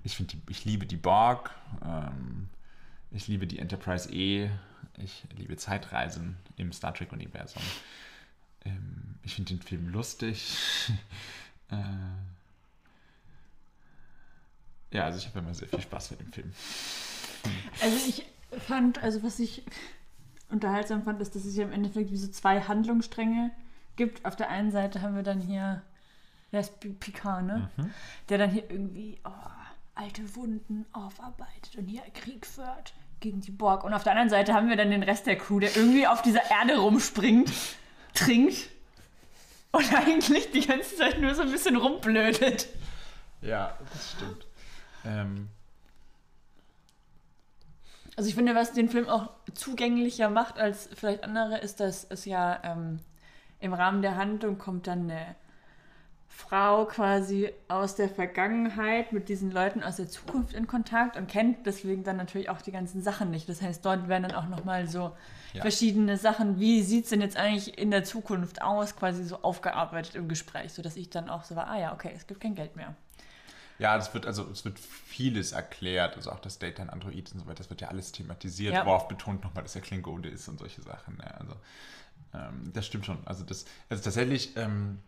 ich, 0.03 0.17
die, 0.17 0.41
ich 0.49 0.65
liebe 0.65 0.85
die 0.85 0.97
Borg, 0.97 1.49
ähm, 1.83 2.49
ich 3.09 3.29
liebe 3.29 3.47
die 3.47 3.59
Enterprise 3.59 4.11
E, 4.11 4.51
ich 4.97 5.23
liebe 5.35 5.55
Zeitreisen 5.55 6.35
im 6.57 6.73
Star 6.73 6.93
Trek-Universum. 6.93 7.63
Ähm, 8.65 9.15
ich 9.23 9.35
finde 9.35 9.55
den 9.55 9.61
Film 9.61 9.87
lustig. 9.87 10.57
äh, 11.71 11.75
ja, 14.91 15.05
also 15.05 15.17
ich 15.17 15.27
habe 15.27 15.39
immer 15.39 15.53
sehr 15.53 15.69
viel 15.69 15.81
Spaß 15.81 16.11
mit 16.11 16.19
dem 16.19 16.33
Film. 16.33 16.51
Also 17.81 17.95
ich 18.09 18.25
fand, 18.67 19.01
also 19.01 19.23
was 19.23 19.39
ich 19.39 19.63
unterhaltsam 20.49 21.03
fand, 21.03 21.21
ist, 21.21 21.33
dass 21.33 21.45
es 21.45 21.55
hier 21.55 21.63
im 21.63 21.71
Endeffekt 21.71 22.11
wie 22.11 22.17
so 22.17 22.27
zwei 22.27 22.59
Handlungsstränge 22.59 23.51
gibt. 23.95 24.25
Auf 24.25 24.35
der 24.35 24.49
einen 24.49 24.71
Seite 24.71 25.01
haben 25.01 25.15
wir 25.15 25.23
dann 25.23 25.39
hier, 25.41 25.81
der 26.51 26.59
ist 26.61 26.79
Pi- 26.79 26.89
Picard, 26.89 27.43
ne? 27.45 27.69
Der 28.29 28.37
dann 28.37 28.49
hier 28.51 28.69
irgendwie 28.69 29.19
oh, 29.25 29.29
alte 29.95 30.35
Wunden 30.35 30.85
aufarbeitet 30.93 31.75
und 31.77 31.87
hier 31.87 32.01
Krieg 32.13 32.45
führt 32.45 32.93
gegen 33.19 33.41
die 33.41 33.51
Borg. 33.51 33.83
Und 33.83 33.93
auf 33.93 34.03
der 34.03 34.11
anderen 34.11 34.29
Seite 34.29 34.53
haben 34.53 34.69
wir 34.69 34.75
dann 34.75 34.91
den 34.91 35.03
Rest 35.03 35.25
der 35.25 35.37
Crew, 35.37 35.59
der 35.59 35.75
irgendwie 35.75 36.05
auf 36.07 36.21
dieser 36.21 36.49
Erde 36.51 36.77
rumspringt, 36.77 37.51
trinkt 38.13 38.69
und 39.71 39.93
eigentlich 39.97 40.51
die 40.51 40.65
ganze 40.65 40.95
Zeit 40.95 41.19
nur 41.19 41.33
so 41.35 41.41
ein 41.43 41.51
bisschen 41.51 41.75
rumblödet. 41.77 42.67
Ja, 43.41 43.77
das 43.93 44.11
stimmt. 44.13 44.45
Ähm, 45.05 45.49
Also 48.17 48.29
ich 48.29 48.35
finde, 48.35 48.55
was 48.55 48.71
den 48.71 48.87
Film 48.89 49.09
auch 49.09 49.29
zugänglicher 49.53 50.29
macht 50.29 50.57
als 50.57 50.89
vielleicht 50.93 51.23
andere, 51.25 51.57
ist, 51.57 51.79
dass 51.81 52.05
es 52.05 52.23
ja 52.25 52.59
ähm, 52.63 52.99
im 53.65 53.73
Rahmen 53.73 54.01
der 54.01 54.15
Handlung 54.15 54.57
kommt 54.57 54.87
dann 54.87 55.09
eine 55.09 55.35
Frau 56.27 56.85
quasi 56.85 57.49
aus 57.69 57.95
der 57.95 58.09
Vergangenheit 58.09 59.13
mit 59.13 59.29
diesen 59.29 59.51
Leuten 59.51 59.83
aus 59.83 59.95
der 59.95 60.09
Zukunft 60.09 60.53
in 60.53 60.67
Kontakt 60.67 61.15
und 61.15 61.27
kennt 61.27 61.65
deswegen 61.65 62.03
dann 62.03 62.17
natürlich 62.17 62.49
auch 62.49 62.61
die 62.61 62.71
ganzen 62.73 63.01
Sachen 63.01 63.31
nicht. 63.31 63.47
Das 63.47 63.61
heißt, 63.61 63.85
dort 63.85 64.07
werden 64.09 64.23
dann 64.23 64.35
auch 64.35 64.47
nochmal 64.49 64.87
so 64.87 65.15
Ja. 65.53 65.61
verschiedene 65.61 66.17
Sachen, 66.17 66.59
wie 66.59 66.81
sieht 66.83 67.05
es 67.05 67.09
denn 67.11 67.21
jetzt 67.21 67.37
eigentlich 67.37 67.77
in 67.77 67.89
der 67.89 68.03
Zukunft 68.03 68.61
aus, 68.61 68.97
quasi 68.97 69.23
so 69.23 69.41
aufgearbeitet 69.43 70.15
im 70.15 70.27
Gespräch, 70.27 70.73
sodass 70.73 70.97
ich 70.97 71.09
dann 71.09 71.29
auch 71.29 71.45
so 71.45 71.55
war, 71.55 71.67
ah 71.67 71.79
ja, 71.79 71.93
okay, 71.93 72.11
es 72.13 72.27
gibt 72.27 72.41
kein 72.41 72.55
Geld 72.55 72.75
mehr. 72.75 72.95
ja, 73.79 73.95
das 73.97 74.13
wird 74.13 74.25
also 74.25 74.49
es 74.51 74.65
wird 74.65 74.77
vieles 74.79 75.53
erklärt, 75.53 76.17
also 76.17 76.31
auch 76.31 76.39
das 76.39 76.59
Data 76.59 76.81
ein 76.83 76.89
Android 76.89 77.31
und 77.33 77.39
so 77.39 77.45
weiter, 77.45 77.57
das 77.59 77.69
wird 77.69 77.79
ja 77.81 77.87
alles 77.87 78.11
thematisiert, 78.11 78.73
Ja. 78.73 78.85
worauf 78.85 79.07
betont 79.07 79.43
nochmal, 79.43 79.63
dass 79.63 79.75
er 79.75 79.81
Klingone 79.81 80.27
ist 80.27 80.49
und 80.49 80.59
solche 80.59 80.81
Sachen. 80.81 81.17
Ja, 81.23 81.31
also 81.39 81.53
ähm, 82.33 82.71
das 82.73 82.85
stimmt 82.85 83.05
schon. 83.05 83.25
Also 83.25 83.43
das, 83.43 83.65
also 83.89 84.03
tatsächlich, 84.03 84.55
ähm, 84.57 84.99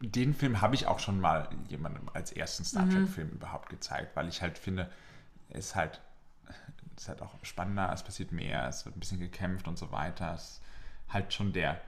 den 0.00 0.34
Film 0.34 0.60
habe 0.60 0.74
ich 0.74 0.86
auch 0.86 0.98
schon 0.98 1.20
mal 1.20 1.48
jemandem 1.68 2.08
als 2.12 2.32
ersten 2.32 2.64
Star 2.64 2.88
Trek-Film 2.88 3.30
überhaupt 3.30 3.68
gezeigt, 3.68 4.16
weil 4.16 4.28
ich 4.28 4.42
halt 4.42 4.58
finde, 4.58 4.90
es 5.50 5.66
ist 5.66 5.74
halt, 5.76 6.00
es 6.96 7.02
ist 7.02 7.08
halt 7.08 7.22
auch 7.22 7.34
spannender, 7.42 7.92
es 7.92 8.02
passiert 8.02 8.32
mehr, 8.32 8.68
es 8.68 8.84
wird 8.84 8.96
ein 8.96 9.00
bisschen 9.00 9.20
gekämpft 9.20 9.68
und 9.68 9.78
so 9.78 9.92
weiter. 9.92 10.34
Es 10.34 10.42
ist 10.42 10.62
halt 11.08 11.32
schon 11.32 11.52
der 11.52 11.80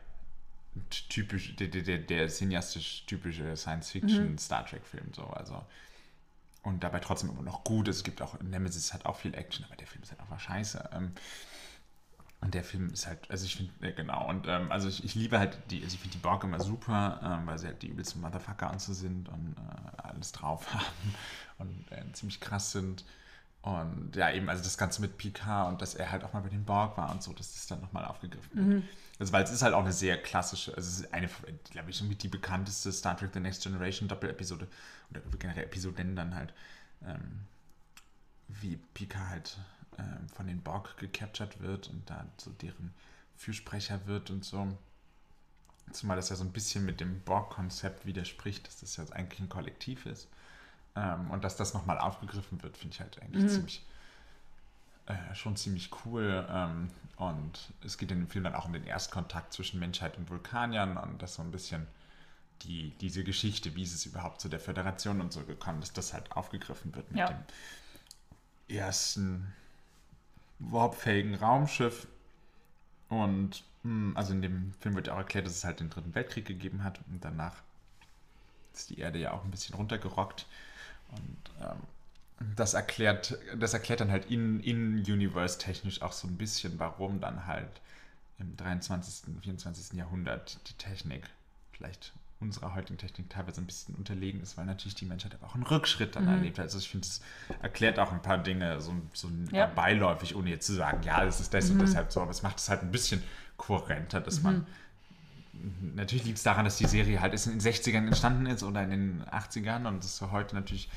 typisch, 0.90 1.57
der, 1.57 1.68
der, 1.68 1.99
der, 1.99 2.29
cineastisch 2.29 3.07
typische 3.07 3.57
Science-Fiction-Star 3.57 4.66
Trek-Film 4.66 5.12
so, 5.14 5.25
also 5.25 5.64
und 6.62 6.83
dabei 6.83 6.99
trotzdem 6.99 7.31
immer 7.31 7.42
noch 7.42 7.64
gut. 7.64 7.88
Es 7.88 8.03
gibt 8.03 8.20
auch, 8.20 8.40
Nemesis 8.40 8.92
hat 8.92 9.07
auch 9.07 9.16
viel 9.16 9.35
Action, 9.35 9.64
aber 9.64 9.77
der 9.77 9.87
Film 9.87 10.03
ist 10.03 10.11
halt 10.11 10.20
einfach 10.20 10.40
scheiße. 10.40 10.90
Ähm, 10.92 11.12
und 12.40 12.55
der 12.55 12.64
Film 12.64 12.90
ist 12.92 13.07
halt, 13.07 13.31
also 13.31 13.46
ich 13.46 13.57
finde, 13.57 13.92
genau, 13.94 14.29
und 14.29 14.46
ähm, 14.46 14.70
also 14.70 14.88
ich, 14.88 15.05
ich 15.05 15.14
liebe 15.14 15.38
halt 15.38 15.59
die, 15.70 15.83
also 15.83 15.94
ich 15.94 16.01
finde 16.01 16.16
die 16.16 16.22
Borg 16.22 16.44
immer 16.44 16.61
super, 16.61 17.20
ähm, 17.22 17.46
weil 17.46 17.59
sie 17.59 17.66
halt 17.66 17.83
die 17.83 17.88
übelsten 17.88 18.20
Motherfucker 18.20 18.70
und 18.70 18.81
so 18.81 18.92
sind 18.92 19.29
und 19.29 19.57
äh, 19.57 20.03
alles 20.03 20.33
drauf 20.33 20.72
haben 20.75 21.14
und 21.59 21.92
äh, 21.92 22.12
ziemlich 22.12 22.40
krass 22.40 22.72
sind. 22.72 23.05
Und 23.62 24.14
ja, 24.14 24.31
eben, 24.31 24.49
also 24.49 24.62
das 24.62 24.79
Ganze 24.79 25.01
mit 25.01 25.18
Picard 25.18 25.68
und 25.68 25.83
dass 25.83 25.96
er 25.96 26.12
halt 26.12 26.22
auch 26.22 26.33
mal 26.33 26.40
bei 26.40 26.51
den 26.51 26.64
Borg 26.64 26.96
war 26.96 27.11
und 27.11 27.22
so, 27.22 27.33
dass 27.33 27.55
das 27.55 27.66
dann 27.66 27.81
nochmal 27.81 28.05
aufgegriffen 28.05 28.51
wird. 28.55 28.85
Also, 29.18 29.33
weil 29.33 29.42
es 29.42 29.51
ist 29.51 29.62
halt 29.62 29.75
auch 29.75 29.83
eine 29.83 29.92
sehr 29.92 30.22
klassische, 30.22 30.77
also 30.77 30.88
es 30.88 31.01
ist 31.01 31.12
eine, 31.12 31.29
glaube 31.72 31.90
ich, 31.90 32.18
die 32.18 32.29
bekannteste 32.29 32.92
Star 32.92 33.16
Trek 33.16 33.31
The 33.33 33.40
Next 33.40 33.62
Generation 33.64 34.09
Doppel-Episode 34.09 34.68
oder 35.11 35.20
generell 35.38 35.64
Episoden 35.64 36.14
dann 36.14 36.35
halt, 36.35 36.53
ähm, 37.05 37.40
wie 38.49 38.77
Picard 38.94 39.29
halt 39.31 39.59
ähm, 39.99 40.29
von 40.35 40.47
den 40.47 40.61
Borg 40.63 40.97
gecaptured 40.99 41.61
wird 41.61 41.89
und 41.89 42.09
da 42.09 42.27
so 42.39 42.51
deren 42.51 42.93
Fürsprecher 43.37 44.07
wird 44.07 44.31
und 44.31 44.45
so. 44.45 44.77
Zumal 45.93 46.17
das 46.17 46.31
ja 46.31 46.37
so 46.37 46.45
ein 46.45 46.53
bisschen 46.53 46.85
mit 46.85 47.01
dem 47.01 47.21
Borg-Konzept 47.23 48.07
widerspricht, 48.07 48.67
dass 48.67 48.81
das 48.81 48.97
ja 48.97 49.05
eigentlich 49.13 49.41
ein 49.41 49.49
Kollektiv 49.49 50.07
ist. 50.07 50.29
Ähm, 50.97 51.31
und 51.31 51.45
dass 51.45 51.57
das 51.57 51.75
nochmal 51.75 51.99
aufgegriffen 51.99 52.63
wird, 52.63 52.77
finde 52.77 52.95
ich 52.95 53.01
halt 53.01 53.23
eigentlich 53.23 53.45
Mhm. 53.45 53.49
ziemlich, 53.49 53.85
äh, 55.07 55.35
schon 55.35 55.57
ziemlich 55.57 55.91
cool. 56.05 56.47
Ähm, 56.51 56.91
und 57.17 57.73
es 57.85 57.99
geht 57.99 58.11
in 58.11 58.19
dem 58.21 58.29
Film 58.29 58.45
dann 58.45 58.55
auch 58.55 58.67
um 58.67 58.73
den 58.73 58.85
Erstkontakt 58.85 59.53
zwischen 59.53 59.79
Menschheit 59.81 60.17
und 60.19 60.29
Vulkaniern 60.29 60.97
und 60.97 61.23
das 61.23 61.35
so 61.37 61.43
ein 61.43 61.51
bisschen 61.51 61.87
die, 62.63 62.91
diese 63.01 63.25
Geschichte, 63.25 63.75
wie 63.77 63.83
ist 63.83 63.95
es 63.95 64.07
überhaupt 64.07 64.41
zu 64.41 64.49
der 64.49 64.61
Föderation 64.61 65.21
und 65.21 65.33
so 65.33 65.45
gekommen 65.45 65.83
ist, 65.83 65.99
das 65.99 66.13
halt 66.15 66.33
aufgegriffen 66.33 66.95
wird 66.95 67.11
mit 67.13 67.21
Ja. 67.21 67.29
dem 67.29 67.39
ersten 68.69 69.53
warpfähigen 70.59 71.35
Raumschiff. 71.35 72.07
Und 73.09 73.64
mh, 73.83 74.16
also 74.16 74.33
in 74.33 74.42
dem 74.42 74.73
Film 74.81 74.95
wird 74.95 75.09
ja 75.09 75.14
auch 75.14 75.19
erklärt, 75.19 75.47
dass 75.47 75.55
es 75.55 75.64
halt 75.64 75.81
den 75.81 75.90
Dritten 75.90 76.14
Weltkrieg 76.14 76.47
gegeben 76.47 76.83
hat 76.83 77.01
und 77.09 77.25
danach 77.25 77.55
ist 78.75 78.90
die 78.90 78.99
Erde 78.99 79.19
ja 79.19 79.33
auch 79.33 79.45
ein 79.45 79.51
bisschen 79.51 79.75
runtergerockt. 79.75 80.47
Und 81.12 81.51
ähm, 81.62 81.79
das 82.57 82.75
erklärt, 82.75 83.38
das 83.57 83.73
erklärt 83.73 84.01
dann 84.01 84.11
halt 84.11 84.27
in, 84.27 84.61
in 84.61 84.99
Universe 84.99 85.59
technisch 85.59 86.03
auch 86.03 86.12
so 86.12 86.29
ein 86.29 86.37
bisschen, 86.37 86.79
warum 86.79 87.21
dann 87.21 87.47
halt 87.47 87.81
im 88.38 88.55
23., 88.57 89.35
24. 89.40 89.97
Jahrhundert 89.97 90.59
die 90.69 90.75
Technik 90.75 91.25
vielleicht 91.73 92.12
unserer 92.38 92.75
heutigen 92.75 92.99
Technik 92.99 93.31
teilweise 93.31 93.61
ein 93.62 93.66
bisschen 93.66 93.94
unterlegen 93.94 94.40
ist, 94.42 94.57
weil 94.59 94.66
natürlich 94.66 94.94
die 94.94 95.07
Menschheit 95.07 95.35
aber 95.35 95.46
auch 95.46 95.55
einen 95.55 95.62
Rückschritt 95.64 96.16
dann 96.16 96.25
Mhm. 96.25 96.31
erlebt 96.31 96.59
hat. 96.59 96.64
Also 96.64 96.79
ich 96.79 96.88
finde, 96.88 97.07
es 97.07 97.20
erklärt 97.62 97.99
auch 97.99 98.12
ein 98.12 98.20
paar 98.22 98.38
Dinge 98.38 98.81
so, 98.81 98.94
so 99.14 99.31
Ja. 99.53 99.66
beiläufig, 99.66 100.35
ohne 100.37 100.51
jetzt 100.51 100.66
zu 100.66 100.75
sagen, 100.75 101.03
ja, 101.03 101.25
das 101.25 101.40
ist 101.40 101.55
das 101.55 101.70
und 101.70 101.81
deshalb 101.81 102.12
so, 102.12 102.20
aber 102.20 102.31
es 102.31 102.42
macht 102.42 102.59
es 102.59 102.68
halt 102.68 102.83
ein 102.83 102.90
bisschen 102.90 103.22
kohärenter, 103.57 104.20
dass 104.20 104.42
man 104.42 104.66
natürlich 105.94 106.25
liegt 106.27 106.37
es 106.37 106.44
daran, 106.44 106.66
dass 106.66 106.77
die 106.77 106.87
Serie 106.87 107.20
halt 107.20 107.33
in 107.46 107.53
den 107.53 107.61
60ern 107.61 108.07
entstanden 108.07 108.44
ist 108.46 108.62
oder 108.62 108.83
in 108.83 108.90
den 108.90 109.22
80ern 109.25 109.87
und 109.88 109.99
das 109.99 110.07
ist 110.12 110.16
so 110.18 110.31
heute 110.31 110.55
natürlich 110.55 110.90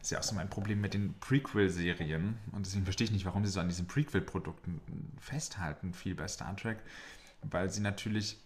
ist 0.00 0.10
ja 0.12 0.18
auch 0.20 0.22
so 0.22 0.34
mein 0.34 0.48
Problem 0.48 0.80
mit 0.80 0.94
den 0.94 1.18
Prequel-Serien 1.20 2.38
und 2.52 2.64
deswegen 2.64 2.84
verstehe 2.84 3.06
ich 3.06 3.10
nicht, 3.10 3.26
warum 3.26 3.44
sie 3.44 3.50
so 3.52 3.60
an 3.60 3.68
diesen 3.68 3.86
Prequel-Produkten 3.86 4.80
festhalten, 5.20 5.92
viel 5.92 6.14
bei 6.14 6.28
Star 6.28 6.56
Trek, 6.56 6.78
weil 7.42 7.68
sie 7.70 7.80
natürlich 7.80 8.38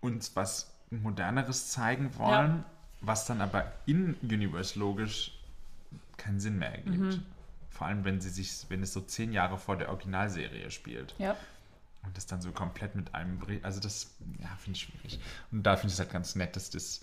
uns 0.00 0.34
was 0.36 0.72
Moderneres 0.90 1.68
zeigen 1.68 2.16
wollen, 2.18 2.64
was 3.00 3.26
dann 3.26 3.40
aber 3.40 3.72
in 3.86 4.14
Universe 4.22 4.78
logisch 4.78 5.32
keinen 6.16 6.40
Sinn 6.40 6.58
mehr 6.58 6.72
ergibt. 6.74 7.20
Vor 7.70 7.86
allem, 7.86 8.04
wenn 8.04 8.20
sie 8.20 8.28
sich, 8.30 8.66
wenn 8.68 8.82
es 8.82 8.92
so 8.92 9.00
zehn 9.00 9.32
Jahre 9.32 9.56
vor 9.56 9.76
der 9.78 9.88
Originalserie 9.88 10.70
spielt. 10.70 11.14
Ja. 11.18 11.36
Und 12.02 12.16
das 12.16 12.26
dann 12.26 12.40
so 12.42 12.50
komplett 12.50 12.94
mit 12.94 13.14
einem, 13.14 13.38
Bre- 13.40 13.62
also 13.62 13.78
das, 13.80 14.14
ja, 14.40 14.48
finde 14.58 14.76
ich 14.76 14.82
schwierig. 14.82 15.20
Und 15.52 15.62
da 15.62 15.76
finde 15.76 15.88
ich 15.88 15.94
es 15.94 15.98
halt 16.00 16.10
ganz 16.10 16.34
nett, 16.34 16.56
dass 16.56 16.70
das, 16.70 17.02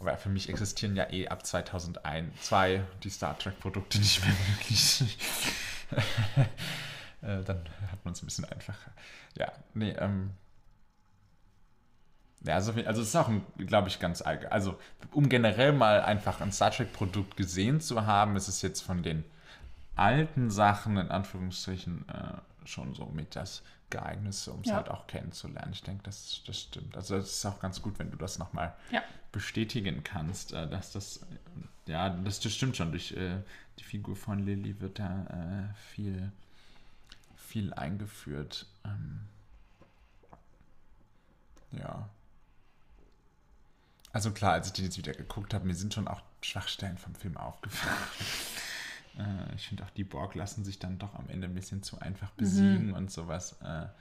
aber 0.00 0.16
für 0.16 0.28
mich 0.30 0.48
existieren 0.48 0.96
ja 0.96 1.10
eh 1.10 1.28
ab 1.28 1.44
2001, 1.46 2.40
2 2.42 2.82
die 3.02 3.10
Star 3.10 3.38
Trek-Produkte 3.38 3.98
nicht 4.00 4.24
mehr 4.24 4.34
wirklich. 4.56 5.18
äh, 7.22 7.42
dann 7.44 7.64
hat 7.90 8.04
man 8.04 8.12
es 8.14 8.22
ein 8.22 8.26
bisschen 8.26 8.44
einfacher. 8.46 8.90
Ja, 9.36 9.52
nee, 9.74 9.90
ähm, 9.92 10.30
ja, 12.44 12.54
also, 12.54 12.72
also 12.72 13.02
es 13.02 13.08
ist 13.08 13.16
auch, 13.16 13.30
glaube 13.58 13.88
ich, 13.88 13.98
ganz 13.98 14.22
allgemein. 14.22 14.52
Also, 14.52 14.78
um 15.12 15.28
generell 15.28 15.72
mal 15.72 16.02
einfach 16.02 16.40
ein 16.40 16.52
Star 16.52 16.70
Trek-Produkt 16.70 17.36
gesehen 17.36 17.80
zu 17.80 18.06
haben, 18.06 18.36
ist 18.36 18.48
es 18.48 18.62
jetzt 18.62 18.80
von 18.82 19.02
den 19.02 19.24
alten 19.96 20.50
Sachen, 20.50 20.96
in 20.96 21.10
Anführungsstrichen, 21.10 22.08
äh, 22.08 22.66
schon 22.66 22.94
so 22.94 23.06
mit 23.06 23.34
das 23.34 23.62
geeignetste, 23.90 24.52
um 24.52 24.60
es 24.60 24.68
Ja. 24.68 24.76
halt 24.76 24.88
auch 24.90 25.06
kennenzulernen. 25.06 25.72
Ich 25.72 25.82
denke, 25.82 26.02
das, 26.04 26.42
das 26.46 26.60
stimmt. 26.60 26.96
Also, 26.96 27.16
es 27.16 27.32
ist 27.38 27.46
auch 27.46 27.58
ganz 27.60 27.82
gut, 27.82 27.98
wenn 27.98 28.10
du 28.10 28.16
das 28.16 28.38
nochmal 28.38 28.74
Ja. 28.92 29.02
bestätigen 29.32 30.04
kannst, 30.04 30.52
äh, 30.52 30.68
dass 30.68 30.92
das, 30.92 31.22
äh, 31.86 31.90
ja, 31.90 32.10
das, 32.10 32.38
das 32.40 32.54
stimmt 32.54 32.76
schon. 32.76 32.90
Durch 32.92 33.12
äh, 33.12 33.42
die 33.78 33.84
Figur 33.84 34.14
von 34.14 34.44
Lilly 34.44 34.80
wird 34.80 34.98
da 34.98 35.24
äh, 35.70 35.74
viel, 35.74 36.30
viel 37.36 37.72
eingeführt. 37.74 38.66
Ähm, 38.84 39.20
ja. 41.72 42.08
Also 44.18 44.32
klar, 44.32 44.54
als 44.54 44.66
ich 44.66 44.72
den 44.72 44.84
jetzt 44.84 44.98
wieder 44.98 45.12
geguckt 45.12 45.54
habe, 45.54 45.64
mir 45.64 45.76
sind 45.76 45.94
schon 45.94 46.08
auch 46.08 46.20
Schwachstellen 46.42 46.98
vom 46.98 47.14
Film 47.14 47.36
aufgefallen. 47.36 47.94
äh, 49.16 49.54
ich 49.54 49.68
finde 49.68 49.84
auch, 49.84 49.90
die 49.90 50.02
Borg 50.02 50.34
lassen 50.34 50.64
sich 50.64 50.80
dann 50.80 50.98
doch 50.98 51.14
am 51.14 51.28
Ende 51.28 51.46
ein 51.46 51.54
bisschen 51.54 51.84
zu 51.84 52.00
einfach 52.00 52.32
besiegen 52.32 52.94
und 52.94 53.12
sowas. 53.12 53.52
Äh, 53.62 53.64
aber 53.64 53.92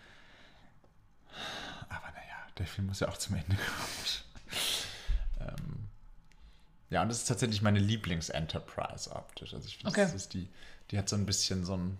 naja, 2.15 2.47
der 2.57 2.65
Film 2.65 2.87
muss 2.87 2.99
ja 2.99 3.09
auch 3.09 3.17
zum 3.17 3.35
Ende 3.35 3.55
kommen. 3.57 4.57
ähm, 5.51 5.87
ja, 6.89 7.03
und 7.03 7.09
das 7.09 7.19
ist 7.19 7.27
tatsächlich 7.27 7.61
meine 7.61 7.77
Lieblings-Enterprise 7.77 9.11
optisch. 9.11 9.53
Also 9.53 9.67
ich 9.67 9.77
finde, 9.77 9.91
Okay. 9.91 10.01
das 10.01 10.15
ist 10.15 10.33
die, 10.33 10.49
die 10.89 10.97
hat 10.97 11.09
so 11.09 11.15
ein 11.15 11.27
bisschen 11.27 11.63
so 11.63 11.77
ein, 11.77 11.95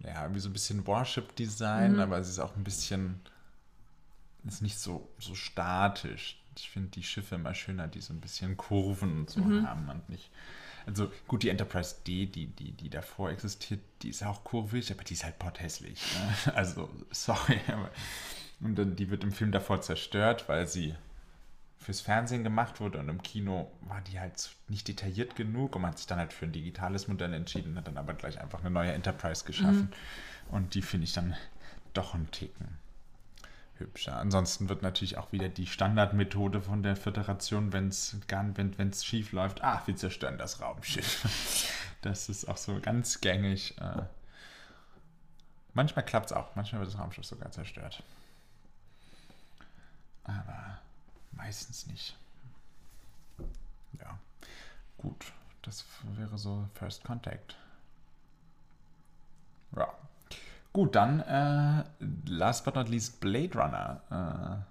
ja, 0.00 0.22
irgendwie 0.22 0.40
so 0.40 0.48
ein 0.48 0.52
bisschen 0.52 0.84
Warship-Design, 0.84 2.00
aber 2.00 2.24
sie 2.24 2.30
ist 2.32 2.40
auch 2.40 2.56
ein 2.56 2.64
bisschen, 2.64 3.20
ist 4.48 4.62
nicht 4.62 4.80
so, 4.80 5.08
so 5.20 5.36
statisch. 5.36 6.38
Ich 6.60 6.70
finde 6.70 6.90
die 6.90 7.02
Schiffe 7.02 7.36
immer 7.36 7.54
schöner, 7.54 7.88
die 7.88 8.00
so 8.00 8.12
ein 8.12 8.20
bisschen 8.20 8.56
Kurven 8.56 9.20
und 9.20 9.30
so 9.30 9.42
haben 9.44 9.88
und 9.88 10.08
nicht. 10.08 10.30
Also 10.86 11.10
gut, 11.28 11.42
die 11.42 11.50
Enterprise 11.50 11.96
D, 12.06 12.26
die, 12.26 12.46
die, 12.46 12.72
die 12.72 12.90
davor 12.90 13.30
existiert, 13.30 13.80
die 14.02 14.08
ist 14.08 14.22
auch 14.22 14.44
kurvig, 14.44 14.90
aber 14.90 15.04
die 15.04 15.14
ist 15.14 15.24
halt 15.24 15.38
potthässlich. 15.38 16.00
Ne? 16.14 16.52
Also, 16.54 16.88
sorry, 17.10 17.60
aber. 17.68 17.90
Und 18.60 18.76
dann, 18.76 18.96
die 18.96 19.10
wird 19.10 19.24
im 19.24 19.32
Film 19.32 19.52
davor 19.52 19.80
zerstört, 19.80 20.48
weil 20.48 20.66
sie 20.66 20.94
fürs 21.78 22.02
Fernsehen 22.02 22.44
gemacht 22.44 22.80
wurde 22.80 22.98
und 22.98 23.08
im 23.08 23.22
Kino 23.22 23.70
war 23.80 24.02
die 24.02 24.20
halt 24.20 24.50
nicht 24.68 24.86
detailliert 24.86 25.34
genug 25.34 25.74
und 25.74 25.82
man 25.82 25.92
hat 25.92 25.98
sich 25.98 26.06
dann 26.06 26.18
halt 26.18 26.34
für 26.34 26.44
ein 26.44 26.52
digitales 26.52 27.08
Modell 27.08 27.32
entschieden, 27.32 27.76
hat 27.76 27.86
dann 27.86 27.96
aber 27.96 28.12
gleich 28.12 28.38
einfach 28.38 28.60
eine 28.60 28.70
neue 28.70 28.92
Enterprise 28.92 29.44
geschaffen. 29.46 29.90
Und 30.50 30.74
die 30.74 30.82
finde 30.82 31.04
ich 31.04 31.14
dann 31.14 31.34
doch 31.94 32.14
einen 32.14 32.30
Ticken 32.30 32.68
hübscher. 33.80 34.16
Ansonsten 34.16 34.68
wird 34.68 34.82
natürlich 34.82 35.18
auch 35.18 35.32
wieder 35.32 35.48
die 35.48 35.66
Standardmethode 35.66 36.60
von 36.60 36.82
der 36.82 36.96
Föderation, 36.96 37.72
wenn 37.72 37.88
es 37.88 38.16
wenn 38.28 38.92
schief 38.94 39.32
läuft, 39.32 39.64
ah, 39.64 39.82
wir 39.86 39.96
zerstören 39.96 40.38
das 40.38 40.60
Raumschiff. 40.60 41.66
Das 42.02 42.30
ist 42.30 42.46
auch 42.48 42.56
so 42.56 42.80
ganz 42.80 43.20
gängig. 43.20 43.76
Äh, 43.78 44.04
manchmal 45.74 46.02
klappt 46.02 46.30
es 46.30 46.32
auch, 46.32 46.56
manchmal 46.56 46.80
wird 46.80 46.94
das 46.94 46.98
Raumschiff 46.98 47.26
sogar 47.26 47.50
zerstört. 47.50 48.02
Aber 50.24 50.78
meistens 51.32 51.86
nicht. 51.88 52.16
Ja, 53.98 54.18
gut. 54.96 55.30
Das 55.62 55.84
wäre 56.16 56.38
so 56.38 56.66
First 56.72 57.04
Contact. 57.04 57.56
Ja. 59.76 59.92
Gut, 60.72 60.94
dann 60.94 61.20
äh, 61.20 61.84
last 62.26 62.64
but 62.64 62.74
not 62.76 62.88
least 62.88 63.20
Blade 63.20 63.50
Runner. 63.54 64.64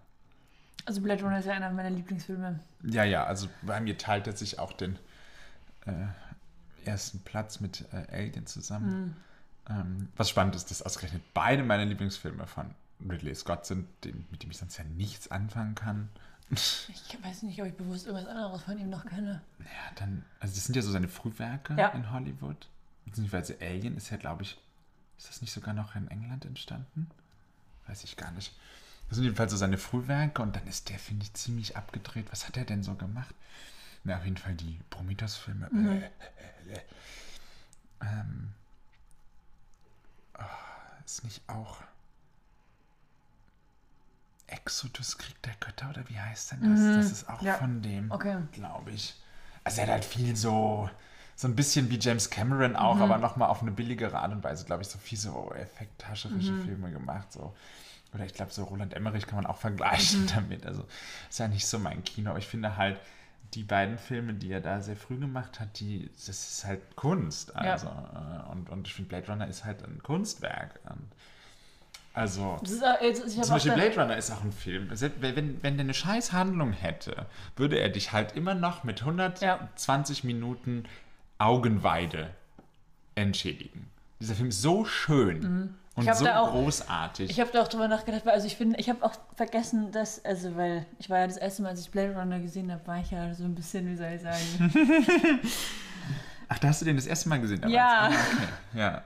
Also 0.85 1.01
Blade 1.01 1.21
Runner 1.23 1.39
ist 1.39 1.45
ja 1.45 1.53
einer 1.53 1.71
meiner 1.71 1.89
Lieblingsfilme. 1.89 2.59
Äh, 2.85 2.89
ja, 2.91 3.03
ja, 3.03 3.23
also 3.25 3.47
bei 3.61 3.79
mir 3.81 3.97
teilt 3.97 4.25
er 4.27 4.35
sich 4.35 4.59
auch 4.59 4.71
den 4.73 4.97
äh, 5.85 5.91
ersten 6.85 7.19
Platz 7.19 7.59
mit 7.59 7.85
äh, 7.91 8.15
Alien 8.15 8.45
zusammen. 8.47 9.17
Ähm, 9.69 10.07
was 10.15 10.29
spannend 10.29 10.55
ist, 10.55 10.71
dass 10.71 10.81
ausgerechnet 10.81 11.21
beide 11.33 11.63
meine 11.63 11.85
Lieblingsfilme 11.85 12.47
von 12.47 12.73
Ridley 13.07 13.35
Scott 13.35 13.65
sind, 13.65 13.87
den, 14.03 14.25
mit 14.31 14.41
dem 14.43 14.51
ich 14.51 14.57
sonst 14.57 14.77
ja 14.77 14.83
nichts 14.85 15.29
anfangen 15.29 15.75
kann. 15.75 16.09
Ich 16.51 17.17
weiß 17.21 17.43
nicht, 17.43 17.61
ob 17.61 17.67
ich 17.67 17.75
bewusst 17.75 18.07
irgendwas 18.07 18.27
anderes 18.27 18.63
von 18.63 18.77
ihm 18.79 18.89
noch 18.89 19.05
kenne. 19.05 19.41
Ja, 19.59 19.65
dann, 19.97 20.25
also 20.39 20.55
das 20.55 20.65
sind 20.65 20.75
ja 20.75 20.81
so 20.81 20.91
seine 20.91 21.07
Frühwerke 21.07 21.75
Ja. 21.77 21.89
in 21.89 22.11
Hollywood. 22.11 22.67
Beziehungsweise 23.05 23.57
Alien 23.61 23.95
ist 23.97 24.09
ja, 24.09 24.17
glaube 24.17 24.41
ich, 24.43 24.57
ist 25.19 25.29
das 25.29 25.41
nicht 25.41 25.51
sogar 25.53 25.73
noch 25.75 25.95
in 25.95 26.07
England 26.09 26.45
entstanden? 26.45 27.11
Weiß 27.87 28.03
ich 28.03 28.15
gar 28.15 28.31
nicht. 28.31 28.57
Das 29.09 29.15
sind 29.17 29.25
jedenfalls 29.25 29.51
so 29.51 29.57
seine 29.57 29.77
Frühwerke 29.77 30.41
und 30.41 30.55
dann 30.55 30.65
ist 30.67 30.89
der, 30.89 30.97
finde 30.97 31.25
ich, 31.25 31.33
ziemlich 31.33 31.75
abgedreht. 31.75 32.27
Was 32.31 32.47
hat 32.47 32.57
er 32.57 32.65
denn 32.65 32.83
so 32.83 32.95
gemacht? 32.95 33.35
Na, 34.03 34.17
auf 34.17 34.23
jeden 34.23 34.37
Fall 34.37 34.53
die 34.55 34.79
Prometheus-Filme. 34.89 35.69
Äh, 35.73 36.05
äh, 36.73 36.77
äh. 36.77 36.81
Ähm, 38.01 38.53
oh, 40.37 41.03
ist 41.05 41.23
nicht 41.25 41.41
auch 41.47 41.81
Exodus 44.47 45.17
Krieg 45.17 45.41
der 45.43 45.55
Götter 45.59 45.89
oder 45.89 46.07
wie 46.09 46.19
heißt 46.19 46.53
denn 46.53 46.61
das? 46.61 46.95
Das 46.95 47.11
ist 47.11 47.29
auch 47.29 47.41
Ja. 47.41 47.57
von 47.57 47.81
dem 47.81 48.09
Okay. 48.11 48.37
glaube 48.53 48.91
ich. 48.91 49.15
Also 49.63 49.81
er 49.81 49.87
hat 49.87 49.93
halt 49.93 50.05
viel 50.05 50.35
so, 50.35 50.89
so 51.39 51.47
ein 51.47 51.55
bisschen 51.55 51.89
wie 51.89 51.97
James 51.97 52.29
Cameron 52.29 52.75
auch, 52.75 52.99
aber 52.99 53.17
nochmal 53.17 53.47
auf 53.47 53.61
eine 53.61 53.71
billigere 53.71 54.19
Art 54.19 54.33
und 54.33 54.43
Weise, 54.43 54.65
glaube 54.65 54.81
ich, 54.81 54.89
so 54.89 54.99
viel 54.99 55.17
so 55.17 55.53
effekthascherische 55.55 56.53
Filme 56.65 56.91
gemacht. 56.91 57.31
So. 57.31 57.55
Oder 58.13 58.25
ich 58.25 58.33
glaube, 58.33 58.51
so 58.51 58.65
Roland 58.65 58.93
Emmerich 58.93 59.25
kann 59.25 59.37
man 59.37 59.45
auch 59.45 59.55
vergleichen 59.55 60.27
damit. 60.35 60.65
Also 60.65 60.83
ist 61.29 61.39
ja 61.39 61.47
nicht 61.47 61.65
so 61.65 61.79
mein 61.79 62.03
Kino. 62.03 62.31
Aber 62.31 62.39
ich 62.39 62.47
finde 62.47 62.75
halt, 62.75 62.99
die 63.53 63.63
beiden 63.63 63.97
Filme, 63.97 64.33
die 64.33 64.51
er 64.51 64.59
da 64.59 64.81
sehr 64.81 64.97
früh 64.97 65.15
gemacht 65.15 65.61
hat, 65.61 65.79
die, 65.79 66.09
das 66.13 66.27
ist 66.27 66.65
halt 66.65 66.97
Kunst. 66.97 67.55
Also, 67.55 67.87
äh, 67.87 68.51
und, 68.51 68.69
und 68.69 68.85
ich 68.85 68.93
finde, 68.93 69.07
Blade 69.07 69.31
Runner 69.31 69.47
ist 69.47 69.63
halt 69.63 69.81
ein 69.85 70.03
Kunstwerk. 70.03 70.77
Und 70.89 71.07
also, 72.13 72.59
Das 72.61 72.71
ist, 72.71 72.83
hab 72.83 73.45
zum 73.45 73.53
Beispiel 73.53 73.71
Blade 73.71 73.95
Runner 73.95 74.17
ist 74.17 74.29
auch 74.31 74.43
ein 74.43 74.51
Film. 74.51 74.89
Wenn, 74.89 75.37
wenn, 75.37 75.63
wenn 75.63 75.77
der 75.77 75.85
eine 75.85 75.93
scheiß 75.93 76.33
Handlung 76.33 76.73
hätte, 76.73 77.27
würde 77.55 77.79
er 77.79 77.87
dich 77.87 78.11
halt 78.11 78.35
immer 78.35 78.55
noch 78.55 78.83
mit 78.83 78.99
120 78.99 80.25
Minuten 80.25 80.83
Augenweide 81.39 82.29
entschädigen. 83.15 83.89
Dieser 84.19 84.35
Film 84.35 84.49
ist 84.49 84.61
so 84.61 84.85
schön 84.85 85.37
und 85.95 86.03
Mhm. 86.05 86.07
Hab 86.07 86.15
so 86.15 86.27
auch- 86.29 86.51
großartig. 86.51 87.29
Ich 87.29 87.39
habe 87.41 87.49
da 87.51 87.61
auch 87.63 87.67
drüber 87.67 87.87
nachgedacht, 87.89 88.25
weil 88.25 88.33
also 88.33 88.47
ich 88.47 88.55
finde, 88.55 88.79
ich 88.79 88.89
habe 88.89 89.03
auch 89.03 89.13
vergessen, 89.35 89.91
dass, 89.91 90.23
also 90.23 90.55
weil 90.55 90.85
ich 90.99 91.09
war 91.09 91.19
ja 91.19 91.27
das 91.27 91.35
erste 91.37 91.61
Mal, 91.63 91.69
als 91.69 91.81
ich 91.81 91.91
Blade 91.91 92.15
Runner 92.15 92.39
gesehen 92.39 92.71
habe, 92.71 92.85
war 92.87 92.99
ich 92.99 93.11
ja 93.11 93.33
so 93.33 93.43
ein 93.43 93.55
bisschen, 93.55 93.87
wie 93.89 93.95
soll 93.97 94.11
ich 94.15 94.21
sagen, 94.21 94.39
Ach, 96.47 96.57
da 96.59 96.69
hast 96.69 96.81
du 96.81 96.85
den 96.85 96.95
das 96.95 97.05
erste 97.05 97.29
Mal 97.29 97.39
gesehen? 97.41 97.61
damals? 97.61 97.75
Ja. 97.75 97.99
Ah, 98.03 98.07
okay. 98.07 98.47
Ja. 98.79 99.03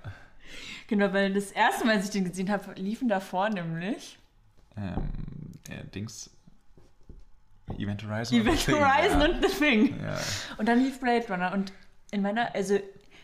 genau, 0.88 1.12
weil 1.14 1.34
das 1.34 1.52
erste 1.52 1.86
Mal, 1.86 1.96
als 1.98 2.06
ich 2.06 2.12
den 2.12 2.26
gesehen 2.26 2.50
habe, 2.52 2.74
liefen 2.76 3.08
davor 3.08 3.50
nämlich 3.50 4.18
Ähm, 4.78 4.94
äh, 5.70 5.84
Dings. 5.94 6.30
Event 7.78 8.04
Horizon. 8.08 8.40
Event 8.40 8.68
Horizon 8.68 9.22
und 9.22 9.42
The 9.50 9.58
Thing. 9.58 10.00
Ja. 10.04 10.18
Und 10.58 10.68
dann 10.68 10.80
lief 10.84 11.00
Blade 11.00 11.26
Runner 11.30 11.54
und 11.54 11.72
in 12.14 12.22
meiner, 12.22 12.54
also 12.56 12.80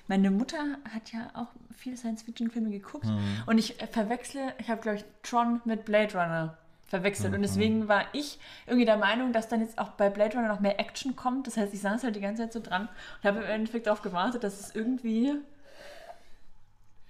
meine 0.07 0.31
Mutter 0.31 0.57
hat 0.93 1.11
ja 1.13 1.29
auch 1.35 1.47
viele 1.77 1.95
Science-Fiction-Filme 1.95 2.71
geguckt 2.71 3.05
Mhm. 3.05 3.43
und 3.45 3.57
ich 3.57 3.81
äh, 3.81 3.87
verwechsle, 3.87 4.53
ich 4.57 4.69
habe 4.69 4.81
glaube 4.81 4.97
ich 4.97 5.05
Tron 5.23 5.61
mit 5.65 5.85
Blade 5.85 6.13
Runner 6.13 6.57
verwechselt 6.87 7.29
Mhm. 7.29 7.35
und 7.35 7.41
deswegen 7.43 7.87
war 7.87 8.03
ich 8.13 8.39
irgendwie 8.65 8.85
der 8.85 8.97
Meinung, 8.97 9.31
dass 9.31 9.47
dann 9.47 9.61
jetzt 9.61 9.77
auch 9.77 9.89
bei 9.89 10.09
Blade 10.09 10.35
Runner 10.35 10.47
noch 10.47 10.59
mehr 10.59 10.79
Action 10.79 11.15
kommt. 11.15 11.45
Das 11.45 11.55
heißt, 11.55 11.71
ich 11.73 11.81
saß 11.81 12.03
halt 12.03 12.15
die 12.15 12.19
ganze 12.21 12.41
Zeit 12.43 12.53
so 12.53 12.59
dran 12.59 12.89
und 13.21 13.27
habe 13.29 13.39
im 13.39 13.45
Endeffekt 13.49 13.85
darauf 13.85 14.01
gewartet, 14.01 14.43
dass 14.43 14.59
es 14.59 14.73
irgendwie 14.75 15.35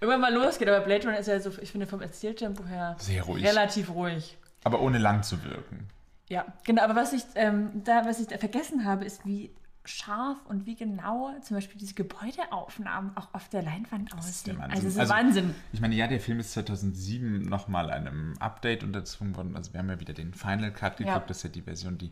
irgendwann 0.01 0.21
mal 0.21 0.34
losgeht. 0.34 0.67
Aber 0.67 0.82
Blade 0.86 1.05
Runner 1.07 1.17
ist 1.19 1.27
ja 1.27 1.39
so, 1.39 1.51
ich 1.61 1.71
finde 1.71 1.88
vom 1.88 2.01
Erzähltempo 2.01 2.65
her 2.65 2.95
Sehr 2.99 3.23
ruhig. 3.23 3.45
relativ 3.45 3.89
ruhig. 3.93 4.38
Aber 4.63 4.82
ohne 4.82 4.97
lang 4.97 5.23
zu 5.23 5.41
wirken. 5.43 5.88
Ja, 6.27 6.45
genau, 6.63 6.84
aber 6.84 6.95
was 6.95 7.13
ich, 7.13 7.23
ähm, 7.36 7.82
da, 7.86 8.05
was 8.05 8.19
ich 8.19 8.27
da 8.27 8.38
vergessen 8.38 8.86
habe, 8.86 9.05
ist, 9.05 9.25
wie 9.25 9.49
scharf 9.86 10.38
und 10.45 10.65
wie 10.65 10.75
genau 10.75 11.34
zum 11.41 11.55
Beispiel 11.57 11.77
diese 11.80 11.93
Gebäudeaufnahmen 11.95 13.15
auch 13.17 13.34
auf 13.34 13.49
der 13.49 13.63
Leinwand 13.63 14.13
aussehen. 14.13 14.59
Also 14.61 14.88
es 14.88 14.93
ist 14.93 14.99
Also- 14.99 15.13
Wahnsinn. 15.13 15.55
Ich 15.73 15.82
meine, 15.82 15.95
ja, 15.95 16.07
der 16.07 16.19
Film 16.19 16.39
ist 16.39 16.51
2007 16.51 17.41
nochmal 17.43 17.89
einem 17.89 18.38
Update 18.39 18.84
unterzogen 18.84 19.36
worden. 19.36 19.55
Also 19.55 19.73
wir 19.73 19.80
haben 19.80 19.89
ja 19.89 19.99
wieder 19.99 20.13
den 20.13 20.34
Final 20.34 20.71
Cut 20.71 20.97
geguckt. 20.97 21.15
Ja. 21.15 21.23
Das 21.27 21.38
ist 21.38 21.43
ja 21.43 21.49
die 21.49 21.61
Version, 21.61 21.97
die 21.97 22.11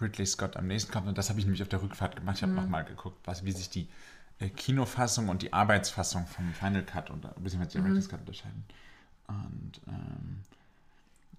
Ridley 0.00 0.26
Scott 0.26 0.56
am 0.56 0.66
nächsten 0.66 0.90
kommt. 0.92 1.06
Und 1.06 1.16
das 1.18 1.28
habe 1.28 1.38
ich 1.38 1.44
nämlich 1.44 1.62
auf 1.62 1.68
der 1.68 1.82
Rückfahrt 1.82 2.16
gemacht. 2.16 2.36
Ich 2.36 2.42
habe 2.42 2.52
Mhm. 2.52 2.58
nochmal 2.58 2.84
geguckt, 2.84 3.18
was, 3.24 3.44
wie 3.44 3.52
sich 3.52 3.70
die 3.70 3.88
äh, 4.40 4.48
Kinofassung 4.48 5.28
und 5.28 5.42
die 5.42 5.52
Arbeitsfassung 5.52 6.26
vom 6.26 6.52
Final 6.54 6.82
Cut 6.82 7.10
und 7.10 7.20
beziehungsweise 7.42 7.78
Mhm. 7.78 7.84
Director's 7.84 8.08
Cut 8.08 8.20
unterscheiden. 8.20 8.64
Und 9.28 9.80
ähm, 9.86 10.40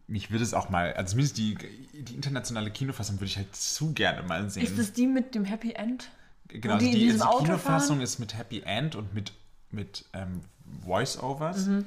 mich 0.07 0.31
würde 0.31 0.43
es 0.43 0.53
auch 0.53 0.69
mal, 0.69 0.93
also 0.93 1.11
zumindest 1.11 1.37
die, 1.37 1.57
die 1.93 2.13
internationale 2.15 2.71
Kinofassung 2.71 3.17
würde 3.17 3.25
ich 3.25 3.37
halt 3.37 3.55
zu 3.55 3.93
gerne 3.93 4.23
mal 4.23 4.49
sehen. 4.49 4.63
Ist 4.63 4.77
das 4.77 4.93
die 4.93 5.07
mit 5.07 5.33
dem 5.35 5.45
Happy 5.45 5.73
End? 5.73 6.09
Genau, 6.47 6.77
die 6.77 6.87
also 6.87 6.97
die, 6.97 7.11
also 7.11 7.25
die 7.39 7.45
Kinofassung 7.45 7.95
fahren? 7.97 8.03
ist 8.03 8.19
mit 8.19 8.37
Happy 8.37 8.61
End 8.61 8.95
und 8.95 9.13
mit, 9.13 9.31
mit 9.71 10.05
ähm, 10.13 10.41
Voice-Overs. 10.85 11.67
Mhm. 11.67 11.85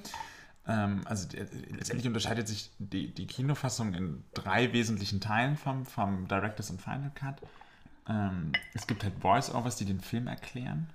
Ähm, 0.66 1.00
also 1.04 1.28
die, 1.28 1.36
letztendlich 1.36 2.06
unterscheidet 2.06 2.48
sich 2.48 2.70
die, 2.78 3.12
die 3.14 3.26
Kinofassung 3.26 3.94
in 3.94 4.24
drei 4.34 4.72
wesentlichen 4.72 5.20
Teilen 5.20 5.56
vom, 5.56 5.84
vom 5.86 6.26
Directors 6.26 6.70
und 6.70 6.80
Final 6.82 7.12
Cut. 7.14 7.36
Ähm, 8.08 8.52
es 8.74 8.86
gibt 8.86 9.04
halt 9.04 9.14
Voice-Overs, 9.20 9.76
die 9.76 9.84
den 9.84 10.00
Film 10.00 10.26
erklären, 10.26 10.88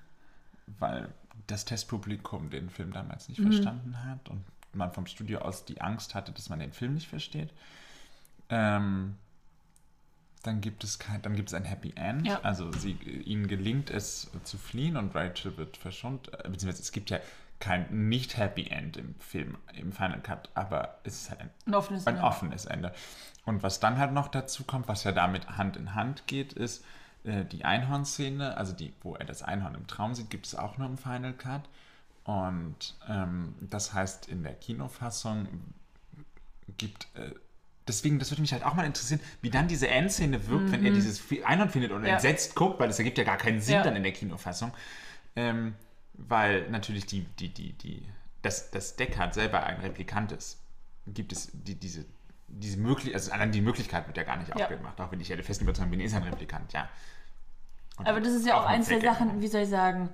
weil 0.79 1.07
das 1.47 1.65
Testpublikum 1.65 2.49
den 2.49 2.69
Film 2.69 2.91
damals 2.91 3.29
nicht 3.29 3.39
Mhm. 3.39 3.51
verstanden 3.51 4.03
hat 4.03 4.27
und 4.29 4.43
man 4.75 4.91
vom 4.91 5.05
Studio 5.05 5.39
aus 5.39 5.65
die 5.65 5.81
Angst 5.81 6.15
hatte, 6.15 6.31
dass 6.31 6.49
man 6.49 6.59
den 6.59 6.71
Film 6.71 6.93
nicht 6.95 7.07
versteht. 7.07 7.49
Ähm, 8.49 9.17
dann 10.43 10.59
gibt 10.61 10.83
es 10.83 10.97
kein, 10.99 11.21
dann 11.21 11.35
gibt 11.35 11.49
es 11.49 11.53
ein 11.53 11.65
Happy 11.65 11.93
End. 11.95 12.25
Ja. 12.27 12.39
Also 12.41 12.71
sie, 12.71 12.93
ihnen 12.93 13.47
gelingt 13.47 13.89
es 13.89 14.29
zu 14.43 14.57
fliehen 14.57 14.97
und 14.97 15.13
Rachel 15.15 15.55
wird 15.57 15.77
verschont. 15.77 16.33
äh, 16.33 16.49
Beziehungsweise 16.49 16.81
es 16.81 16.91
gibt 16.91 17.09
ja 17.09 17.19
kein 17.59 18.09
nicht 18.09 18.37
Happy 18.37 18.67
End 18.67 18.97
im 18.97 19.13
Film, 19.19 19.57
im 19.73 19.91
Final 19.91 20.19
Cut, 20.21 20.49
aber 20.55 20.97
es 21.03 21.21
ist 21.21 21.29
halt 21.29 21.41
ein, 21.41 21.51
Ein 21.67 21.75
offenes 21.75 22.07
ein 22.07 22.15
Ende. 22.15 22.27
offenes 22.27 22.65
Ende. 22.65 22.93
Und 23.45 23.61
was 23.61 23.79
dann 23.79 23.97
halt 23.99 24.13
noch 24.13 24.29
dazu 24.29 24.63
kommt, 24.63 24.87
was 24.87 25.03
ja 25.03 25.11
damit 25.11 25.47
Hand 25.57 25.77
in 25.77 25.93
Hand 25.93 26.25
geht, 26.25 26.53
ist 26.53 26.83
äh, 27.23 27.45
die 27.45 27.63
Einhorn-Szene, 27.63 28.57
also 28.57 28.73
die, 28.73 28.93
wo 29.01 29.15
er 29.15 29.25
das 29.25 29.43
Einhorn 29.43 29.75
im 29.75 29.85
Traum 29.85 30.15
sieht, 30.15 30.31
gibt 30.31 30.47
es 30.47 30.55
auch 30.55 30.79
nur 30.79 30.87
im 30.87 30.97
Final 30.97 31.33
Cut. 31.33 31.61
Und 32.23 32.95
ähm, 33.09 33.55
das 33.61 33.93
heißt, 33.93 34.27
in 34.27 34.43
der 34.43 34.53
Kinofassung 34.53 35.47
gibt. 36.77 37.07
Äh, 37.15 37.31
deswegen, 37.87 38.19
das 38.19 38.31
würde 38.31 38.41
mich 38.41 38.53
halt 38.53 38.63
auch 38.63 38.75
mal 38.75 38.85
interessieren, 38.85 39.19
wie 39.41 39.49
dann 39.49 39.67
diese 39.67 39.87
Endszene 39.87 40.47
wirkt, 40.47 40.71
wenn 40.71 40.85
er 40.85 40.91
dieses 40.91 41.19
Fi- 41.19 41.43
Einhorn 41.43 41.69
findet 41.69 41.91
und 41.91 42.01
Mhm. 42.01 42.07
Ja. 42.07 42.13
entsetzt 42.13 42.55
guckt, 42.55 42.79
weil 42.79 42.87
das 42.87 42.99
ergibt 42.99 43.17
ja 43.17 43.23
gar 43.23 43.37
keinen 43.37 43.59
Sinn 43.61 43.75
Ja. 43.75 43.83
dann 43.83 43.95
in 43.95 44.03
der 44.03 44.11
Kinofassung. 44.13 44.71
Ähm, 45.35 45.73
weil 46.13 46.69
natürlich 46.69 47.05
die, 47.07 47.21
die, 47.39 47.49
die, 47.49 47.73
die, 47.73 48.03
das, 48.43 48.69
das 48.69 48.95
Deckard 48.95 49.33
selber 49.33 49.63
ein 49.63 49.79
Replikant 49.79 50.31
ist, 50.31 50.59
gibt 51.07 51.31
es 51.31 51.49
die, 51.53 51.73
diese, 51.75 52.05
diese 52.47 52.77
Möglichkeit, 52.77 53.15
also 53.15 53.31
allein 53.31 53.51
die 53.51 53.61
Möglichkeit 53.61 54.05
wird 54.07 54.17
ja 54.17 54.23
gar 54.23 54.37
nicht 54.37 54.49
Ja. 54.49 54.55
aufgemacht, 54.57 54.99
auch 55.01 55.11
wenn 55.11 55.19
ich 55.19 55.29
ja 55.29 55.35
der 55.35 55.45
festen 55.45 55.63
Überzeugung 55.63 55.89
bin, 55.91 56.01
ist 56.01 56.13
ein 56.13 56.23
Replikant, 56.23 56.71
ja. 56.73 56.87
Und 57.97 58.07
Aber 58.07 58.19
das 58.21 58.33
ist 58.33 58.45
ja 58.45 58.55
auch 58.57 58.61
mit 58.61 58.69
eins 58.69 58.87
der. 58.87 59.01
Sachen, 59.01 59.41
wie 59.41 59.47
soll 59.47 59.61
ich 59.61 59.69
sagen, 59.69 60.09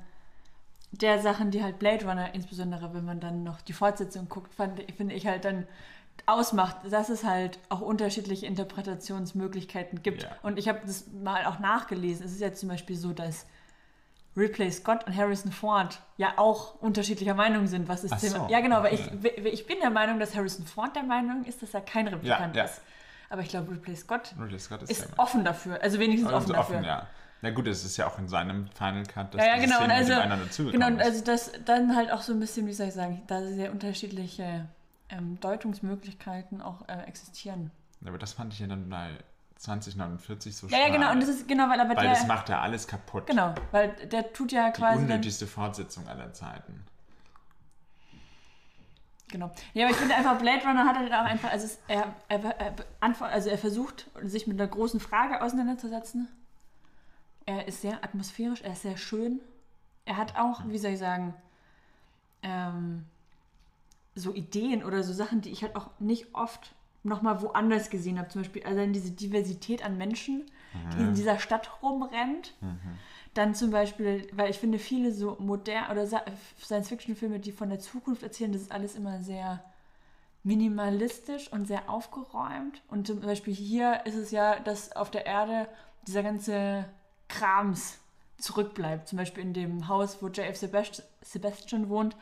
der 0.91 1.19
Sachen, 1.19 1.51
die 1.51 1.63
halt 1.63 1.79
Blade 1.79 2.05
Runner, 2.05 2.33
insbesondere 2.33 2.93
wenn 2.93 3.05
man 3.05 3.19
dann 3.19 3.43
noch 3.43 3.61
die 3.61 3.73
Fortsetzung 3.73 4.29
guckt, 4.29 4.53
fand, 4.53 4.79
finde 4.95 5.15
ich 5.15 5.27
halt 5.27 5.45
dann 5.45 5.67
ausmacht, 6.25 6.77
dass 6.89 7.09
es 7.09 7.23
halt 7.23 7.59
auch 7.69 7.81
unterschiedliche 7.81 8.45
Interpretationsmöglichkeiten 8.45 10.01
gibt. 10.01 10.23
Ja. 10.23 10.29
Und 10.41 10.57
ich 10.57 10.67
habe 10.67 10.79
das 10.85 11.07
mal 11.11 11.45
auch 11.45 11.59
nachgelesen. 11.59 12.25
Es 12.25 12.31
ist 12.31 12.41
ja 12.41 12.53
zum 12.53 12.69
Beispiel 12.69 12.95
so, 12.95 13.13
dass 13.13 13.45
Ripley 14.35 14.71
Scott 14.71 15.05
und 15.05 15.15
Harrison 15.15 15.51
Ford 15.51 15.99
ja 16.17 16.33
auch 16.37 16.75
unterschiedlicher 16.81 17.33
Meinung 17.33 17.67
sind, 17.67 17.87
was 17.87 18.03
das 18.03 18.13
Ach 18.13 18.19
Thema. 18.19 18.47
so, 18.47 18.47
Ja, 18.49 18.61
genau, 18.61 18.83
weil 18.83 18.93
ich, 18.93 19.45
ich 19.45 19.67
bin 19.67 19.79
der 19.79 19.89
Meinung, 19.89 20.19
dass 20.19 20.35
Harrison 20.35 20.65
Ford 20.65 20.95
der 20.95 21.03
Meinung 21.03 21.43
ist, 21.45 21.61
dass 21.61 21.73
er 21.73 21.81
kein 21.81 22.07
Replikant 22.07 22.55
ja. 22.55 22.65
ist. 22.65 22.81
Aber 23.29 23.41
ich 23.41 23.49
glaube, 23.49 23.71
Ripley 23.71 23.95
Scott 23.95 24.33
Ridley 24.39 24.59
Scott 24.59 24.83
ist 24.83 24.91
ist 24.91 25.19
offen 25.19 25.43
dafür. 25.43 25.81
Also 25.81 25.99
wenigstens 25.99 26.31
Also 26.31 26.53
offen 26.55 26.73
dafür. 26.73 26.81
ja. 26.81 27.07
Na 27.41 27.51
gut, 27.51 27.67
es 27.67 27.85
ist 27.85 27.97
ja 27.97 28.07
auch 28.07 28.17
in 28.17 28.27
seinem 28.27 28.67
Final 28.69 29.03
Cut, 29.05 29.33
dass 29.33 29.41
Ja, 29.41 29.55
ja, 29.55 29.61
genau. 29.61 29.77
Szene 29.77 29.93
also, 29.93 30.09
mit 30.09 30.17
dem 30.17 30.23
anderen 30.23 30.41
dazugekommen 30.43 30.87
genau, 30.87 30.95
und 30.95 31.01
also 31.01 31.23
das 31.23 31.51
dann 31.65 31.95
halt 31.95 32.11
auch 32.11 32.21
so 32.21 32.33
ein 32.33 32.39
bisschen, 32.39 32.65
wie 32.65 32.73
soll 32.73 32.87
ich 32.87 32.93
sagen, 32.93 33.21
da 33.27 33.45
sehr 33.45 33.71
unterschiedliche 33.71 34.67
ähm, 35.09 35.39
Deutungsmöglichkeiten 35.39 36.61
auch 36.61 36.87
äh, 36.87 37.03
existieren. 37.03 37.71
Aber 38.05 38.17
das 38.17 38.33
fand 38.33 38.53
ich 38.53 38.59
ja 38.59 38.67
dann 38.67 38.89
bei 38.89 39.11
2049 39.57 40.55
so 40.55 40.67
Ja, 40.67 40.79
ja, 40.79 40.89
genau. 40.89 41.11
Und 41.11 41.21
das 41.21 41.29
ist 41.29 41.47
genau, 41.47 41.69
weil 41.69 41.79
aber 41.79 41.95
Weil 41.95 42.03
der. 42.03 42.13
das 42.13 42.27
macht 42.27 42.49
ja 42.49 42.61
alles 42.61 42.87
kaputt. 42.87 43.27
genau, 43.27 43.53
weil 43.71 43.89
der 44.07 44.33
tut 44.33 44.51
ja 44.51 44.69
Die 44.71 44.79
quasi. 44.79 44.99
Dann, 45.01 45.11
unnötigste 45.11 45.47
Fortsetzung 45.47 46.07
aller 46.07 46.33
Zeiten. 46.33 46.85
genau. 49.29 49.51
Ja, 49.73 49.85
aber 49.85 49.91
ich 49.93 49.97
finde 49.97 50.15
einfach, 50.15 50.37
Blade 50.37 50.61
Runner 50.65 50.85
hat 50.85 50.97
halt 50.97 51.11
auch 51.11 51.25
einfach, 51.25 51.51
also 51.51 51.65
es, 51.65 51.79
er, 51.87 52.15
er, 52.29 52.43
er, 52.59 53.21
also 53.21 53.49
er 53.49 53.57
versucht, 53.57 54.09
sich 54.23 54.47
mit 54.47 54.59
einer 54.59 54.69
großen 54.69 54.99
Frage 54.99 55.41
auseinanderzusetzen. 55.41 56.27
Er 57.47 57.67
ist 57.67 57.81
sehr 57.81 58.03
atmosphärisch, 58.03 58.61
er 58.61 58.73
ist 58.73 58.83
sehr 58.83 58.97
schön. 58.97 59.39
Er 60.05 60.17
hat 60.17 60.35
auch, 60.37 60.61
wie 60.67 60.77
soll 60.77 60.91
ich 60.91 60.99
sagen, 60.99 61.33
ähm, 62.43 63.05
so 64.15 64.33
Ideen 64.33 64.83
oder 64.83 65.01
so 65.01 65.13
Sachen, 65.13 65.41
die 65.41 65.49
ich 65.49 65.63
halt 65.63 65.75
auch 65.75 65.89
nicht 65.99 66.35
oft 66.35 66.75
nochmal 67.03 67.41
woanders 67.41 67.89
gesehen 67.89 68.19
habe. 68.19 68.29
Zum 68.29 68.41
Beispiel 68.41 68.63
allein 68.63 68.93
diese 68.93 69.11
Diversität 69.11 69.83
an 69.83 69.97
Menschen, 69.97 70.45
die 70.93 71.01
in 71.01 71.13
dieser 71.15 71.39
Stadt 71.39 71.81
rumrennt. 71.81 72.53
Dann 73.33 73.55
zum 73.55 73.71
Beispiel, 73.71 74.27
weil 74.33 74.49
ich 74.49 74.57
finde, 74.59 74.79
viele 74.79 75.11
so 75.13 75.37
modern 75.39 75.89
oder 75.91 76.05
Science-Fiction-Filme, 76.05 77.39
die 77.39 77.51
von 77.51 77.69
der 77.69 77.79
Zukunft 77.79 78.23
erzählen, 78.23 78.51
das 78.51 78.63
ist 78.63 78.71
alles 78.71 78.95
immer 78.95 79.21
sehr 79.21 79.63
minimalistisch 80.43 81.51
und 81.51 81.67
sehr 81.67 81.89
aufgeräumt. 81.89 82.81
Und 82.89 83.07
zum 83.07 83.21
Beispiel 83.21 83.53
hier 83.53 84.05
ist 84.05 84.15
es 84.15 84.31
ja, 84.31 84.59
dass 84.59 84.95
auf 84.95 85.11
der 85.11 85.25
Erde 85.25 85.69
dieser 86.07 86.23
ganze 86.23 86.85
Krams 87.27 87.97
zurückbleibt. 88.37 89.07
Zum 89.07 89.17
Beispiel 89.17 89.43
in 89.43 89.53
dem 89.53 89.87
Haus, 89.87 90.21
wo 90.21 90.27
JF 90.27 90.55
Sebast- 90.57 91.03
Sebastian 91.21 91.89
wohnt, 91.89 92.15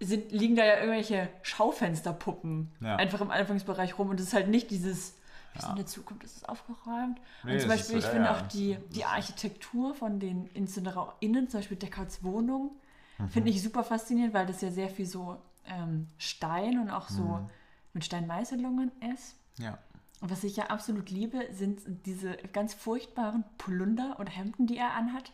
sind, 0.00 0.32
liegen 0.32 0.56
da 0.56 0.64
ja 0.64 0.76
irgendwelche 0.78 1.28
Schaufensterpuppen 1.42 2.70
Ja. 2.80 2.96
einfach 2.96 3.20
im 3.20 3.30
Anfangsbereich 3.30 3.98
rum. 3.98 4.08
Und 4.10 4.18
es 4.20 4.28
ist 4.28 4.34
halt 4.34 4.48
nicht 4.48 4.70
dieses, 4.70 5.14
wie 5.54 5.60
Ja. 5.62 5.70
in 5.70 5.76
der 5.76 5.86
Zukunft 5.86 6.24
ist 6.24 6.36
es 6.38 6.44
aufgeräumt. 6.44 7.20
Nee, 7.44 7.50
und 7.52 7.56
es 7.56 7.62
zum 7.62 7.70
Beispiel, 7.70 7.98
ich 7.98 8.04
ja, 8.04 8.10
finde 8.10 8.30
auch 8.30 8.42
die, 8.42 8.78
die 8.90 9.04
Architektur 9.04 9.94
von 9.94 10.18
den 10.20 10.46
InszeniererInnen, 10.48 11.48
zum 11.48 11.60
Beispiel 11.60 11.76
Deckards 11.76 12.22
Wohnung, 12.24 12.70
Mhm. 13.18 13.28
finde 13.28 13.50
ich 13.50 13.62
super 13.62 13.84
faszinierend, 13.84 14.32
weil 14.34 14.46
das 14.46 14.60
ja 14.62 14.70
sehr 14.70 14.88
viel 14.88 15.06
so 15.06 15.36
ähm, 15.66 16.08
Stein 16.18 16.80
und 16.80 16.90
auch 16.90 17.08
so 17.10 17.22
Mhm. 17.22 17.46
mit 17.92 18.04
Steinmeißelungen 18.04 18.90
ist. 19.14 19.36
Ja. 19.58 19.78
Und 20.20 20.30
was 20.30 20.44
ich 20.44 20.56
ja 20.56 20.66
absolut 20.66 21.10
liebe, 21.10 21.48
sind 21.52 21.80
diese 22.04 22.36
ganz 22.52 22.74
furchtbaren 22.74 23.44
Polunder 23.58 24.16
und 24.18 24.26
Hemden, 24.26 24.66
die 24.66 24.76
er 24.76 24.92
anhat. 24.92 25.32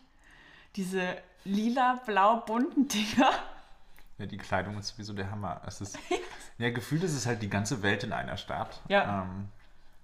Diese 0.75 1.17
lila, 1.43 1.95
blau, 2.05 2.37
bunten 2.37 2.87
Dinger. 2.87 3.31
Ja, 4.17 4.25
die 4.25 4.37
Kleidung 4.37 4.77
ist 4.77 4.89
sowieso 4.89 5.13
der 5.13 5.29
Hammer. 5.29 5.61
Es 5.65 5.81
ist, 5.81 5.99
ja, 6.57 6.69
gefühlt 6.69 7.03
ist 7.03 7.13
es 7.13 7.25
halt 7.25 7.41
die 7.41 7.49
ganze 7.49 7.83
Welt 7.83 8.03
in 8.03 8.13
einer 8.13 8.37
Stadt. 8.37 8.81
Ja. 8.87 9.23
Ähm, 9.23 9.49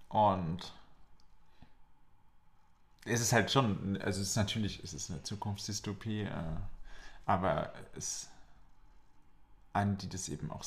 und 0.10 0.74
es 3.06 3.22
ist 3.22 3.34
halt 3.34 3.52
schon, 3.52 3.98
also 4.02 4.22
es 4.22 4.30
ist 4.30 4.36
natürlich, 4.36 4.84
es 4.84 4.94
ist 4.94 5.10
eine 5.10 5.24
Zukunftsdystopie, 5.24 6.24
äh, 6.24 6.32
aber 7.26 7.74
es 7.96 8.30
eine, 9.74 9.96
die 9.96 10.10
das 10.10 10.30
eben 10.30 10.52
auch 10.52 10.64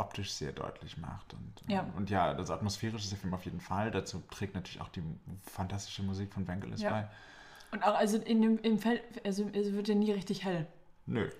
optisch 0.00 0.32
sehr 0.32 0.52
deutlich 0.52 0.96
macht. 0.96 1.32
Und 1.34 1.62
Ja. 1.68 1.86
und 1.96 2.10
ja, 2.10 2.34
das 2.34 2.50
Atmosphärische 2.50 3.04
ist 3.04 3.12
der 3.12 3.18
Film 3.18 3.34
auf 3.34 3.44
jeden 3.44 3.60
Fall. 3.60 3.90
Dazu 3.90 4.22
trägt 4.30 4.54
natürlich 4.54 4.80
auch 4.80 4.88
die 4.88 5.02
fantastische 5.44 6.02
Musik 6.02 6.32
von 6.32 6.48
Vangelis 6.48 6.80
Ja. 6.82 6.90
bei. 6.90 7.08
Und 7.72 7.84
auch 7.84 7.94
also 7.94 8.18
in 8.18 8.42
dem, 8.42 8.58
im 8.58 8.78
Feld, 8.78 9.02
also 9.24 9.48
es 9.52 9.72
wird 9.72 9.86
ja 9.88 9.94
nie 9.94 10.10
richtig 10.12 10.44
hell. 10.44 10.66
Nö. 11.06 11.30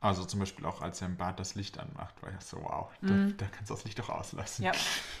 Also 0.00 0.24
zum 0.24 0.40
Beispiel 0.40 0.64
auch, 0.64 0.80
als 0.80 1.02
er 1.02 1.08
im 1.08 1.16
Bad 1.16 1.38
das 1.38 1.54
Licht 1.54 1.78
anmacht, 1.78 2.20
war 2.22 2.30
ja 2.32 2.40
so, 2.40 2.56
wow, 2.62 2.90
Mhm. 3.02 3.36
da, 3.36 3.44
da 3.44 3.50
kannst 3.50 3.70
du 3.70 3.74
das 3.74 3.84
Licht 3.84 3.98
doch 3.98 4.08
auslassen. 4.08 4.64
Ja. 4.64 4.72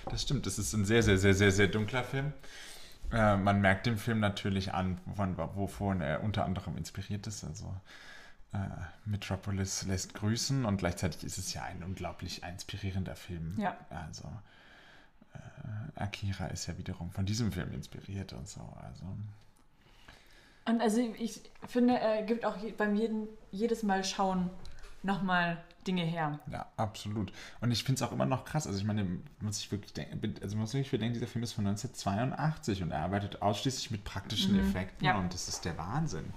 Das 0.06 0.22
stimmt, 0.22 0.46
das 0.46 0.58
ist 0.58 0.72
ein 0.72 0.86
sehr, 0.86 1.02
sehr, 1.02 1.18
sehr, 1.18 1.34
sehr, 1.34 1.52
sehr 1.52 1.68
dunkler 1.68 2.02
Film. 2.02 2.32
Äh, 3.12 3.36
man 3.36 3.60
merkt 3.60 3.84
dem 3.86 3.98
Film 3.98 4.20
natürlich 4.20 4.72
an, 4.72 4.98
wovon, 5.04 5.36
wovon 5.36 6.00
er 6.00 6.22
unter 6.22 6.44
anderem 6.46 6.76
inspiriert 6.78 7.26
ist. 7.26 7.44
Also 7.44 7.74
äh, 8.52 8.58
Metropolis 9.04 9.86
lässt 9.86 10.14
grüßen 10.14 10.64
und 10.64 10.78
gleichzeitig 10.78 11.24
ist 11.24 11.38
es 11.38 11.54
ja 11.54 11.62
ein 11.62 11.82
unglaublich 11.82 12.42
inspirierender 12.42 13.16
Film. 13.16 13.54
Ja. 13.58 13.76
Also 13.90 14.28
äh, 15.34 16.00
Akira 16.00 16.46
ist 16.46 16.66
ja 16.66 16.76
wiederum 16.76 17.10
von 17.10 17.26
diesem 17.26 17.52
Film 17.52 17.72
inspiriert 17.72 18.32
und 18.32 18.48
so. 18.48 18.60
Also 18.82 19.04
Und 20.66 20.80
also 20.80 21.00
ich 21.18 21.40
finde, 21.68 21.98
er 21.98 22.22
gibt 22.22 22.44
auch 22.44 22.56
beim 22.76 22.96
jeden, 22.96 23.28
jedes 23.52 23.82
Mal 23.82 24.04
schauen 24.04 24.50
nochmal 25.02 25.62
Dinge 25.86 26.04
her. 26.04 26.38
Ja, 26.50 26.66
absolut. 26.76 27.32
Und 27.60 27.70
ich 27.70 27.84
finde 27.84 28.02
es 28.02 28.08
auch 28.08 28.12
immer 28.12 28.26
noch 28.26 28.44
krass. 28.44 28.66
Also 28.66 28.78
ich 28.78 28.84
meine, 28.84 29.06
muss 29.40 29.60
ich 29.60 29.72
wirklich 29.72 29.92
denken, 29.94 30.34
also 30.42 30.56
muss 30.56 30.74
ich 30.74 30.90
bedenken, 30.90 31.14
dieser 31.14 31.26
Film 31.26 31.42
ist 31.42 31.52
von 31.52 31.66
1982 31.66 32.82
und 32.82 32.90
er 32.90 33.00
arbeitet 33.00 33.40
ausschließlich 33.40 33.90
mit 33.90 34.04
praktischen 34.04 34.58
Effekten 34.60 35.06
ja. 35.06 35.18
und 35.18 35.32
das 35.32 35.48
ist 35.48 35.64
der 35.64 35.78
Wahnsinn. 35.78 36.32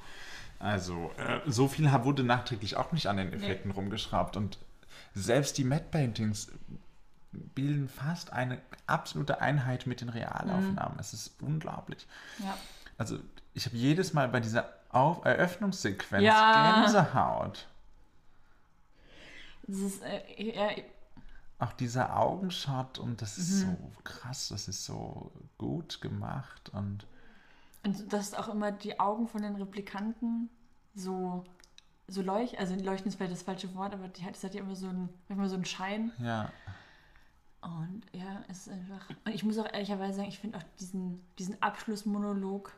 Also 0.64 1.12
äh, 1.18 1.40
so 1.46 1.68
viel 1.68 1.92
wurde 2.04 2.24
nachträglich 2.24 2.78
auch 2.78 2.92
nicht 2.94 3.08
an 3.08 3.18
den 3.18 3.34
Effekten 3.34 3.72
rumgeschraubt 3.72 4.38
und 4.38 4.58
selbst 5.14 5.58
die 5.58 5.64
Matte 5.66 5.86
Paintings 5.92 6.52
bilden 7.32 7.90
fast 7.90 8.32
eine 8.32 8.60
absolute 8.88 9.42
Einheit 9.42 9.88
mit 9.88 10.02
den 10.02 10.10
Realaufnahmen. 10.10 10.98
Es 11.00 11.14
ist 11.14 11.34
unglaublich. 11.42 12.08
Ja. 12.40 12.56
Also 12.98 13.18
ich 13.54 13.66
habe 13.66 13.76
jedes 13.76 14.14
Mal 14.14 14.28
bei 14.30 14.40
dieser 14.40 14.70
Auf 14.90 15.26
Eröffnungssequenz 15.26 16.24
Ja. 16.24 16.82
Gänsehaut. 16.84 17.68
Das 19.68 19.78
ist, 19.80 20.02
äh, 20.04 20.22
eher, 20.38 20.84
Auch 21.60 21.74
dieser 21.74 22.18
Augenshot 22.18 23.00
und 23.00 23.22
das 23.22 23.38
ist 23.38 23.64
Mhm. 23.66 23.78
so 23.78 23.92
krass, 24.04 24.50
das 24.50 24.68
ist 24.68 24.84
so 24.86 25.32
gut 25.58 26.02
gemacht 26.02 26.70
und 26.74 27.06
und 27.84 28.12
dass 28.14 28.34
auch 28.34 28.48
immer 28.48 28.72
die 28.72 29.00
Augen 29.00 29.28
von 29.28 29.42
den 29.42 29.56
Replikanten 29.56 30.50
so, 30.96 31.44
so 32.08 32.22
leuchten, 32.22 32.60
also 32.60 32.76
leuchten 32.76 33.10
ist 33.10 33.16
vielleicht 33.16 33.34
das 33.34 33.44
falsche 33.44 33.74
Wort, 33.76 33.94
aber 33.94 34.08
die 34.08 34.24
hat, 34.24 34.36
das 34.36 34.44
hat 34.44 34.54
ja 34.54 34.62
immer 34.62 34.76
so 34.76 34.88
einen, 34.88 35.10
manchmal 35.28 35.50
so 35.50 35.56
einen 35.56 35.66
Schein. 35.66 36.12
ja, 36.20 36.52
Und 37.62 38.04
ja, 38.14 38.44
es 38.50 38.68
ist 38.68 38.70
einfach. 38.70 39.10
Und 39.26 39.34
ich 39.34 39.44
muss 39.44 39.58
auch 39.58 39.72
ehrlicherweise 39.72 40.18
sagen, 40.18 40.30
ich 40.30 40.40
finde 40.40 40.58
auch 40.58 40.64
diesen, 40.80 41.24
diesen 41.40 41.62
Abschlussmonolog 41.62 42.72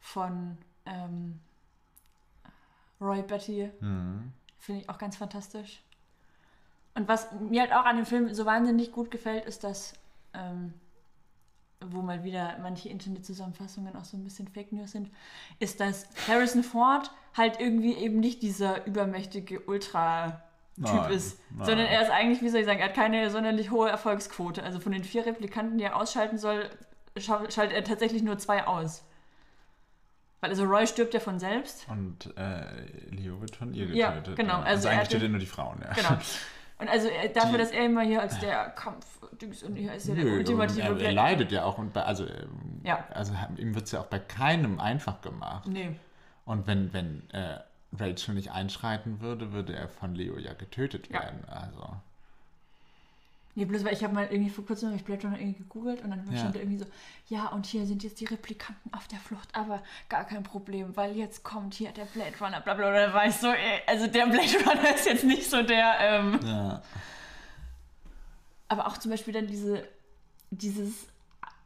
von 0.00 0.58
ähm, 0.86 1.40
Roy 3.00 3.22
Betty 3.22 3.70
finde 4.58 4.82
ich 4.82 4.88
auch 4.88 4.98
ganz 4.98 5.16
fantastisch. 5.16 5.82
Und 6.94 7.08
was 7.08 7.32
mir 7.32 7.62
halt 7.62 7.72
auch 7.72 7.84
an 7.84 7.96
dem 7.96 8.06
Film 8.06 8.32
so 8.34 8.44
wahnsinnig 8.44 8.92
gut 8.92 9.10
gefällt, 9.10 9.46
ist, 9.46 9.64
dass, 9.64 9.94
ähm, 10.34 10.74
wo 11.90 12.02
mal 12.02 12.24
wieder 12.24 12.56
manche 12.62 12.88
Internetzusammenfassungen 12.88 13.94
auch 13.96 14.04
so 14.04 14.16
ein 14.16 14.24
bisschen 14.24 14.48
Fake 14.48 14.72
News 14.72 14.92
sind, 14.92 15.10
ist, 15.58 15.80
dass 15.80 16.06
Harrison 16.28 16.62
Ford 16.62 17.10
halt 17.36 17.60
irgendwie 17.60 17.94
eben 17.94 18.20
nicht 18.20 18.42
dieser 18.42 18.86
übermächtige 18.86 19.60
Ultra. 19.60 20.42
Typ 20.76 20.86
Nein, 20.86 21.12
ist, 21.12 21.38
nein. 21.50 21.66
sondern 21.66 21.86
er 21.86 22.00
ist 22.00 22.10
eigentlich, 22.10 22.40
wie 22.40 22.48
soll 22.48 22.60
ich 22.60 22.66
sagen, 22.66 22.78
er 22.80 22.86
hat 22.86 22.94
keine 22.94 23.28
sonderlich 23.28 23.70
hohe 23.70 23.90
Erfolgsquote. 23.90 24.62
Also 24.62 24.80
von 24.80 24.90
den 24.92 25.04
vier 25.04 25.26
Replikanten, 25.26 25.76
die 25.76 25.84
er 25.84 25.96
ausschalten 25.96 26.38
soll, 26.38 26.70
schal- 27.18 27.50
schaltet 27.50 27.76
er 27.76 27.84
tatsächlich 27.84 28.22
nur 28.22 28.38
zwei 28.38 28.66
aus. 28.66 29.04
Weil 30.40 30.48
also 30.48 30.64
Roy 30.64 30.86
stirbt 30.86 31.12
ja 31.12 31.20
von 31.20 31.38
selbst. 31.38 31.86
und 31.90 32.34
äh, 32.38 32.64
Leo 33.10 33.38
wird 33.42 33.54
von 33.54 33.74
ihr 33.74 33.84
Ja, 33.94 34.12
getötet. 34.12 34.36
genau, 34.36 34.54
Ja. 34.54 34.62
also 34.62 34.68
Also, 34.70 34.88
er 34.88 34.94
eigentlich 34.94 35.08
tötet 35.10 35.22
er 35.24 35.28
nur 35.28 35.40
die 35.40 35.46
Frauen, 35.46 35.78
ja. 35.82 35.92
Genau. 35.92 36.18
Und 36.82 36.88
also 36.88 37.08
äh, 37.08 37.28
dafür, 37.32 37.52
Die- 37.52 37.58
dass 37.58 37.70
er 37.70 37.84
immer 37.86 38.02
hier 38.02 38.20
als 38.20 38.38
der 38.40 38.70
Kampf 38.70 39.06
und 39.22 39.76
hier 39.76 39.94
ist 39.94 40.06
ja 40.08 40.14
der 40.14 40.24
Nö, 40.24 40.36
ultimative 40.38 40.80
er, 40.82 41.00
er 41.00 41.12
leidet 41.12 41.50
ja 41.52 41.64
auch 41.64 41.78
und 41.78 41.92
bei, 41.92 42.02
also, 42.02 42.24
ähm, 42.26 42.80
Ja. 42.84 43.04
also 43.14 43.32
ihm 43.56 43.74
wird 43.74 43.86
es 43.86 43.92
ja 43.92 44.00
auch 44.00 44.06
bei 44.06 44.18
keinem 44.18 44.78
einfach 44.80 45.20
gemacht. 45.20 45.66
Nee. 45.68 45.96
Und 46.44 46.66
wenn, 46.66 46.92
wenn 46.92 47.28
äh, 47.30 47.58
Rachel 47.98 48.34
nicht 48.34 48.50
einschreiten 48.52 49.20
würde, 49.20 49.52
würde 49.52 49.74
er 49.74 49.88
von 49.88 50.14
Leo 50.14 50.38
ja 50.38 50.54
getötet 50.54 51.08
Ja. 51.08 51.20
werden. 51.22 51.44
Also. 51.48 51.96
Nee, 53.54 53.66
bloß 53.66 53.84
weil 53.84 53.92
ich 53.92 54.02
habe 54.02 54.14
mal 54.14 54.28
irgendwie 54.30 54.48
vor 54.50 54.64
kurzem 54.64 54.88
hab 54.90 54.96
ich 54.96 55.04
Blade 55.04 55.22
Runner 55.24 55.38
irgendwie 55.38 55.58
gegoogelt 55.58 56.02
und 56.02 56.10
dann 56.10 56.26
Ja. 56.32 56.38
stand 56.38 56.54
da 56.54 56.60
irgendwie 56.60 56.78
so, 56.78 56.86
ja 57.28 57.48
und 57.48 57.66
hier 57.66 57.84
sind 57.86 58.02
jetzt 58.02 58.18
die 58.20 58.24
Replikanten 58.24 58.92
auf 58.94 59.06
der 59.08 59.18
Flucht, 59.18 59.54
aber 59.54 59.82
gar 60.08 60.24
kein 60.24 60.42
Problem, 60.42 60.96
weil 60.96 61.14
jetzt 61.16 61.42
kommt 61.44 61.74
hier 61.74 61.90
der 61.92 62.06
Blade 62.06 62.32
Runner, 62.40 62.60
bla 62.62 62.72
bla 62.74 62.88
bla, 62.90 63.06
da 63.08 63.12
war 63.14 63.26
ich 63.26 63.34
so, 63.36 63.48
ey, 63.48 63.82
also 63.86 64.06
der 64.06 64.26
Blade 64.26 64.58
Runner 64.66 64.94
ist 64.94 65.04
jetzt 65.06 65.24
nicht 65.24 65.50
so 65.50 65.62
der, 65.62 65.96
ähm, 66.00 66.40
Ja. 66.46 66.82
aber 68.68 68.86
auch 68.86 68.96
zum 68.98 69.10
Beispiel 69.10 69.34
dann 69.34 69.46
diese, 69.46 69.86
dieses 70.50 71.06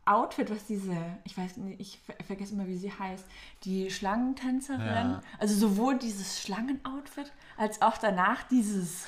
Outfit, 0.05 0.51
was 0.51 0.67
diese, 0.67 0.97
ich 1.25 1.37
weiß 1.37 1.57
nicht, 1.59 1.81
ich 1.81 1.99
ver 2.05 2.15
vergesse 2.27 2.55
immer, 2.55 2.67
wie 2.67 2.77
sie 2.77 2.93
heißt, 2.93 3.25
die 3.65 3.91
Schlangentänzerin, 3.91 4.85
Ja. 4.87 5.23
also 5.39 5.55
sowohl 5.55 5.99
dieses 5.99 6.41
Schlangenoutfit 6.43 7.33
als 7.57 7.83
auch 7.83 7.99
danach 7.99 8.43
dieses, 8.45 9.07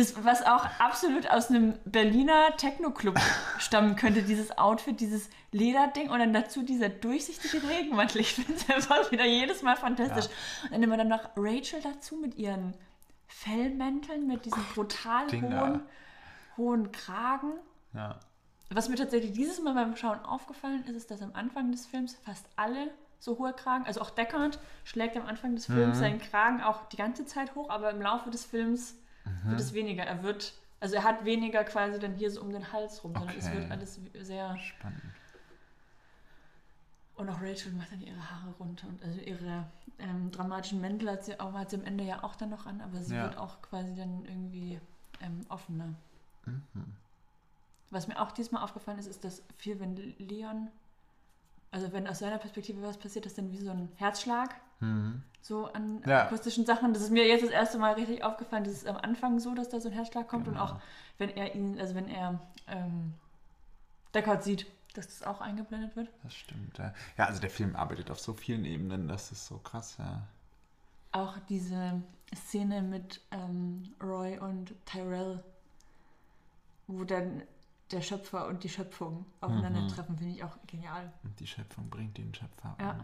das, 0.00 0.24
was 0.24 0.42
auch 0.42 0.66
absolut 0.78 1.30
aus 1.30 1.50
einem 1.50 1.74
Berliner 1.84 2.56
Techno-Club 2.56 3.18
stammen 3.58 3.96
könnte, 3.96 4.22
dieses 4.22 4.56
Outfit, 4.56 5.00
dieses 5.00 5.28
Lederding 5.52 6.10
und 6.10 6.18
dann 6.18 6.32
dazu 6.32 6.62
dieser 6.62 6.88
durchsichtige 6.88 7.68
Regenmantel. 7.68 8.20
Ich 8.22 8.34
finde 8.34 8.54
es 8.54 8.68
einfach 8.68 9.10
wieder 9.12 9.26
jedes 9.26 9.62
Mal 9.62 9.76
fantastisch. 9.76 10.26
Und 10.64 10.72
dann 10.72 10.82
immer 10.82 10.96
dann 10.96 11.08
noch 11.08 11.30
Rachel 11.36 11.80
dazu 11.82 12.16
mit 12.16 12.36
ihren 12.36 12.74
Fellmänteln, 13.26 14.26
mit 14.26 14.44
diesem 14.44 14.64
brutal 14.74 15.26
Dinger. 15.28 15.60
hohen, 15.60 15.82
hohen 16.56 16.92
Kragen. 16.92 17.52
ja. 17.94 18.18
Was 18.72 18.88
mir 18.88 18.94
tatsächlich 18.94 19.32
dieses 19.32 19.60
Mal 19.60 19.74
beim 19.74 19.96
Schauen 19.96 20.20
aufgefallen 20.24 20.84
ist, 20.84 20.94
ist, 20.94 21.10
dass 21.10 21.22
am 21.22 21.34
Anfang 21.34 21.72
des 21.72 21.86
Films 21.86 22.16
fast 22.24 22.46
alle 22.54 22.92
so 23.18 23.36
hohe 23.36 23.52
Kragen, 23.52 23.84
also 23.84 24.00
auch 24.00 24.10
Deckard 24.10 24.60
schlägt 24.84 25.16
am 25.16 25.26
Anfang 25.26 25.56
des 25.56 25.66
Films 25.66 25.98
seinen 25.98 26.20
Kragen 26.20 26.62
auch 26.62 26.88
die 26.88 26.96
ganze 26.96 27.26
Zeit 27.26 27.56
hoch, 27.56 27.68
aber 27.68 27.90
im 27.90 28.00
Laufe 28.00 28.30
des 28.30 28.44
Films 28.44 28.94
wird 29.44 29.60
es 29.60 29.72
weniger. 29.74 30.04
Er 30.04 30.22
wird, 30.22 30.54
also 30.80 30.94
er 30.96 31.04
hat 31.04 31.24
weniger 31.24 31.64
quasi 31.64 31.98
dann 31.98 32.14
hier 32.14 32.30
so 32.30 32.40
um 32.40 32.50
den 32.50 32.72
Hals 32.72 33.02
rum, 33.04 33.12
sondern 33.14 33.36
es 33.36 33.46
Okay. 33.46 33.56
wird 33.56 33.70
alles 33.70 34.00
sehr. 34.20 34.56
Spannend. 34.58 35.02
Und 37.16 37.28
auch 37.28 37.42
Rachel 37.42 37.72
macht 37.72 37.92
dann 37.92 38.00
ihre 38.00 38.30
Haare 38.30 38.52
runter 38.58 38.86
und 38.88 39.02
also 39.02 39.20
ihre 39.20 39.66
ähm, 39.98 40.30
dramatischen 40.30 40.80
Mäntel 40.80 41.10
hat 41.10 41.22
sie, 41.24 41.38
auch, 41.38 41.52
hat 41.52 41.68
sie 41.68 41.76
am 41.76 41.84
Ende 41.84 42.02
ja 42.04 42.24
auch 42.24 42.34
dann 42.34 42.48
noch 42.48 42.64
an, 42.64 42.80
aber 42.80 43.02
sie 43.02 43.14
Ja. 43.14 43.24
wird 43.24 43.36
auch 43.36 43.60
quasi 43.60 43.94
dann 43.94 44.24
irgendwie 44.24 44.80
ähm, 45.20 45.44
offener. 45.50 45.94
Mhm. 46.46 46.96
Was 47.90 48.08
mir 48.08 48.18
auch 48.20 48.30
diesmal 48.32 48.62
aufgefallen 48.62 48.98
ist, 48.98 49.06
ist, 49.06 49.22
dass 49.24 49.42
viel, 49.58 49.78
wenn 49.80 49.96
Leon, 49.96 50.68
also 51.70 51.92
wenn 51.92 52.06
aus 52.08 52.18
seiner 52.18 52.38
Perspektive 52.38 52.82
was 52.82 52.96
passiert, 52.96 53.26
ist 53.26 53.38
dann 53.38 53.50
wie 53.52 53.58
so 53.58 53.70
ein 53.70 53.88
Herzschlag, 53.96 54.54
so 55.42 55.66
an 55.72 55.96
Mhm. 55.96 56.02
Ja. 56.06 56.24
akustischen 56.24 56.64
Sachen. 56.64 56.94
Das 56.94 57.02
ist 57.02 57.10
mir 57.10 57.26
jetzt 57.28 57.42
das 57.44 57.50
erste 57.50 57.78
Mal 57.78 57.94
richtig 57.94 58.24
aufgefallen. 58.24 58.64
Das 58.64 58.72
ist 58.72 58.86
am 58.86 58.96
Anfang 58.96 59.38
so, 59.38 59.54
dass 59.54 59.68
da 59.68 59.78
so 59.80 59.88
ein 59.88 59.94
Herzschlag 59.94 60.26
kommt 60.26 60.46
Genau. 60.46 60.62
und 60.62 60.70
auch 60.70 60.80
wenn 61.18 61.28
er 61.30 61.54
ihn, 61.54 61.78
also 61.78 61.94
wenn 61.94 62.08
er 62.08 62.40
ähm, 62.66 63.12
Deckard 64.14 64.42
sieht, 64.42 64.66
dass 64.94 65.06
das 65.06 65.22
auch 65.22 65.40
eingeblendet 65.42 65.94
wird. 65.96 66.08
Das 66.24 66.34
stimmt. 66.34 66.78
Ja. 66.78 66.92
ja, 67.18 67.26
also 67.26 67.40
der 67.40 67.50
Film 67.50 67.76
arbeitet 67.76 68.10
auf 68.10 68.18
so 68.20 68.32
vielen 68.32 68.64
Ebenen, 68.64 69.06
das 69.06 69.30
ist 69.32 69.46
so 69.46 69.58
krass, 69.58 69.96
ja. 69.98 70.22
Auch 71.12 71.36
diese 71.48 72.00
Szene 72.34 72.80
mit 72.82 73.20
ähm, 73.30 73.92
Roy 74.02 74.38
und 74.38 74.72
Tyrell, 74.86 75.42
wo 76.86 77.04
dann 77.04 77.42
der 77.92 78.02
Schöpfer 78.02 78.46
und 78.46 78.62
die 78.64 78.68
Schöpfung 78.68 79.26
aufeinandertreffen, 79.40 80.16
finde 80.16 80.34
ich 80.34 80.44
auch 80.44 80.56
genial. 80.66 81.12
Und 81.24 81.38
die 81.40 81.46
Schöpfung 81.46 81.88
bringt 81.90 82.16
den 82.18 82.34
Schöpfer 82.34 82.76
Ja. 82.80 82.90
um. 82.92 83.00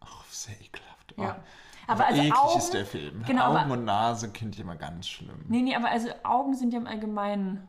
Ach, 0.00 0.24
sehr 0.30 0.58
ekelhaft. 0.60 1.14
Ja. 1.16 1.36
Oh. 1.38 1.42
Aber 1.90 2.06
also 2.06 2.20
eklig 2.20 2.34
Augen, 2.36 2.58
ist 2.58 2.70
der 2.74 2.86
Film. 2.86 3.24
Genau, 3.26 3.46
Augen 3.48 3.56
aber- 3.56 3.72
und 3.72 3.84
Nase 3.84 4.30
finde 4.30 4.54
ich 4.54 4.60
immer 4.60 4.76
ganz 4.76 5.08
schlimm. 5.08 5.44
Nee, 5.48 5.62
nee, 5.62 5.74
aber 5.74 5.88
also 5.90 6.08
Augen 6.22 6.54
sind 6.54 6.72
ja 6.72 6.78
im 6.78 6.86
Allgemeinen 6.86 7.66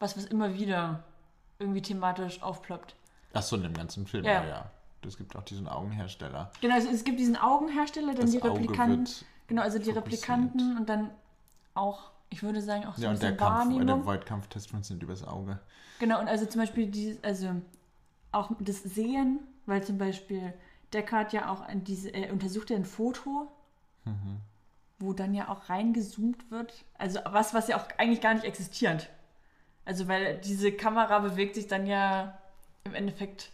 was, 0.00 0.16
was 0.16 0.24
immer 0.26 0.54
wieder 0.54 1.04
irgendwie 1.58 1.82
thematisch 1.82 2.42
aufploppt. 2.42 2.94
Ach 3.34 3.42
so, 3.42 3.56
in 3.56 3.62
dem 3.62 3.74
ganzen 3.74 4.06
Film, 4.06 4.24
Ja. 4.24 4.42
ja, 4.42 4.46
ja. 4.46 4.70
Es 5.06 5.16
gibt 5.16 5.36
auch 5.36 5.42
diesen 5.44 5.68
Augenhersteller. 5.68 6.50
Genau, 6.60 6.74
also 6.74 6.88
es 6.88 7.04
gibt 7.04 7.20
diesen 7.20 7.36
Augenhersteller, 7.36 8.08
dann 8.14 8.22
Das 8.22 8.30
die 8.32 8.38
Replikanten. 8.38 9.08
Genau, 9.46 9.62
also 9.62 9.78
die. 9.78 9.90
Replikanten 9.90 10.76
und 10.76 10.88
dann 10.88 11.10
auch, 11.74 12.10
ich 12.30 12.42
würde 12.42 12.60
sagen, 12.62 12.84
auch 12.86 12.96
so 12.96 13.02
Ja, 13.02 13.10
und 13.10 13.22
der 13.22 13.36
Kampf, 13.36 13.80
äh, 13.80 13.84
der 13.84 14.04
Void-Kampftest 14.04 14.70
funktioniert 14.70 15.02
übers 15.02 15.24
Auge. 15.24 15.58
Genau, 15.98 16.20
und 16.20 16.28
also 16.28 16.46
zum 16.46 16.60
Beispiel 16.60 16.86
dieses, 16.86 17.22
also 17.24 17.60
auch 18.32 18.50
das 18.60 18.82
Sehen, 18.82 19.40
weil 19.66 19.82
zum 19.82 19.98
Beispiel 19.98 20.52
Deckard 20.92 21.32
ja 21.32 21.50
auch 21.50 21.66
diese, 21.74 22.10
er 22.10 22.32
untersucht 22.32 22.70
ja 22.70 22.76
ein 22.76 22.84
Foto, 22.84 23.48
Mhm. 24.04 24.38
wo 25.00 25.12
dann 25.12 25.34
ja 25.34 25.48
auch 25.48 25.68
reingezoomt 25.68 26.50
wird. 26.50 26.84
Also 26.96 27.20
was, 27.26 27.52
was 27.54 27.68
ja 27.68 27.76
auch 27.76 27.86
eigentlich 27.98 28.20
gar 28.20 28.34
nicht 28.34 28.44
existiert. 28.44 29.10
Also 29.84 30.08
weil 30.08 30.38
diese 30.38 30.72
Kamera 30.72 31.18
bewegt 31.18 31.54
sich 31.56 31.66
dann 31.66 31.86
ja 31.86 32.38
im 32.84 32.94
Endeffekt 32.94 33.50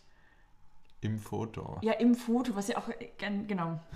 Im 1.01 1.19
Foto. 1.19 1.79
ja 1.83 1.93
im 1.95 2.15
Foto, 2.15 2.55
was 2.57 2.69
ja 2.69 2.77
auch 2.79 2.89
äh, 2.89 3.09
genau. 3.47 3.81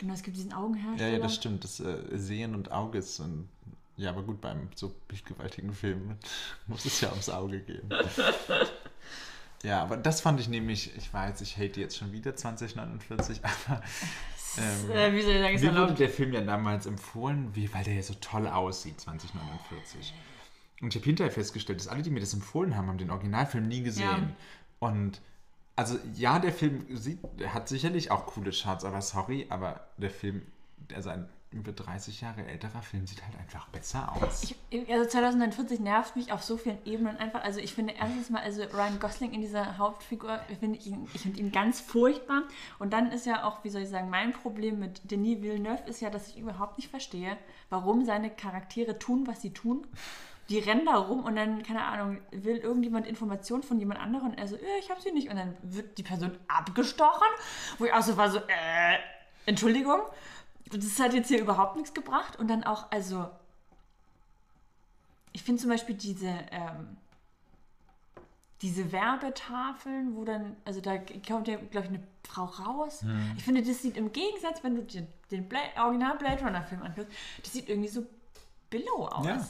Genau, 0.00 0.14
es 0.14 0.22
gibt 0.22 0.36
diesen 0.36 0.52
Ja, 0.52 0.58
Augenhersteller. 0.58 1.16
ja, 1.16 1.18
das 1.18 1.34
stimmt. 1.34 1.64
Das 1.64 1.80
äh, 1.80 2.16
Sehen 2.16 2.54
und 2.54 2.70
Auge 2.70 2.98
ist 2.98 3.18
ein. 3.18 3.48
Ja, 3.98 4.10
aber 4.10 4.22
gut, 4.22 4.40
beim 4.40 4.68
so 4.74 4.94
bildgewaltigen 5.08 5.74
Film 5.74 6.16
muss 6.66 6.84
es 6.84 7.00
ja 7.00 7.10
ums 7.10 7.28
Auge 7.28 7.60
gehen. 7.60 7.88
Ja, 9.64 9.82
aber 9.82 9.96
das 9.96 10.20
fand 10.20 10.38
ich 10.38 10.48
nämlich, 10.48 10.96
ich 10.96 11.12
weiß, 11.12 11.40
ich 11.40 11.56
hate 11.56 11.80
jetzt 11.80 11.96
schon 11.96 12.12
wieder 12.12 12.36
2049, 12.36 13.40
aber 13.66 13.82
ähm, 14.56 14.90
Äh, 14.92 15.12
wie 15.12 15.22
soll 15.22 15.32
ich 15.32 15.40
sagen, 15.40 15.54
ist 15.56 15.64
mir 15.64 15.74
wurde 15.74 15.94
der 15.94 16.08
Film 16.08 16.32
ja 16.32 16.42
damals 16.42 16.86
empfohlen, 16.86 17.50
wie, 17.54 17.72
weil 17.74 17.82
der 17.82 17.94
ja 17.94 18.02
so 18.02 18.14
toll 18.20 18.46
aussieht, 18.46 19.00
2049. 19.00 20.14
Und 20.80 20.94
ich 20.94 21.00
habe 21.00 21.04
hinterher 21.04 21.32
festgestellt, 21.32 21.80
dass 21.80 21.88
alle, 21.88 22.02
die 22.02 22.10
mir 22.10 22.20
das 22.20 22.34
empfohlen 22.34 22.76
haben, 22.76 22.86
haben 22.86 22.98
den 22.98 23.10
Originalfilm 23.10 23.66
nie 23.66 23.82
gesehen. 23.82 24.36
Und 24.78 25.20
also 25.74 25.98
ja, 26.14 26.38
der 26.38 26.52
Film 26.52 26.84
sieht, 26.96 27.18
hat 27.48 27.68
sicherlich 27.68 28.12
auch 28.12 28.26
coole 28.26 28.52
Shots, 28.52 28.84
aber 28.84 29.02
sorry, 29.02 29.46
aber 29.48 29.88
der 29.96 30.10
Film, 30.10 30.42
also 30.94 31.10
ein 31.10 31.28
über 31.50 31.72
30 31.72 32.20
Jahre 32.20 32.46
älterer 32.46 32.82
Film, 32.82 33.06
sieht 33.06 33.24
halt 33.24 33.38
einfach 33.38 33.68
besser 33.68 34.12
aus. 34.12 34.42
Ich, 34.42 34.90
also 34.90 35.08
2049 35.08 35.80
nervt 35.80 36.14
mich 36.14 36.30
auf 36.30 36.42
so 36.42 36.58
vielen 36.58 36.78
Ebenen 36.84 37.16
einfach. 37.16 37.42
Also 37.42 37.58
ich 37.60 37.72
finde 37.72 37.94
erstens 37.98 38.28
mal, 38.28 38.42
also 38.42 38.62
Ryan 38.64 39.00
Gosling 39.00 39.32
in 39.32 39.40
dieser 39.40 39.78
Hauptfigur, 39.78 40.40
ich 40.50 40.58
finde 40.58 40.78
ihn, 40.78 41.08
ich 41.14 41.22
finde 41.22 41.40
ihn 41.40 41.50
ganz 41.50 41.80
furchtbar. 41.80 42.42
Und 42.78 42.92
dann 42.92 43.10
ist 43.10 43.24
ja 43.24 43.44
auch, 43.44 43.64
wie 43.64 43.70
soll 43.70 43.82
ich 43.82 43.88
sagen, 43.88 44.10
mein 44.10 44.32
Problem 44.32 44.78
mit 44.78 45.10
Denis 45.10 45.40
Villeneuve 45.40 45.84
ist 45.86 46.00
ja, 46.00 46.10
dass 46.10 46.28
ich 46.28 46.38
überhaupt 46.38 46.76
nicht 46.76 46.90
verstehe, 46.90 47.38
warum 47.70 48.04
seine 48.04 48.28
Charaktere 48.28 48.98
tun, 48.98 49.26
was 49.26 49.40
sie 49.40 49.52
tun. 49.52 49.86
Die 50.50 50.58
rennen 50.58 50.84
da 50.86 50.96
rum 50.96 51.24
und 51.24 51.36
dann, 51.36 51.62
keine 51.62 51.84
Ahnung, 51.84 52.18
will 52.30 52.56
irgendjemand 52.56 53.06
Informationen 53.06 53.62
von 53.62 53.78
jemand 53.78 54.00
anderem 54.00 54.28
und 54.28 54.38
er 54.38 54.48
so, 54.48 54.56
äh, 54.56 54.78
ich 54.80 54.90
habe 54.90 55.00
sie 55.00 55.12
nicht. 55.12 55.30
Und 55.30 55.36
dann 55.36 55.56
wird 55.62 55.96
die 55.96 56.02
Person 56.02 56.38
abgestochen, 56.46 57.28
wo 57.78 57.86
ich 57.86 57.92
auch 57.92 58.02
so 58.02 58.16
war, 58.18 58.30
so, 58.30 58.38
äh, 58.38 58.98
Entschuldigung. 59.46 60.00
Das 60.70 61.00
hat 61.00 61.14
jetzt 61.14 61.28
hier 61.28 61.40
überhaupt 61.40 61.76
nichts 61.76 61.94
gebracht. 61.94 62.38
Und 62.38 62.48
dann 62.48 62.64
auch, 62.64 62.90
also, 62.90 63.30
ich 65.32 65.42
finde 65.42 65.60
zum 65.60 65.70
Beispiel 65.70 65.94
diese, 65.94 66.28
ähm, 66.50 66.96
diese 68.62 68.90
Werbetafeln, 68.90 70.16
wo 70.16 70.24
dann, 70.24 70.56
also 70.64 70.80
da 70.80 70.98
kommt 71.26 71.48
ja, 71.48 71.56
glaube 71.56 71.86
ich, 71.86 71.92
eine 71.92 72.02
Frau 72.26 72.44
raus. 72.44 73.02
Hm. 73.02 73.34
Ich 73.36 73.44
finde, 73.44 73.62
das 73.62 73.82
sieht 73.82 73.96
im 73.96 74.12
Gegensatz, 74.12 74.64
wenn 74.64 74.74
du 74.74 74.82
den, 74.82 75.06
den 75.30 75.48
Bla 75.48 75.60
Original 75.76 76.16
Blade 76.18 76.44
Runner 76.44 76.62
Film 76.62 76.82
anguckst, 76.82 77.12
das 77.42 77.52
sieht 77.52 77.68
irgendwie 77.68 77.88
so 77.88 78.06
billow 78.70 79.06
aus. 79.06 79.26
Ja. 79.26 79.46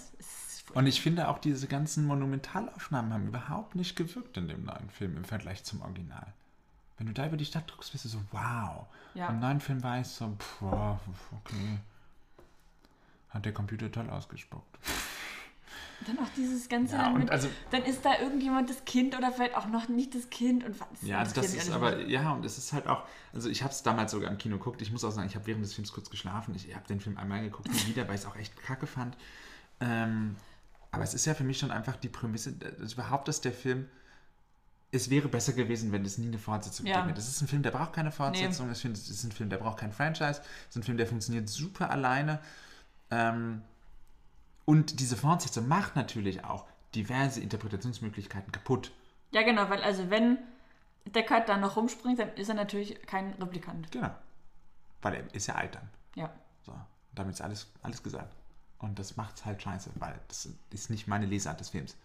Und 0.75 0.87
ich 0.87 1.01
finde 1.01 1.29
auch 1.29 1.39
diese 1.39 1.67
ganzen 1.67 2.07
Monumentalaufnahmen 2.07 3.13
haben 3.13 3.29
überhaupt 3.29 3.75
nicht 3.75 3.97
gewirkt 3.97 4.37
in 4.37 4.49
dem 4.49 4.65
neuen 4.65 4.91
Film 4.91 5.17
im 5.17 5.25
Vergleich 5.25 5.65
zum 5.65 5.81
Original. 5.81 6.35
Wenn 6.99 7.07
du 7.07 7.13
da 7.13 7.27
über 7.27 7.37
die 7.37 7.45
Stadt 7.45 7.71
guckst, 7.73 7.93
bist 7.93 8.05
du 8.05 8.09
so, 8.09 8.19
wow. 8.33 8.87
Ja. 9.15 9.29
Im 9.29 9.41
neuen 9.41 9.61
Film 9.61 9.83
war 9.83 10.01
ich 10.01 10.07
so, 10.09 10.37
pff, 10.39 10.63
okay. 10.63 11.79
Hat 13.31 13.45
der 13.45 13.53
Computer 13.53 13.91
toll 13.91 14.09
ausgespuckt. 14.11 14.79
Dann 16.07 16.17
auch 16.21 16.29
dieses 16.37 16.69
Ganze 16.69 16.95
Ja, 16.95 17.03
dann 17.05 17.15
und 17.15 17.21
mit, 17.23 17.31
also- 17.33 17.49
dann 17.73 17.83
ist 17.83 18.05
da 18.05 18.21
irgendjemand 18.21 18.71
das 18.71 18.85
Kind 18.85 19.17
oder 19.19 19.33
vielleicht 19.33 19.57
auch 19.57 19.67
noch 19.67 19.89
nicht 19.89 20.15
das 20.15 20.31
Kind 20.31 20.63
und 20.65 20.79
was. 20.79 20.87
Ja, 21.03 21.19
also 21.19 21.35
das 21.35 21.53
ist 21.55 21.73
aber, 21.73 22.03
ja, 22.07 22.31
und 22.31 22.45
es 22.45 22.57
ist 22.57 22.73
halt 22.73 22.87
auch, 22.87 23.03
also 23.33 23.49
ich 23.49 23.65
habe 23.65 23.73
es 23.73 23.83
damals 23.83 24.13
sogar 24.13 24.31
im 24.31 24.39
Kino 24.39 24.59
geguckt. 24.59 24.81
Ich 24.81 24.93
muss 24.93 25.03
auch 25.03 25.11
sagen, 25.11 25.27
ich 25.27 25.35
habe 25.35 25.47
während 25.47 25.65
des 25.65 25.75
Films 25.75 25.93
kurz 25.93 26.09
geschlafen. 26.09 26.55
Ich 26.55 26.73
habe 26.73 26.87
den 26.87 27.01
Film 27.01 27.19
einmal 27.19 27.41
geguckt, 27.43 27.69
nie 27.69 27.87
wieder, 27.89 28.07
weil 28.07 28.15
ich 28.15 28.21
es 28.21 28.27
auch 28.29 28.37
echt 28.37 28.57
kacke 28.63 28.87
fand. 28.87 29.17
Ähm, 29.81 30.37
aber 30.93 31.03
es 31.03 31.15
ist 31.15 31.27
ja 31.27 31.35
für 31.35 31.43
mich 31.43 31.59
schon 31.59 31.73
einfach 31.73 31.97
die 31.97 32.09
Prämisse, 32.09 32.53
dass 32.53 32.93
überhaupt, 32.93 33.27
dass 33.27 33.41
der 33.41 33.53
Film, 33.53 33.89
es 34.91 35.11
wäre 35.11 35.29
besser 35.29 35.53
gewesen, 35.53 35.93
wenn 35.93 36.05
es 36.05 36.17
nie 36.19 36.29
eine 36.29 36.39
Fortsetzung 36.39 36.87
Ja. 36.87 36.95
gegeben 36.95 37.09
hätte. 37.09 37.21
Das 37.21 37.29
ist 37.29 37.41
ein 37.43 37.49
Film, 37.49 37.63
der 37.63 37.71
braucht 37.73 37.93
keine 37.93 38.11
Fortsetzung. 38.11 38.71
Es 38.71 38.85
ist 38.85 39.25
ein 39.25 39.33
Film, 39.33 39.51
der 39.51 39.59
braucht 39.59 39.79
kein 39.79 39.93
Franchise. 39.93 40.41
Es 40.41 40.71
ist 40.71 40.77
ein 40.77 40.83
Film, 40.83 40.97
der 40.97 41.07
funktioniert 41.07 41.49
super 41.49 41.91
alleine. 41.91 42.41
Ähm, 43.11 43.63
und 44.65 45.01
diese 45.01 45.17
Fortsetzung 45.17 45.69
macht 45.69 45.97
natürlich 45.97 46.45
auch 46.45 46.65
diverse 46.95 47.41
Interpretationsmöglichkeiten 47.41 48.51
kaputt. 48.53 48.93
Ja, 49.31 49.43
genau, 49.43 49.69
weil 49.69 49.83
also 49.83 50.09
wenn 50.11 50.39
Deckard 51.07 51.49
da 51.49 51.57
noch 51.59 51.77
rumspringt, 51.77 52.19
dann 52.19 52.33
ist 52.35 52.49
er 52.49 52.55
natürlich 52.55 53.01
kein 53.07 53.35
Replikant. 53.35 53.91
Genau. 53.93 54.11
Weil 55.03 55.15
er 55.17 55.35
ist 55.35 55.47
ja 55.47 55.55
alt 55.55 55.75
dann. 55.75 55.89
Ja. 56.15 56.33
So, 56.63 56.75
damit 57.15 57.35
ist 57.35 57.41
alles, 57.43 57.67
alles 57.83 58.03
gesagt. 58.03 58.35
Und 58.79 58.99
das 58.99 59.17
macht's 59.17 59.45
halt 59.45 59.63
scheiße, 59.63 59.91
weil 59.97 60.19
das 60.29 60.49
ist 60.71 60.89
nicht 60.91 61.09
meine 61.09 61.27
Lesart 61.27 61.61
des 61.61 61.69
Films. 61.71 61.97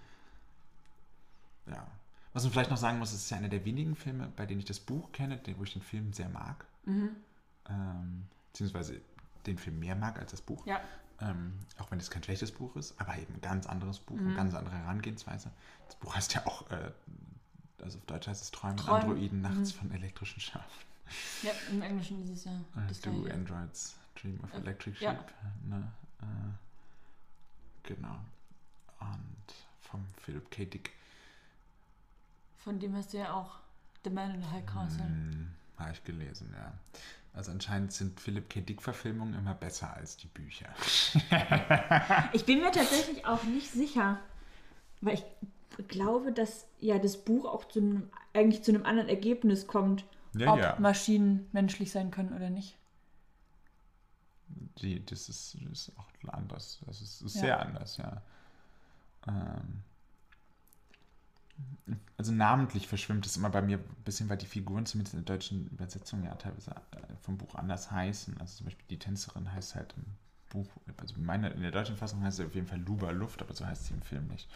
Ja. 1.68 1.86
Was 2.34 2.44
man 2.44 2.52
vielleicht 2.52 2.72
noch 2.72 2.78
sagen 2.78 3.00
muss, 3.00 3.12
es 3.14 3.24
ist 3.24 3.30
ja 3.30 3.38
einer 3.38 3.50
der 3.50 3.64
wenigen 3.66 3.96
Filme, 3.96 4.32
bei 4.36 4.46
denen 4.46 4.60
ich 4.60 4.66
das 4.66 4.80
Buch 4.80 5.12
kenne, 5.12 5.38
den- 5.38 5.58
wo 5.60 5.64
ich 5.64 5.74
den 5.74 5.82
Film 5.84 6.14
sehr 6.14 6.30
mag. 6.30 6.66
Ähm, 6.86 8.26
beziehungsweise 8.52 9.00
den 9.46 9.58
Film 9.58 9.80
mehr 9.80 9.96
mag 9.96 10.18
als 10.20 10.32
das 10.32 10.42
Buch. 10.42 10.66
Ja. 10.66 10.82
Ähm, 11.22 11.54
auch 11.78 11.90
wenn 11.92 12.00
es 12.00 12.10
kein 12.10 12.24
schlechtes 12.24 12.52
Buch 12.52 12.76
ist, 12.76 13.00
aber 13.00 13.16
eben 13.18 13.36
ein 13.36 13.42
ganz 13.42 13.68
anderes 13.68 14.00
Buch, 14.00 14.18
eine 14.18 14.34
ganz 14.36 14.54
andere 14.56 14.76
Herangehensweise. 14.76 15.52
Das 15.86 15.96
Buch 15.98 16.16
heißt 16.16 16.34
ja 16.34 16.46
auch, 16.48 16.70
äh, 16.72 16.92
also 17.82 18.00
auf 18.00 18.06
Deutsch 18.06 18.28
heißt 18.28 18.42
es 18.42 18.52
Träumen, 18.52 18.78
Träumen, 18.78 19.02
Androiden 19.12 19.42
nachts 19.42 19.72
von 19.72 19.92
elektrischen 19.92 20.40
Schafen. 20.40 20.84
Ja, 21.44 21.52
im 21.70 21.82
Englischen 21.82 22.24
ist 22.24 22.30
es 22.32 22.44
ja 22.46 22.52
das 22.88 23.00
Do. 23.02 23.28
Androids 23.32 23.96
Dream 24.16 24.40
of 24.44 24.54
Äh, 24.54 24.58
Electric 24.58 25.00
ja. 25.04 25.12
Sheep. 25.12 25.34
Ne? 25.70 25.92
Äh, 26.22 26.26
genau. 27.84 28.18
Und 29.00 29.54
vom 29.82 30.04
Philip 30.18 30.50
K. 30.50 30.66
Dick 30.66 30.92
Von 32.64 32.80
dem 32.80 32.96
hast 32.96 33.14
du 33.14 33.18
ja 33.18 33.34
auch 33.34 33.56
The 34.04 34.10
Man 34.10 34.36
in 34.36 34.42
the 34.42 34.48
High 34.50 34.66
Castle. 34.66 35.04
hm, 35.06 35.52
habe 35.78 35.92
ich 35.92 36.04
gelesen, 36.04 36.54
ja. 36.58 36.74
Also 37.34 37.52
anscheinend 37.52 37.92
sind 37.94 38.20
Philip 38.20 38.48
K. 38.50 38.62
Dick-Verfilmungen 38.62 39.34
immer 39.34 39.56
besser 39.56 39.94
als 39.94 40.18
die 40.18 40.28
Bücher. 40.28 40.68
Ich 42.34 42.46
bin 42.46 42.60
mir 42.62 42.72
tatsächlich 42.72 43.26
auch 43.26 43.44
nicht 43.44 43.72
sicher, 43.72 44.20
weil 45.02 45.16
ich 45.16 45.26
glaube, 45.88 46.32
dass 46.32 46.68
ja 46.80 47.00
das 47.00 47.18
Buch 47.18 47.46
auch 47.46 47.66
zu 47.68 47.80
einem, 47.80 48.10
eigentlich 48.34 48.64
zu 48.64 48.72
einem 48.72 48.86
anderen 48.86 49.10
Ergebnis 49.10 49.66
kommt, 49.68 50.06
Ja, 50.36 50.54
ob 50.54 50.60
ja. 50.60 50.76
Maschinen 50.80 51.48
menschlich 51.52 51.92
sein 51.92 52.12
können 52.12 52.34
oder 52.34 52.50
nicht. 52.52 52.78
Die, 54.82 55.04
das, 55.06 55.30
ist, 55.30 55.58
das 55.70 55.88
ist 55.90 55.92
auch 55.98 56.34
anders. 56.34 56.80
Das 56.86 57.02
ist, 57.02 57.22
ist 57.22 57.36
Ja. 57.36 57.42
sehr 57.42 57.60
anders, 57.62 57.98
ja. 57.98 58.22
Ähm, 59.28 59.82
also 62.18 62.32
namentlich 62.32 62.88
verschwimmt 62.88 63.26
es 63.26 63.38
immer 63.38 63.50
bei 63.50 63.62
mir 63.62 63.78
ein 63.78 64.04
bisschen, 64.06 64.30
weil 64.30 64.38
die 64.38 64.46
Figuren 64.46 64.86
zumindest 64.86 65.16
in 65.16 65.26
der 65.26 65.36
deutschen 65.36 65.68
Übersetzung 65.68 66.24
ja 66.24 66.34
teilweise 66.36 66.72
äh, 66.72 67.16
vom 67.22 67.38
Buch 67.38 67.56
anders 67.56 67.92
heißen. 67.92 68.40
Also 68.40 68.58
zum 68.58 68.66
Beispiel 68.66 68.86
die 68.90 69.00
Tänzerin 69.00 69.52
heißt 69.52 69.76
halt 69.76 69.94
im 69.98 70.06
Buch, 70.50 70.68
also 70.98 71.16
meine, 71.18 71.50
in 71.50 71.62
der 71.62 71.72
deutschen 71.72 71.98
Fassung 71.98 72.24
heißt 72.24 72.38
sie 72.38 72.46
auf 72.46 72.56
jeden 72.56 72.68
Fall 72.68 72.80
Luba 72.80 73.12
Luft, 73.12 73.42
aber 73.42 73.54
so 73.54 73.66
heißt 73.66 73.88
sie 73.88 73.94
im 73.94 74.02
Film 74.02 74.28
nicht. 74.28 74.48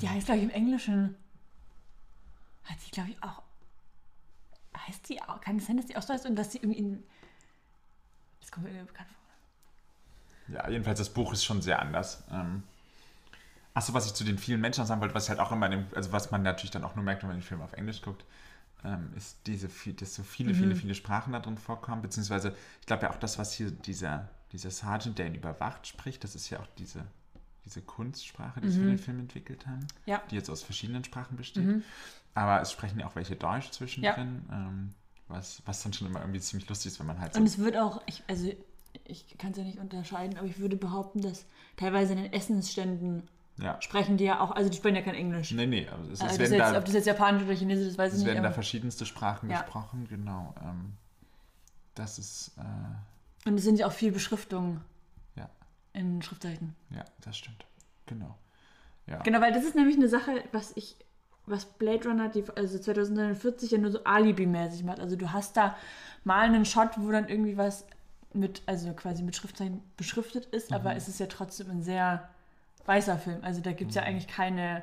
Die 0.00 0.08
heißt, 0.08 0.26
glaube 0.26 0.38
ich, 0.38 0.44
im 0.44 0.50
Englischen. 0.50 1.16
Hat 2.64 2.80
sie, 2.80 2.90
glaube 2.90 3.10
ich, 3.10 3.22
auch. 3.22 3.42
Heißt 4.76 5.08
die 5.08 5.22
auch? 5.22 5.40
Kann 5.40 5.56
es 5.56 5.66
sein, 5.66 5.76
dass 5.76 5.86
die 5.86 5.96
auch 5.96 6.02
so 6.02 6.12
heißt 6.12 6.26
und 6.26 6.36
dass 6.36 6.52
sie 6.52 6.58
irgendwie 6.58 6.78
in. 6.78 7.02
Das 8.40 8.50
kommt 8.50 8.64
mir 8.64 8.70
irgendwie 8.70 8.88
bekannt 8.88 9.08
vor. 9.08 10.54
Ja, 10.54 10.68
jedenfalls 10.68 10.98
das 10.98 11.08
Buch 11.08 11.32
ist 11.32 11.44
schon 11.44 11.62
sehr 11.62 11.80
anders. 11.80 12.24
Ähm, 12.30 12.64
Achso, 13.74 13.94
was 13.94 14.06
ich 14.06 14.14
zu 14.14 14.24
den 14.24 14.38
vielen 14.38 14.60
Menschen 14.60 14.84
sagen 14.84 15.00
wollte, 15.00 15.14
was 15.14 15.28
halt 15.28 15.38
auch 15.38 15.50
immer, 15.52 15.68
dem, 15.68 15.86
also 15.94 16.12
was 16.12 16.30
man 16.30 16.42
natürlich 16.42 16.70
dann 16.70 16.84
auch 16.84 16.94
nur 16.94 17.04
merkt, 17.04 17.22
wenn 17.22 17.28
man 17.28 17.38
den 17.38 17.42
Film 17.42 17.62
auf 17.62 17.72
Englisch 17.72 18.02
guckt, 18.02 18.24
ähm, 18.84 19.10
ist 19.16 19.38
diese, 19.46 19.68
dass 19.94 20.14
so 20.14 20.22
viele, 20.22 20.54
viele, 20.54 20.74
viele 20.74 20.94
Sprachen 20.94 21.32
da 21.32 21.40
drin 21.40 21.56
vorkommen, 21.56 22.02
beziehungsweise 22.02 22.54
ich 22.80 22.86
glaube 22.86 23.04
ja 23.04 23.10
auch 23.10 23.16
das, 23.16 23.38
was 23.38 23.52
hier 23.52 23.70
dieser, 23.70 24.28
dieser 24.52 24.70
Sergeant, 24.70 25.18
der 25.18 25.26
ihn 25.26 25.34
überwacht, 25.34 25.86
spricht, 25.86 26.24
das 26.24 26.34
ist 26.34 26.50
ja 26.50 26.58
auch 26.60 26.66
diese, 26.78 27.04
diese 27.64 27.80
Kunstsprache, 27.80 28.60
die 28.60 28.68
sie 28.68 28.80
für 28.80 28.86
den 28.86 28.98
Film 28.98 29.20
entwickelt 29.20 29.66
haben, 29.66 29.86
Ja. 30.04 30.20
die 30.30 30.34
jetzt 30.34 30.50
aus 30.50 30.62
verschiedenen 30.62 31.04
Sprachen 31.04 31.36
besteht. 31.36 31.82
Aber 32.34 32.60
es 32.60 32.72
sprechen 32.72 32.98
ja 32.98 33.06
auch 33.06 33.14
welche 33.14 33.36
Deutsch 33.36 33.70
zwischendrin, 33.70 34.42
ähm, 34.50 34.94
was, 35.28 35.62
was 35.64 35.82
dann 35.82 35.92
schon 35.92 36.08
immer 36.08 36.20
irgendwie 36.20 36.40
ziemlich 36.40 36.68
lustig 36.68 36.92
ist, 36.92 36.98
wenn 37.00 37.06
man 37.06 37.20
halt 37.20 37.34
so 37.34 37.40
Und 37.40 37.46
es 37.46 37.58
wird 37.58 37.76
auch, 37.76 38.02
ich, 38.06 38.22
also 38.26 38.52
ich 39.04 39.36
kann 39.38 39.52
es 39.52 39.58
ja 39.58 39.64
nicht 39.64 39.78
unterscheiden, 39.78 40.36
aber 40.36 40.46
ich 40.46 40.58
würde 40.58 40.76
behaupten, 40.76 41.22
dass 41.22 41.46
teilweise 41.76 42.12
in 42.14 42.22
den 42.22 42.32
Essensständen 42.32 43.28
Ja. 43.58 43.80
sprechen 43.80 44.16
die 44.16 44.24
ja 44.24 44.40
auch, 44.40 44.50
also 44.52 44.70
die 44.70 44.76
sprechen 44.76 44.96
ja 44.96 45.02
kein 45.02 45.14
Englisch. 45.14 45.50
Nee, 45.52 45.66
nee, 45.66 45.86
also 45.88 46.04
es, 46.10 46.18
es 46.18 46.20
Also 46.22 46.38
das 46.38 46.50
werden, 46.50 46.52
jetzt, 46.60 46.72
da, 46.72 46.78
ob 46.78 46.84
das 46.86 46.94
jetzt 46.94 47.06
Japanisch 47.06 47.42
oder 47.42 47.52
Chinesisch 47.54 47.86
ist, 47.88 47.98
weiß 47.98 48.12
es 48.12 48.18
ich 48.20 48.24
nicht. 48.24 48.34
werden 48.34 48.42
da 48.44 48.50
verschiedenste 48.52 49.04
Sprachen 49.06 49.50
Ja. 49.50 49.60
gesprochen, 49.60 50.06
genau. 50.08 50.54
Ähm, 50.62 50.94
das 51.94 52.18
ist, 52.18 52.52
äh, 52.58 53.48
und 53.48 53.58
es 53.58 53.64
sind 53.64 53.78
ja 53.78 53.86
auch 53.86 53.92
viel 53.92 54.10
Beschriftungen 54.12 54.80
ja, 55.36 55.48
in 55.92 56.22
Schriftzeichen. 56.22 56.74
ja, 56.90 57.04
das 57.20 57.36
stimmt. 57.36 57.66
Genau. 58.06 58.36
Ja. 59.06 59.18
Genau, 59.22 59.40
weil 59.40 59.52
das 59.52 59.64
ist 59.64 59.74
nämlich 59.74 59.96
eine 59.96 60.08
Sache, 60.08 60.42
was 60.52 60.72
ich, 60.76 60.96
was 61.46 61.64
Blade 61.66 62.08
Runner, 62.08 62.28
die, 62.28 62.44
also 62.56 62.78
2049 62.78 63.70
ja 63.72 63.78
nur 63.78 63.90
so 63.90 64.02
Alibi-mäßig 64.04 64.84
macht. 64.84 65.00
Also 65.00 65.16
du 65.16 65.32
hast 65.32 65.56
da 65.56 65.76
mal 66.24 66.42
einen 66.46 66.64
Shot, 66.64 66.90
wo 66.96 67.10
dann 67.10 67.28
irgendwie 67.28 67.56
was 67.56 67.84
mit, 68.32 68.62
also 68.66 68.92
quasi 68.94 69.22
mit 69.22 69.36
Schriftzeichen 69.36 69.82
beschriftet 69.96 70.46
ist, 70.46 70.70
Mhm. 70.70 70.76
aber 70.76 70.96
es 70.96 71.08
ist 71.08 71.20
ja 71.20 71.26
trotzdem 71.26 71.70
ein 71.70 71.82
sehr 71.82 72.28
weißer 72.86 73.18
Film. 73.18 73.38
Also 73.42 73.60
da 73.60 73.72
gibt 73.72 73.90
es 73.90 73.96
Mhm. 73.96 74.02
ja 74.02 74.06
eigentlich 74.08 74.28
keine, 74.28 74.82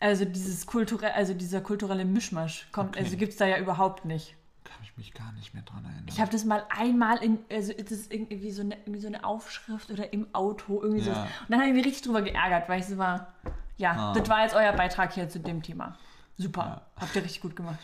also 0.00 0.24
dieses 0.24 0.66
kulturelle, 0.66 1.14
also 1.14 1.34
dieser 1.34 1.60
kulturelle 1.60 2.04
Mischmasch 2.04 2.68
kommt, 2.72 2.96
Okay. 2.96 3.04
also 3.04 3.16
gibt 3.16 3.32
es 3.32 3.38
da 3.38 3.46
ja 3.46 3.58
überhaupt 3.58 4.04
nicht. 4.04 4.34
Kann 4.64 4.76
ich 4.82 4.96
mich 4.96 5.12
gar 5.12 5.32
nicht 5.32 5.54
mehr 5.54 5.62
dran 5.64 5.84
erinnern. 5.84 6.04
Ich 6.08 6.20
habe 6.20 6.30
das 6.30 6.44
mal 6.44 6.64
einmal 6.70 7.18
in, 7.22 7.38
also 7.50 7.72
das 7.72 7.90
ist 7.90 8.12
irgendwie 8.12 8.50
so 8.52 8.62
eine, 8.62 8.76
irgendwie 8.78 9.00
so 9.00 9.08
eine 9.08 9.24
Aufschrift 9.24 9.90
oder 9.90 10.12
im 10.12 10.32
Auto, 10.34 10.80
irgendwie 10.82 11.02
so. 11.02 11.10
Ja. 11.10 11.22
Und 11.22 11.50
dann 11.50 11.58
habe 11.60 11.68
ich 11.70 11.74
mich 11.76 11.84
richtig 11.86 12.02
drüber 12.04 12.22
geärgert, 12.22 12.68
weil 12.68 12.80
ich 12.80 12.86
so 12.86 12.96
war, 12.98 13.32
ja, 13.76 13.92
Ah. 13.92 14.12
das 14.14 14.28
war 14.28 14.42
jetzt 14.42 14.54
euer 14.54 14.72
Beitrag 14.72 15.12
hier 15.12 15.28
zu 15.28 15.40
dem 15.40 15.62
Thema. 15.62 15.98
Super, 16.38 16.62
Ja. 16.62 17.02
habt 17.02 17.16
ihr 17.16 17.22
richtig 17.24 17.40
gut 17.42 17.56
gemacht. 17.56 17.80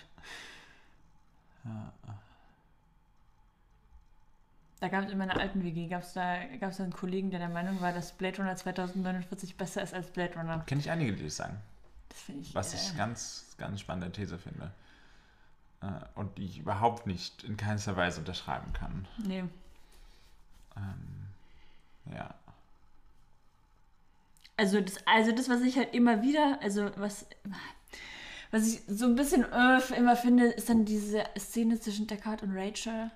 Da 4.80 4.88
gab 4.88 5.04
es 5.04 5.10
in 5.12 5.18
meiner 5.18 5.38
alten 5.38 5.64
WG, 5.64 5.88
gab 5.88 6.02
es 6.02 6.12
da, 6.12 6.36
gab's 6.60 6.76
da 6.76 6.84
einen 6.84 6.92
Kollegen, 6.92 7.30
der 7.30 7.40
der 7.40 7.48
Meinung 7.48 7.80
war, 7.80 7.92
dass 7.92 8.12
Blade 8.12 8.38
Runner 8.38 8.54
2049 8.54 9.56
besser 9.56 9.82
ist 9.82 9.92
als 9.92 10.10
Blade 10.10 10.34
Runner. 10.36 10.62
Kenne 10.66 10.80
ich 10.80 10.90
einige, 10.90 11.12
die 11.14 11.24
das 11.24 11.36
sagen. 11.36 11.56
Das 12.08 12.20
finde 12.20 12.42
ich. 12.42 12.54
Was 12.54 12.72
äh, 12.72 12.76
ich 12.76 12.96
ganz, 12.96 13.46
ganz 13.58 13.80
spannende 13.80 14.12
These 14.12 14.38
finde. 14.38 14.70
Äh, 15.82 15.86
und 16.14 16.38
die 16.38 16.44
ich 16.44 16.58
überhaupt 16.58 17.06
nicht 17.06 17.42
in 17.42 17.56
keinster 17.56 17.96
Weise 17.96 18.20
unterschreiben 18.20 18.72
kann. 18.72 19.06
Nee. 19.24 19.44
Ähm, 20.76 22.14
ja. 22.14 22.34
Also 24.56 24.80
das, 24.80 25.06
also 25.06 25.32
das, 25.32 25.48
was 25.48 25.62
ich 25.62 25.76
halt 25.76 25.94
immer 25.94 26.22
wieder, 26.22 26.58
also 26.62 26.90
was, 26.96 27.26
was 28.50 28.66
ich 28.66 28.82
so 28.88 29.06
ein 29.06 29.14
bisschen 29.14 29.44
äh, 29.44 29.96
immer 29.96 30.16
finde, 30.16 30.46
ist 30.46 30.68
dann 30.68 30.84
diese 30.84 31.24
Szene 31.36 31.78
zwischen 31.78 32.06
Deckard 32.06 32.42
und 32.42 32.56
Rachel, 32.56 33.10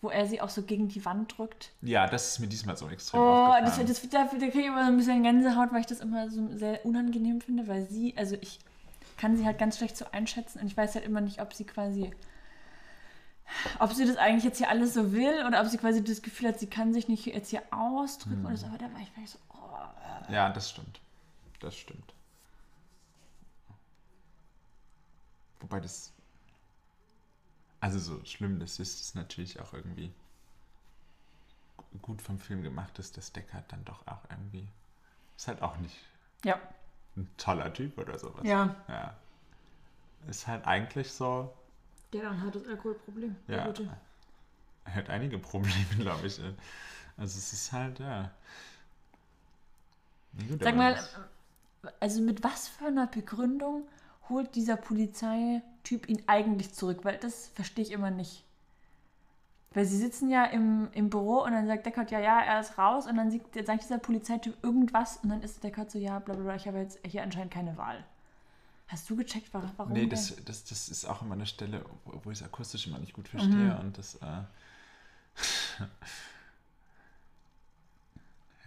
wo 0.00 0.08
er 0.08 0.26
sie 0.26 0.40
auch 0.40 0.48
so 0.48 0.62
gegen 0.62 0.88
die 0.88 1.04
Wand 1.04 1.36
drückt. 1.36 1.72
ja, 1.82 2.06
das 2.06 2.32
ist 2.32 2.38
mir 2.38 2.46
diesmal 2.46 2.76
so 2.76 2.88
extrem 2.88 3.20
Oh, 3.20 3.54
das, 3.60 3.78
das, 3.78 4.08
da, 4.08 4.24
da 4.24 4.28
kriege 4.28 4.60
ich 4.60 4.66
immer 4.66 4.84
so 4.84 4.90
ein 4.90 4.96
bisschen 4.96 5.22
Gänsehaut, 5.22 5.72
weil 5.72 5.80
ich 5.80 5.86
das 5.86 6.00
immer 6.00 6.30
so 6.30 6.56
sehr 6.56 6.84
unangenehm 6.86 7.40
finde, 7.40 7.68
weil 7.68 7.86
sie, 7.86 8.14
also 8.16 8.36
ich 8.40 8.60
kann 9.18 9.36
sie 9.36 9.44
halt 9.44 9.58
ganz 9.58 9.76
schlecht 9.76 9.96
so 9.96 10.06
einschätzen 10.12 10.60
und 10.60 10.66
ich 10.66 10.76
weiß 10.76 10.94
halt 10.94 11.04
immer 11.04 11.20
nicht, 11.20 11.42
ob 11.42 11.52
sie 11.52 11.64
quasi, 11.64 12.10
ob 13.78 13.92
sie 13.92 14.06
das 14.06 14.16
eigentlich 14.16 14.44
jetzt 14.44 14.58
hier 14.58 14.70
alles 14.70 14.94
so 14.94 15.12
will 15.12 15.44
oder 15.46 15.60
ob 15.60 15.66
sie 15.66 15.76
quasi 15.76 16.02
das 16.02 16.22
Gefühl 16.22 16.48
hat, 16.48 16.58
sie 16.58 16.68
kann 16.68 16.94
sich 16.94 17.08
nicht 17.08 17.26
jetzt 17.26 17.50
hier 17.50 17.62
ausdrücken 17.70 18.46
oder 18.46 18.56
so, 18.56 18.66
aber 18.66 18.78
da 18.78 18.84
war 18.92 19.00
ich, 19.00 19.14
war 19.14 19.22
ich 19.22 19.30
so, 19.30 19.38
oh. 19.50 20.32
ja, 20.32 20.48
das 20.48 20.70
stimmt. 20.70 21.00
Das 21.60 21.76
stimmt. 21.76 22.14
Wobei 25.60 25.80
das. 25.80 26.12
Also 27.80 27.98
so 27.98 28.24
schlimm 28.24 28.58
das 28.60 28.78
ist, 28.78 29.00
ist 29.00 29.14
natürlich 29.14 29.60
auch 29.60 29.72
irgendwie 29.72 30.12
gut 32.02 32.22
vom 32.22 32.38
Film 32.38 32.62
gemacht 32.62 32.98
ist, 32.98 33.16
dass 33.16 33.32
Deckard 33.32 33.70
dann 33.72 33.84
doch 33.84 34.06
auch 34.06 34.20
irgendwie. 34.30 34.68
Ist 35.36 35.48
halt 35.48 35.62
auch 35.62 35.76
nicht 35.78 35.96
Ja, 36.44 36.58
ein 37.16 37.28
toller 37.36 37.72
Typ 37.72 37.98
oder 37.98 38.18
sowas. 38.18 38.46
ja. 38.46 38.74
Ja. 38.88 39.16
Ist 40.28 40.46
halt 40.46 40.66
eigentlich 40.66 41.12
so, 41.12 41.52
Der 42.12 42.22
dann 42.22 42.40
hat 42.42 42.54
das 42.54 42.66
Alkoholproblem. 42.66 43.36
ja. 43.48 43.66
gute. 43.66 43.88
Er 44.84 44.94
hat 44.94 45.10
einige 45.10 45.38
Probleme, 45.38 45.86
glaube 45.98 46.26
ich. 46.26 46.38
Also 47.16 47.38
es 47.38 47.52
ist 47.52 47.72
halt, 47.72 47.98
ja. 47.98 48.30
Gut, 50.48 50.62
Sag 50.62 50.76
mal, 50.76 50.98
also 52.00 52.20
mit 52.22 52.42
was 52.44 52.68
für 52.68 52.86
einer 52.86 53.06
Begründung 53.06 53.86
holt 54.30 54.54
dieser 54.54 54.76
Polizeityp 54.76 56.08
ihn 56.08 56.22
eigentlich 56.26 56.72
zurück? 56.72 57.00
Weil 57.04 57.18
das 57.18 57.48
verstehe 57.54 57.84
ich 57.84 57.92
immer 57.92 58.10
nicht. 58.10 58.44
Weil 59.72 59.84
sie 59.84 59.98
sitzen 59.98 60.30
ja 60.30 60.44
im, 60.46 60.88
im 60.92 61.10
Büro 61.10 61.42
und 61.44 61.52
dann 61.52 61.66
sagt 61.68 61.86
Deckard, 61.86 62.10
ja, 62.10 62.18
ja, 62.18 62.40
er 62.40 62.60
ist 62.60 62.76
raus 62.76 63.06
und 63.06 63.16
dann 63.16 63.30
sieht, 63.30 63.42
sagt 63.66 63.84
dieser 63.84 63.98
Polizeityp 63.98 64.56
irgendwas 64.64 65.18
und 65.18 65.28
dann 65.28 65.42
ist 65.42 65.62
Deckard 65.62 65.90
so, 65.90 65.98
ja, 65.98 66.18
bla 66.18 66.34
bla 66.34 66.42
bla, 66.42 66.54
ich 66.56 66.66
habe 66.66 66.78
jetzt 66.78 66.98
hier 67.06 67.22
anscheinend 67.22 67.52
keine 67.52 67.76
Wahl. 67.76 68.04
Hast 68.88 69.08
du 69.08 69.14
gecheckt, 69.14 69.54
warum? 69.54 69.92
Nee, 69.92 70.08
das, 70.08 70.34
das, 70.44 70.64
das 70.64 70.88
ist 70.88 71.04
auch 71.04 71.22
immer 71.22 71.34
eine 71.34 71.46
Stelle, 71.46 71.84
wo 72.04 72.20
wo 72.24 72.30
ich 72.32 72.40
es 72.40 72.44
akustisch 72.44 72.88
immer 72.88 72.98
nicht 72.98 73.12
gut 73.12 73.28
verstehe 73.28 73.74
Mhm. 73.74 73.80
und 73.80 73.98
das, 73.98 74.16
äh, 74.16 74.42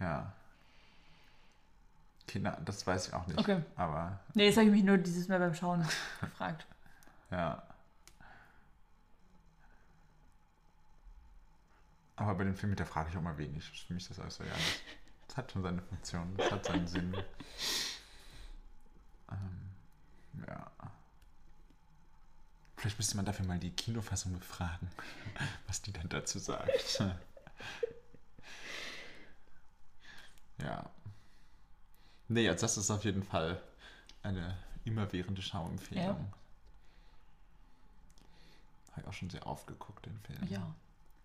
ja. 0.00 0.32
Na, 2.40 2.58
das 2.64 2.86
weiß 2.86 3.08
ich 3.08 3.14
auch 3.14 3.26
nicht. 3.26 3.38
Okay. 3.38 3.62
Aber, 3.76 4.18
Nee, 4.34 4.48
das 4.48 4.56
habe 4.56 4.66
ich 4.66 4.72
mich 4.72 4.84
nur 4.84 4.98
dieses 4.98 5.28
Mal 5.28 5.38
beim 5.38 5.54
Schauen 5.54 5.82
gefragt. 6.20 6.66
ja. 7.30 7.62
Aber 12.16 12.34
bei 12.36 12.44
den 12.44 12.54
Filmen, 12.54 12.76
da 12.76 12.84
frage 12.84 13.10
ich 13.10 13.16
auch 13.16 13.22
mal 13.22 13.36
wenig. 13.38 13.64
Für 13.86 13.92
mich 13.92 14.08
ist 14.08 14.18
das 14.18 14.24
auch 14.24 14.30
so, 14.30 14.44
ja, 14.44 14.52
das 15.26 15.36
hat 15.36 15.50
schon 15.50 15.62
seine 15.62 15.82
Funktion, 15.82 16.36
das 16.36 16.50
hat 16.52 16.64
seinen 16.64 16.86
Sinn. 16.86 17.16
Ähm, 19.32 19.70
ja. 20.46 20.70
Vielleicht 22.76 22.98
müsste 22.98 23.16
man 23.16 23.24
dafür 23.24 23.46
mal 23.46 23.58
die 23.58 23.70
Kinofassung 23.70 24.34
befragen, 24.38 24.90
was 25.66 25.80
die 25.80 25.92
dann 25.94 26.10
dazu 26.10 26.38
sagt. 26.38 27.00
ja. 30.58 30.90
Nee, 32.28 32.48
also 32.48 32.62
das 32.62 32.76
ist 32.78 32.90
auf 32.90 33.04
jeden 33.04 33.22
Fall 33.22 33.60
eine 34.22 34.56
immerwährende 34.84 35.42
Schauempfehlung. 35.42 36.04
Ja. 36.04 36.16
Habe 38.92 39.00
ich 39.02 39.06
auch 39.08 39.12
schon 39.12 39.30
sehr 39.30 39.46
aufgeguckt, 39.46 40.06
den 40.06 40.18
Film. 40.20 40.38
Ja. 40.48 40.74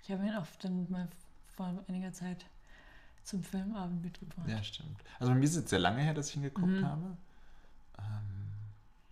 Ich 0.03 0.11
habe 0.11 0.25
ihn 0.25 0.35
oft 0.35 0.63
dann 0.63 0.89
mal 0.89 1.07
vor 1.55 1.73
einiger 1.87 2.11
Zeit 2.13 2.45
zum 3.23 3.43
Filmabend 3.43 4.03
mitgebracht. 4.03 4.47
Ja, 4.47 4.63
stimmt. 4.63 4.99
Also 5.19 5.31
bei 5.31 5.37
mir 5.37 5.43
ist 5.45 5.51
es 5.51 5.57
jetzt 5.57 5.69
sehr 5.69 5.79
lange 5.79 6.01
her, 6.01 6.13
dass 6.13 6.29
ich 6.29 6.35
ihn 6.37 6.41
geguckt 6.43 6.67
Mhm. 6.71 6.85
habe. 6.85 7.17
Ähm, 7.99 8.49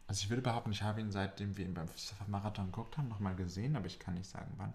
also 0.07 0.23
ich 0.23 0.29
würde 0.29 0.41
behaupten, 0.41 0.71
ich 0.71 0.81
habe 0.81 1.01
ihn 1.01 1.11
seitdem 1.11 1.55
wir 1.57 1.65
ihn 1.65 1.73
beim 1.73 1.87
Marathon 2.27 2.67
geguckt 2.67 2.97
haben, 2.97 3.09
nochmal 3.09 3.35
gesehen, 3.35 3.75
aber 3.75 3.85
ich 3.85 3.99
kann 3.99 4.15
nicht 4.15 4.29
sagen, 4.29 4.51
wann. 4.57 4.73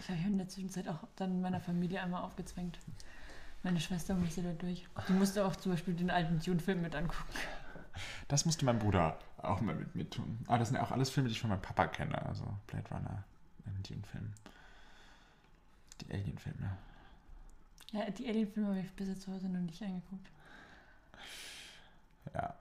Ich 0.00 0.08
habe 0.08 0.18
ihn 0.20 0.32
in 0.32 0.38
der 0.38 0.48
Zwischenzeit 0.48 0.86
auch 0.88 1.00
dann 1.16 1.40
meiner 1.40 1.60
Familie 1.60 2.00
einmal 2.02 2.22
aufgezwängt. 2.22 2.78
Meine 3.66 3.80
Schwester 3.80 4.14
musste 4.14 4.44
da 4.44 4.52
durch. 4.52 4.86
Die 5.08 5.12
musste 5.12 5.44
auch 5.44 5.56
zum 5.56 5.72
Beispiel 5.72 5.92
den 5.92 6.08
alten 6.08 6.38
Dune-Film 6.38 6.82
mit 6.82 6.94
angucken. 6.94 7.34
Das 8.28 8.46
musste 8.46 8.64
mein 8.64 8.78
Bruder 8.78 9.18
auch 9.38 9.60
mal 9.60 9.74
mit 9.74 9.92
mir 9.96 10.08
tun. 10.08 10.38
Aber 10.46 10.58
das 10.58 10.68
sind 10.68 10.76
ja 10.76 10.84
auch 10.84 10.92
alles 10.92 11.10
Filme, 11.10 11.28
die 11.28 11.32
ich 11.32 11.40
von 11.40 11.50
meinem 11.50 11.62
Papa 11.62 11.88
kenne. 11.88 12.24
Also 12.26 12.44
Blade 12.68 12.88
Runner, 12.90 13.24
ein 13.66 13.82
Dune-Film. 13.82 14.32
Die 16.00 16.14
Alien-Filme. 16.14 16.76
Ja, 17.90 18.08
die 18.08 18.28
Alien-Filme 18.28 18.68
habe 18.68 18.78
ich 18.78 18.92
bis 18.92 19.08
jetzt 19.08 19.22
zu 19.22 19.32
Hause 19.32 19.48
noch 19.48 19.58
nicht 19.58 19.82
angeguckt. 19.82 20.28
Ja. 22.34 22.54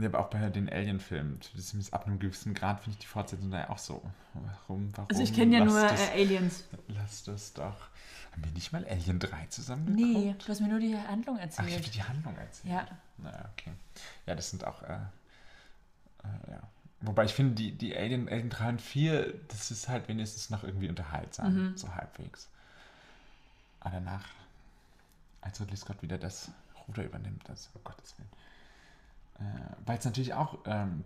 Nee, 0.00 0.06
aber 0.06 0.20
auch 0.20 0.30
bei 0.30 0.48
den 0.48 0.68
Alien-Filmen, 0.70 1.40
zumindest 1.42 1.92
ab 1.92 2.06
einem 2.06 2.20
gewissen 2.20 2.54
Grad 2.54 2.80
finde 2.80 2.92
ich 2.96 2.98
die 3.00 3.06
Fortsetzung 3.08 3.50
da 3.50 3.58
ja 3.58 3.70
auch 3.70 3.78
so. 3.78 4.00
Warum, 4.32 4.96
warum? 4.96 5.08
Also 5.10 5.22
ich 5.22 5.34
kenne 5.34 5.58
ja 5.58 5.64
nur 5.64 5.82
das, 5.82 6.00
äh, 6.10 6.12
Aliens. 6.22 6.64
Lass 6.86 7.24
das 7.24 7.52
doch. 7.52 7.88
Haben 8.32 8.44
wir 8.44 8.52
nicht 8.52 8.70
mal 8.72 8.84
Alien 8.86 9.18
3 9.18 9.46
zusammen 9.46 9.92
Nee, 9.96 10.36
du 10.38 10.48
hast 10.48 10.60
mir 10.60 10.68
nur 10.68 10.78
die 10.78 10.96
Handlung 10.96 11.36
Ach, 11.40 11.44
ich 11.48 11.58
habe 11.58 11.70
erzählt. 11.72 11.94
die 11.96 12.02
Handlung 12.04 12.36
erzählt. 12.36 12.72
Ja. 12.74 12.86
Naja, 13.18 13.50
okay. 13.52 13.72
Ja, 14.26 14.36
das 14.36 14.50
sind 14.50 14.64
auch, 14.64 14.82
äh, 14.82 14.94
äh, 16.22 16.50
ja. 16.52 16.60
Wobei 17.00 17.24
ich 17.24 17.34
finde, 17.34 17.54
die, 17.56 17.72
die 17.72 17.96
Alien, 17.96 18.28
Alien 18.28 18.50
3 18.50 18.68
und 18.68 18.80
4, 18.80 19.34
das 19.48 19.72
ist 19.72 19.88
halt 19.88 20.06
wenigstens 20.06 20.50
noch 20.50 20.62
irgendwie 20.62 20.88
unterhaltsam, 20.88 21.54
Mhm. 21.70 21.76
so 21.76 21.92
halbwegs. 21.92 22.48
Aber 23.80 23.94
danach, 23.94 24.24
als 25.40 25.60
Ridley 25.60 25.76
Scott 25.76 26.02
wieder 26.02 26.18
das 26.18 26.50
Ruder 26.86 27.04
übernimmt, 27.04 27.42
das, 27.48 27.70
um 27.74 27.82
Gottes 27.84 28.16
Willen. 28.18 28.28
Äh, 29.38 29.42
Weil 29.86 29.98
es 29.98 30.04
natürlich 30.04 30.34
auch, 30.34 30.58
ähm, 30.66 31.04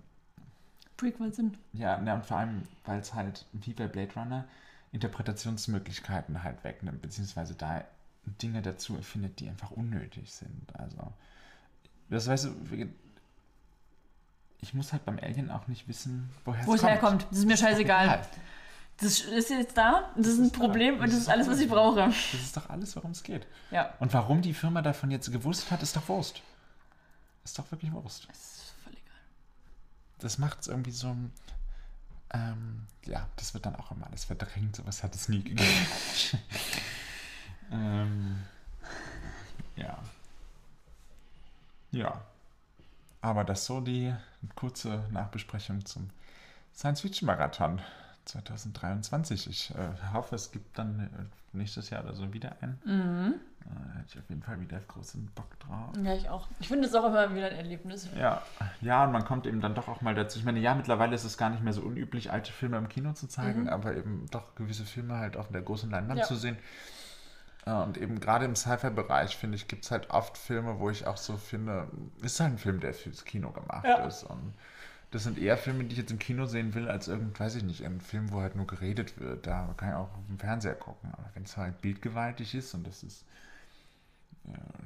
Prequels 0.96 1.36
sind. 1.36 1.58
ja, 1.72 1.98
na, 1.98 2.14
und 2.14 2.24
vor 2.26 2.36
allem, 2.38 2.62
weil 2.84 3.00
es 3.00 3.12
halt, 3.14 3.44
wie 3.52 3.72
bei 3.72 3.88
Blade 3.88 4.12
Runner, 4.14 4.44
Interpretationsmöglichkeiten 4.92 6.42
halt 6.42 6.62
wegnimmt, 6.64 7.02
beziehungsweise 7.02 7.54
da 7.54 7.84
Dinge 8.40 8.62
dazu 8.62 8.96
erfindet, 8.96 9.40
die 9.40 9.48
einfach 9.48 9.70
unnötig 9.72 10.32
sind. 10.32 10.68
Also, 10.78 11.12
das 12.08 12.28
weißt 12.28 12.44
du, 12.44 12.54
ich 14.60 14.74
muss 14.74 14.92
halt 14.92 15.04
beim 15.04 15.18
Alien 15.18 15.50
auch 15.50 15.66
nicht 15.66 15.88
wissen, 15.88 16.30
woher 16.44 16.64
Wo 16.66 16.74
es 16.74 16.82
herkommt. 16.84 17.26
Das 17.30 17.38
ist 17.40 17.46
mir 17.46 17.56
scheißegal. 17.56 18.04
Egal. 18.06 18.26
Das 18.98 19.18
ist 19.20 19.50
jetzt 19.50 19.76
da, 19.76 20.10
das 20.16 20.26
ist 20.28 20.38
ein 20.38 20.44
ist 20.44 20.54
da. 20.54 20.58
Problem 20.60 20.94
Das 20.98 21.00
und 21.00 21.06
das 21.08 21.14
ist 21.16 21.22
ist 21.22 21.28
alles, 21.30 21.48
was 21.48 21.58
ich 21.58 21.68
da. 21.68 21.74
brauche. 21.74 22.00
Das 22.06 22.34
ist 22.34 22.56
doch 22.56 22.70
alles, 22.70 22.94
worum 22.94 23.10
es 23.10 23.22
geht. 23.24 23.46
Ja. 23.72 23.92
Und 23.98 24.12
warum 24.14 24.42
die 24.42 24.54
Firma 24.54 24.82
davon 24.82 25.10
jetzt 25.10 25.32
gewusst 25.32 25.70
hat, 25.72 25.82
ist 25.82 25.96
doch 25.96 26.08
Wurst. 26.08 26.42
Ist 27.44 27.58
doch 27.58 27.70
wirklich 27.70 27.92
Wurst. 27.92 28.28
Das 28.28 28.36
ist 28.36 28.74
voll 28.82 28.92
egal. 28.92 29.20
Das 30.18 30.38
macht 30.38 30.60
es 30.60 30.68
irgendwie 30.68 30.92
so. 30.92 31.16
Ähm, 32.34 32.86
ja, 33.04 33.28
das 33.36 33.52
wird 33.52 33.66
dann 33.66 33.76
auch 33.76 33.90
immer 33.90 34.06
alles 34.06 34.24
verdrängt. 34.24 34.76
Sowas 34.76 35.02
hat 35.02 35.14
es 35.14 35.28
nie 35.28 35.42
gegeben. 35.42 35.86
ähm, 37.70 38.42
ja. 39.76 39.98
Ja. 41.90 42.24
Aber 43.20 43.44
das 43.44 43.66
so 43.66 43.80
die 43.80 44.14
kurze 44.56 45.04
Nachbesprechung 45.10 45.84
zum 45.84 46.10
Science-Fiction-Marathon 46.74 47.80
2023. 48.24 49.48
Ich 49.48 49.70
äh, 49.74 50.12
hoffe, 50.12 50.34
es 50.34 50.50
gibt 50.50 50.78
dann 50.78 51.00
äh, 51.00 51.56
nächstes 51.56 51.90
Jahr 51.90 52.02
oder 52.04 52.14
so 52.14 52.32
wieder 52.32 52.56
einen. 52.60 52.80
Mhm. 52.84 53.34
Da 53.64 53.94
hätte 53.98 54.06
ich 54.08 54.18
auf 54.18 54.28
jeden 54.28 54.42
Fall 54.42 54.60
wieder 54.60 54.78
großen 54.80 55.26
Bock 55.34 55.58
drauf. 55.60 55.90
Ja, 56.02 56.14
ich 56.14 56.28
auch. 56.28 56.48
Ich 56.60 56.68
finde 56.68 56.86
es 56.88 56.94
auch 56.94 57.04
immer 57.06 57.34
wieder 57.34 57.46
ein 57.46 57.56
Erlebnis. 57.56 58.08
Ja, 58.16 58.42
ja, 58.80 59.04
und 59.04 59.12
man 59.12 59.24
kommt 59.24 59.46
eben 59.46 59.60
dann 59.60 59.74
doch 59.74 59.88
auch 59.88 60.00
mal 60.02 60.14
dazu. 60.14 60.38
Ich 60.38 60.44
meine, 60.44 60.58
ja, 60.60 60.74
mittlerweile 60.74 61.14
ist 61.14 61.24
es 61.24 61.38
gar 61.38 61.50
nicht 61.50 61.62
mehr 61.62 61.72
so 61.72 61.82
unüblich, 61.82 62.30
alte 62.32 62.52
Filme 62.52 62.76
im 62.78 62.88
Kino 62.88 63.12
zu 63.12 63.28
zeigen, 63.28 63.62
Mhm. 63.62 63.68
aber 63.68 63.96
eben 63.96 64.26
doch 64.30 64.54
gewisse 64.54 64.84
Filme 64.84 65.16
halt 65.18 65.36
auf 65.36 65.48
der 65.48 65.62
großen 65.62 65.90
Leinwand 65.90 66.20
Ja. 66.20 66.24
zu 66.26 66.34
sehen. 66.36 66.56
Äh, 67.66 67.72
Und 67.72 67.96
eben 67.98 68.18
gerade 68.20 68.44
im 68.44 68.56
Sci-Fi-Bereich, 68.56 69.36
finde 69.36 69.56
ich, 69.56 69.68
gibt 69.68 69.84
es 69.84 69.90
halt 69.90 70.10
oft 70.10 70.36
Filme, 70.36 70.78
wo 70.80 70.90
ich 70.90 71.06
auch 71.06 71.16
so 71.16 71.36
finde, 71.36 71.88
ist 72.20 72.40
halt 72.40 72.54
ein 72.54 72.58
Film, 72.58 72.80
der 72.80 72.92
fürs 72.94 73.24
Kino 73.24 73.50
gemacht 73.52 73.84
Ja. 73.86 74.04
ist. 74.06 74.24
Und 74.24 74.54
das 75.12 75.22
sind 75.24 75.38
eher 75.38 75.56
Filme, 75.56 75.84
die 75.84 75.92
ich 75.92 75.98
jetzt 75.98 76.10
im 76.10 76.18
Kino 76.18 76.46
sehen 76.46 76.74
will, 76.74 76.88
als 76.88 77.06
irgend, 77.06 77.38
weiß 77.38 77.54
ich 77.56 77.62
nicht, 77.62 77.84
ein 77.84 78.00
Film, 78.00 78.32
wo 78.32 78.40
halt 78.40 78.56
nur 78.56 78.66
geredet 78.66 79.20
wird. 79.20 79.46
Da 79.46 79.72
kann 79.76 79.90
ich 79.90 79.94
auch 79.94 80.12
auf 80.14 80.26
dem 80.28 80.38
Fernseher 80.38 80.74
gucken. 80.74 81.10
Aber 81.12 81.30
wenn 81.34 81.44
es 81.44 81.56
halt 81.56 81.80
bildgewaltig 81.82 82.54
ist 82.54 82.74
und 82.74 82.84
das 82.86 83.02
ist 83.04 83.22
äh, 83.22 83.24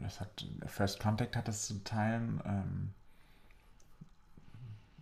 das 0.02 0.20
hat 0.20 0.46
First 0.66 1.00
Contact 1.00 1.34
hat 1.36 1.48
das 1.48 1.66
zu 1.66 1.82
teilen 1.82 2.40
ähm, 2.44 2.94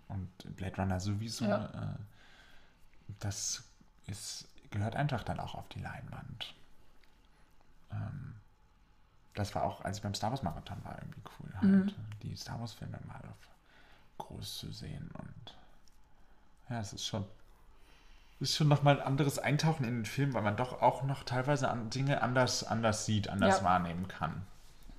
und 0.08 0.56
Blade 0.56 0.76
Runner 0.76 1.00
sowieso. 1.00 1.44
Ja. 1.46 1.66
Äh, 1.66 1.98
das 3.20 3.64
ist, 4.06 4.48
gehört 4.70 4.96
einfach 4.96 5.22
dann 5.24 5.40
auch 5.40 5.54
auf 5.54 5.68
die 5.68 5.80
Leinwand. 5.80 6.54
Ähm, 7.90 8.34
das 9.34 9.54
war 9.54 9.64
auch, 9.64 9.80
als 9.84 9.96
ich 9.98 10.02
beim 10.02 10.14
Star 10.14 10.30
Wars 10.30 10.42
Marathon 10.42 10.82
war, 10.84 10.96
irgendwie 11.00 11.22
cool, 11.40 11.52
halt, 11.54 11.64
Mhm. 11.64 11.94
die 12.22 12.36
Star 12.36 12.60
Wars 12.60 12.72
Filme 12.74 12.98
mal 13.06 13.20
auf 13.28 13.48
groß 14.18 14.58
zu 14.58 14.70
sehen 14.72 15.10
und 15.18 15.56
ja, 16.70 16.78
es 16.80 16.92
ist 16.92 17.04
schon 17.04 17.26
ist 18.44 18.56
schon 18.56 18.68
nochmal 18.68 19.00
ein 19.00 19.06
anderes 19.06 19.38
Eintauchen 19.38 19.84
in 19.84 19.94
den 20.00 20.04
Film, 20.06 20.34
weil 20.34 20.42
man 20.42 20.56
doch 20.56 20.80
auch 20.82 21.02
noch 21.02 21.24
teilweise 21.24 21.68
an 21.70 21.90
Dinge 21.90 22.22
anders, 22.22 22.62
anders 22.64 23.06
sieht, 23.06 23.28
anders 23.28 23.58
Ja. 23.58 23.64
wahrnehmen 23.64 24.06
kann. 24.06 24.46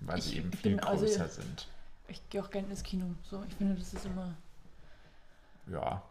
Weil 0.01 0.21
sie 0.21 0.31
Ich 0.31 0.37
eben 0.37 0.51
viel 0.51 0.71
bin 0.75 0.79
also- 0.81 1.05
größer 1.05 1.29
sind. 1.29 1.67
Ich 2.07 2.27
gehe 2.29 2.43
auch 2.43 2.49
gerne 2.51 2.67
ins 2.69 2.83
Kino. 2.83 3.05
So, 3.23 3.43
ich 3.47 3.53
finde, 3.55 3.75
das 3.75 3.93
ist 3.93 4.05
immer. 4.05 4.33
Ja. 5.67 6.01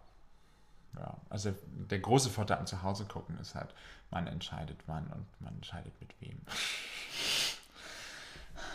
Ja. 0.97 1.17
Also 1.29 1.55
der 1.91 1.99
große 1.99 2.31
Vorteil 2.31 2.59
am 2.59 2.67
Zuhause 2.67 3.05
gucken 3.05 3.39
ist 3.41 3.55
halt, 3.55 3.75
man 4.11 4.27
entscheidet 4.29 4.79
wann 4.87 5.07
und 5.09 5.27
man 5.41 5.55
entscheidet 5.55 5.93
mit 6.01 6.11
wem. 6.21 6.41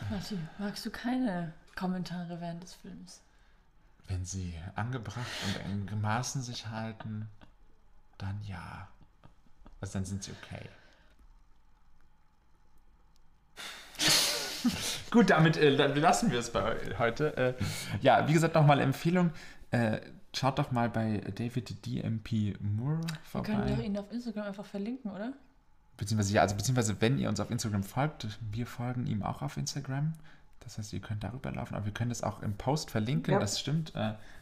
Matti, 0.10 0.38
magst 0.58 0.86
du 0.86 0.92
keine 0.92 1.54
Kommentare 1.76 2.40
während 2.42 2.64
des 2.64 2.74
Films? 2.76 3.22
Wenn 4.08 4.26
sie 4.26 4.54
angebracht 4.76 5.28
und 5.46 5.90
in 5.92 6.02
Maßen 6.02 6.42
sich 6.42 6.68
halten, 6.68 7.30
dann 8.20 8.40
ja. 8.44 8.88
Also 9.82 9.94
dann 9.94 10.06
sind 10.06 10.24
sie 10.24 10.32
okay. 10.44 10.70
Gut, 15.12 15.30
damit 15.30 15.58
äh, 15.58 15.76
dann 15.76 15.96
lassen 15.96 16.32
wir 16.32 16.40
es 16.40 16.52
bei 16.52 16.76
heute. 16.98 17.36
Äh, 17.38 17.54
ja, 18.02 18.28
wie 18.28 18.34
gesagt, 18.34 18.56
nochmal 18.56 18.80
Empfehlung. 18.80 19.32
Äh, 19.72 20.00
schaut 20.36 20.60
doch 20.60 20.72
mal 20.72 20.90
bei 20.90 21.22
David 21.36 21.86
DMP 21.86 22.56
Moore 22.62 23.02
Wir 23.32 23.42
können 23.42 23.62
doch 23.62 23.68
vorbei. 23.68 23.84
ihn 23.84 23.98
auf 23.98 24.12
Instagram 24.12 24.46
einfach 24.48 24.66
verlinken, 24.66 25.12
oder? 25.12 25.34
Beziehungsweise, 25.98 26.34
ja, 26.34 26.42
also 26.42 26.56
beziehungsweise, 26.56 27.00
wenn 27.02 27.18
ihr 27.18 27.30
uns 27.30 27.40
auf 27.40 27.52
Instagram 27.52 27.84
folgt, 27.84 28.28
wir 28.52 28.66
folgen 28.68 29.06
ihm 29.08 29.24
auch 29.24 29.42
auf 29.42 29.58
Instagram. 29.58 30.14
Das 30.62 30.78
heißt, 30.78 30.94
ihr 30.94 31.00
könnt 31.00 31.24
darüber 31.24 31.52
laufen, 31.52 31.76
aber 31.76 31.86
wir 31.86 31.94
können 31.94 32.10
das 32.10 32.22
auch 32.24 32.42
im 32.42 32.56
Post 32.56 32.92
verlinken, 32.92 33.34
Ja. 33.34 33.40
das 33.40 33.60
stimmt. 33.60 33.94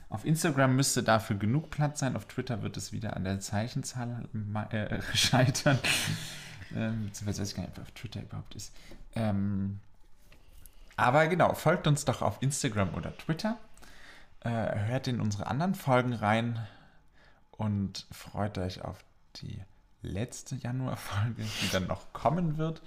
Auf 0.10 0.26
Instagram 0.26 0.76
müsste 0.76 1.04
dafür 1.04 1.36
genug 1.36 1.70
Platz 1.70 2.00
sein, 2.00 2.16
auf 2.16 2.26
Twitter 2.26 2.62
wird 2.62 2.78
es 2.78 2.94
wieder 2.94 3.16
an 3.16 3.26
der 3.26 3.40
Zeichenzahl 3.40 4.28
äh, 4.72 5.02
scheitern. 5.14 5.80
ähm, 6.76 7.08
beziehungsweise 7.08 7.42
weiß 7.42 7.50
ich 7.50 7.56
gar 7.56 7.64
nicht, 7.64 7.76
wer 7.76 7.84
auf 7.84 7.92
Twitter 7.92 8.22
überhaupt 8.22 8.56
ist. 8.56 8.74
Ähm, 9.16 9.80
aber 10.96 11.28
genau, 11.28 11.54
folgt 11.54 11.88
uns 11.88 12.06
doch 12.06 12.22
auf 12.22 12.42
Instagram 12.42 12.94
oder 12.94 13.16
Twitter. 13.18 13.58
Äh, 14.42 14.50
hört 14.88 15.08
in 15.08 15.20
unsere 15.20 15.48
anderen 15.48 15.76
Folgen 15.76 16.14
rein 16.14 16.66
und 17.52 18.08
freut 18.12 18.58
euch 18.58 18.84
auf 18.84 19.04
die 19.38 19.60
letzte 20.02 20.56
Januarfolge, 20.56 21.44
die 21.62 21.70
dann 21.72 21.88
noch 21.88 22.14
kommen 22.14 22.58
wird. 22.58 22.82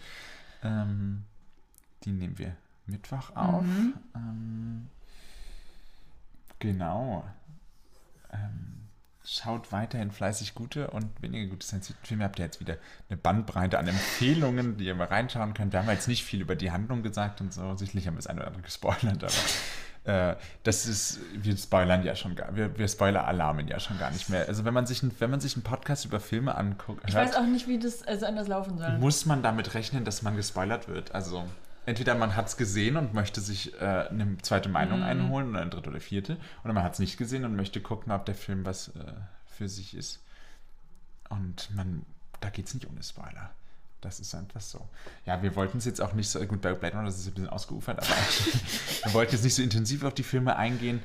Ähm, 0.62 1.25
die 2.05 2.12
nehmen 2.12 2.39
wir 2.39 2.57
Mittwoch 2.87 3.37
auf. 3.37 3.62
Mhm. 3.62 3.95
Ähm, 4.14 4.89
genau. 6.61 7.24
Ähm, 8.32 8.88
schaut 9.24 9.70
weiterhin 9.72 10.11
fleißig 10.11 10.54
gute 10.54 10.90
und 10.90 11.11
weniger 11.22 11.50
gute 11.50 11.66
Science-Fiction-Filme. 11.66 12.24
Habt 12.24 12.38
ihr 12.38 12.44
jetzt 12.44 12.61
wieder 12.61 12.76
eine 13.08 13.16
Bandbreite 13.16 13.78
an 13.78 13.86
Empfehlungen, 13.86 14.76
die 14.76 14.86
ihr 14.86 14.94
mal 14.94 15.06
reinschauen 15.06 15.54
könnt. 15.54 15.72
Wir 15.72 15.80
haben 15.80 15.88
jetzt 15.88 16.08
nicht 16.08 16.24
viel 16.24 16.40
über 16.40 16.56
die 16.56 16.70
Handlung 16.70 17.02
gesagt 17.02 17.40
und 17.40 17.52
so. 17.52 17.74
Sicherlich 17.76 18.06
haben 18.06 18.14
wir 18.14 18.18
das 18.18 18.26
eine 18.28 18.40
oder 18.40 18.48
andere 18.48 18.62
gespoilert, 18.62 19.24
aber 19.24 19.32
äh, 20.04 20.36
das 20.62 20.86
ist, 20.86 21.20
wir 21.34 21.56
spoilern 21.56 22.02
ja 22.02 22.16
schon 22.16 22.34
gar, 22.34 22.56
wir, 22.56 22.76
wir 22.78 22.88
Spoiler-Alarmen 22.88 23.68
ja 23.68 23.78
schon 23.78 23.98
gar 23.98 24.11
nicht 24.11 24.30
mehr. 24.30 24.48
Also 24.48 24.64
wenn 24.64 24.72
man 24.74 24.86
sich, 24.86 25.02
ein, 25.02 25.12
wenn 25.18 25.30
man 25.30 25.40
sich 25.40 25.54
einen 25.54 25.62
Podcast 25.62 26.04
über 26.06 26.20
Filme 26.20 26.54
anguckt, 26.54 27.02
Ich 27.06 27.14
weiß 27.14 27.36
auch 27.36 27.46
nicht, 27.46 27.68
wie 27.68 27.78
das 27.78 28.02
also 28.02 28.26
anders 28.26 28.48
laufen 28.48 28.78
soll. 28.78 28.98
muss 28.98 29.26
man 29.26 29.42
damit 29.42 29.74
rechnen, 29.74 30.04
dass 30.04 30.22
man 30.22 30.36
gespoilert 30.36 30.88
wird. 30.88 31.14
Also 31.14 31.44
entweder 31.91 32.14
man 32.14 32.34
hat 32.36 32.47
es 32.49 32.57
gesehen 32.57 32.97
und 32.97 33.12
möchte 33.14 33.41
sich 33.41 33.74
äh, 33.80 33.84
eine 34.09 34.38
zweite 34.38 34.68
Meinung 34.68 35.01
Mhm. 35.01 35.05
einholen 35.05 35.51
oder 35.51 35.61
eine 35.61 35.70
dritte 35.70 35.91
oder 35.91 36.01
vierte, 36.01 36.38
oder 36.64 36.72
man 36.72 36.82
hat 36.82 36.95
es 36.95 36.99
nicht 36.99 37.16
gesehen 37.18 37.45
und 37.45 37.55
möchte 37.57 37.80
gucken, 37.80 38.11
ob 38.12 38.24
der 38.24 38.34
Film 38.34 38.64
was 38.64 38.88
äh, 38.88 39.12
für 39.47 39.68
sich 39.68 39.95
ist. 39.95 40.24
Und 41.28 41.70
man, 41.74 42.05
da 42.41 42.51
geht 42.51 42.66
es 42.66 42.74
nicht 42.74 42.88
ohne 42.88 43.03
Spoiler. 43.03 43.51
Das 44.01 44.18
ist 44.18 44.34
einfach 44.34 44.61
so. 44.62 44.88
Ja, 45.26 45.43
wir 45.43 45.55
wollten 45.57 45.78
es 45.78 45.84
jetzt 45.84 46.01
auch 46.01 46.14
nicht 46.14 46.28
so, 46.30 46.41
gut, 46.47 46.62
bei 46.62 46.72
Blade 46.72 46.97
Runner 46.97 47.09
ist 47.09 47.18
es 47.18 47.26
ein 47.26 47.34
bisschen 47.34 47.51
ausgeufert, 47.51 47.99
aber 47.99 48.09
wir 49.05 49.12
wollten 49.14 49.32
jetzt 49.32 49.45
nicht 49.45 49.55
so 49.55 49.62
intensiv 49.62 50.05
auf 50.05 50.14
die 50.14 50.22
Filme 50.22 50.57
eingehen, 50.57 51.03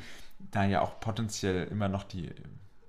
da 0.52 0.64
ja 0.64 0.80
auch 0.82 1.00
potenziell 1.02 1.68
immer 1.68 1.90
noch 1.90 2.04
die 2.04 2.30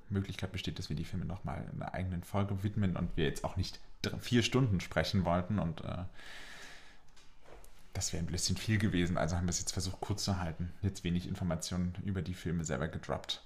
Möglichkeit 0.09 0.53
besteht, 0.53 0.78
dass 0.78 0.88
wir 0.88 0.94
die 0.97 1.05
Filme 1.05 1.24
nochmal 1.24 1.64
in 1.72 1.82
einer 1.82 1.92
eigenen 1.92 2.22
Folge 2.22 2.62
widmen 2.62 2.97
und 2.97 3.16
wir 3.16 3.24
jetzt 3.24 3.42
auch 3.42 3.57
nicht 3.57 3.80
dr- 4.03 4.18
vier 4.20 4.44
Stunden 4.44 4.78
sprechen 4.80 5.24
wollten 5.24 5.59
und 5.59 5.80
äh, 5.80 6.05
das 7.97 8.12
wäre 8.12 8.22
ein 8.22 8.26
bisschen 8.26 8.59
viel 8.59 8.78
gewesen, 8.78 9.16
also 9.16 9.36
haben 9.36 9.47
wir 9.47 9.51
es 9.51 9.59
jetzt 9.59 9.72
versucht 9.72 10.01
kurz 10.01 10.24
zu 10.24 10.38
halten. 10.38 10.70
Jetzt 10.82 11.03
wenig 11.03 11.26
Informationen 11.26 11.94
über 12.05 12.20
die 12.20 12.34
Filme 12.34 12.62
selber 12.62 12.88
gedroppt. 12.88 13.42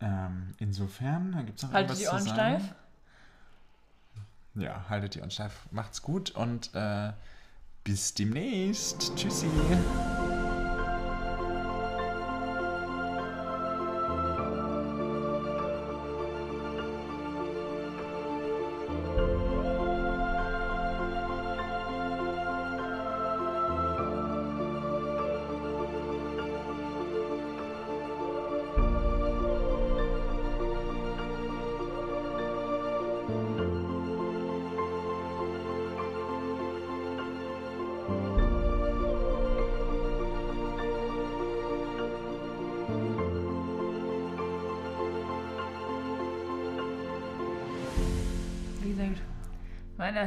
Ähm, 0.00 0.54
insofern, 0.58 1.32
da 1.32 1.42
gibt 1.42 1.58
es 1.58 1.64
noch 1.64 1.72
Haltet 1.72 1.98
irgendwas 1.98 1.98
die 1.98 2.04
zu 2.04 2.12
Ohren 2.12 2.36
sagen? 2.36 2.60
steif. 2.60 2.74
Ja, 4.54 4.88
haltet 4.88 5.16
die 5.16 5.20
Ohren 5.20 5.32
steif. 5.32 5.66
Macht's 5.72 6.00
gut 6.00 6.30
und 6.30 6.72
äh, 6.74 7.12
bis 7.82 8.14
demnächst. 8.14 9.16
Tschüssi. 9.16 9.48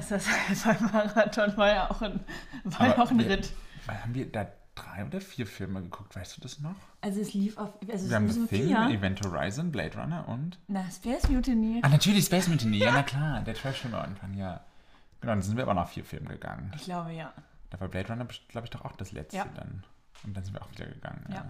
Mein 0.10 0.20
erster 0.20 0.20
Sci-Fi-Marathon 0.20 1.58
war 1.58 1.68
ja 1.74 1.90
auch 1.92 2.02
ein, 2.02 2.20
war 2.64 2.88
ja 2.88 2.98
auch 3.00 3.12
ein 3.12 3.20
wir- 3.20 3.30
Ritt. 3.30 3.54
Weil 3.86 4.02
haben 4.02 4.14
wir 4.14 4.32
da 4.32 4.48
drei 4.76 5.06
oder 5.06 5.20
vier 5.22 5.46
Filme 5.48 5.82
geguckt, 5.82 6.16
weißt 6.16 6.38
du 6.38 6.42
das 6.42 6.60
noch? 6.60 6.76
Also 7.02 7.20
es 7.20 7.34
lief 7.34 7.58
auf. 7.58 7.74
Also 7.92 8.10
Wir 8.10 8.16
haben 8.16 8.30
The 8.30 8.46
Thing, 8.48 8.68
vier. 8.68 8.90
Event 8.90 9.22
Horizon, 9.26 9.72
Blade 9.72 9.98
Runner 9.98 10.28
und. 10.28 10.60
Na, 10.68 10.84
Space 10.92 11.28
Mutiny. 11.30 11.82
Ah, 11.84 11.90
natürlich 11.90 12.26
Space 12.26 12.48
Mutiny, 12.48 12.78
ja, 12.78 12.92
na 12.94 13.04
klar, 13.04 13.42
der 13.42 13.54
Trash-Film 13.56 13.94
am 13.96 14.02
Anfang, 14.02 14.34
ja. 14.36 14.62
Genau, 15.20 15.34
dann 15.34 15.42
sind 15.42 15.56
wir 15.58 15.64
aber 15.64 15.74
nach 15.74 15.88
vier 15.90 16.04
Filmen 16.06 16.28
gegangen. 16.28 16.72
Ich 16.76 16.84
glaube 16.84 17.12
ja. 17.12 17.34
Da 17.70 17.80
war 17.80 17.88
Blade 17.88 18.08
Runner, 18.10 18.28
glaube 18.50 18.66
ich, 18.66 18.72
doch 18.72 18.84
auch 18.86 18.96
das 18.98 19.12
letzte 19.12 19.38
Ja. 19.38 19.46
dann. 19.56 19.84
Und 20.24 20.36
dann 20.38 20.44
sind 20.44 20.54
wir 20.54 20.62
auch 20.62 20.72
wieder 20.72 20.86
gegangen. 20.86 21.26
Ja. 21.30 21.36
Ja. 21.36 21.46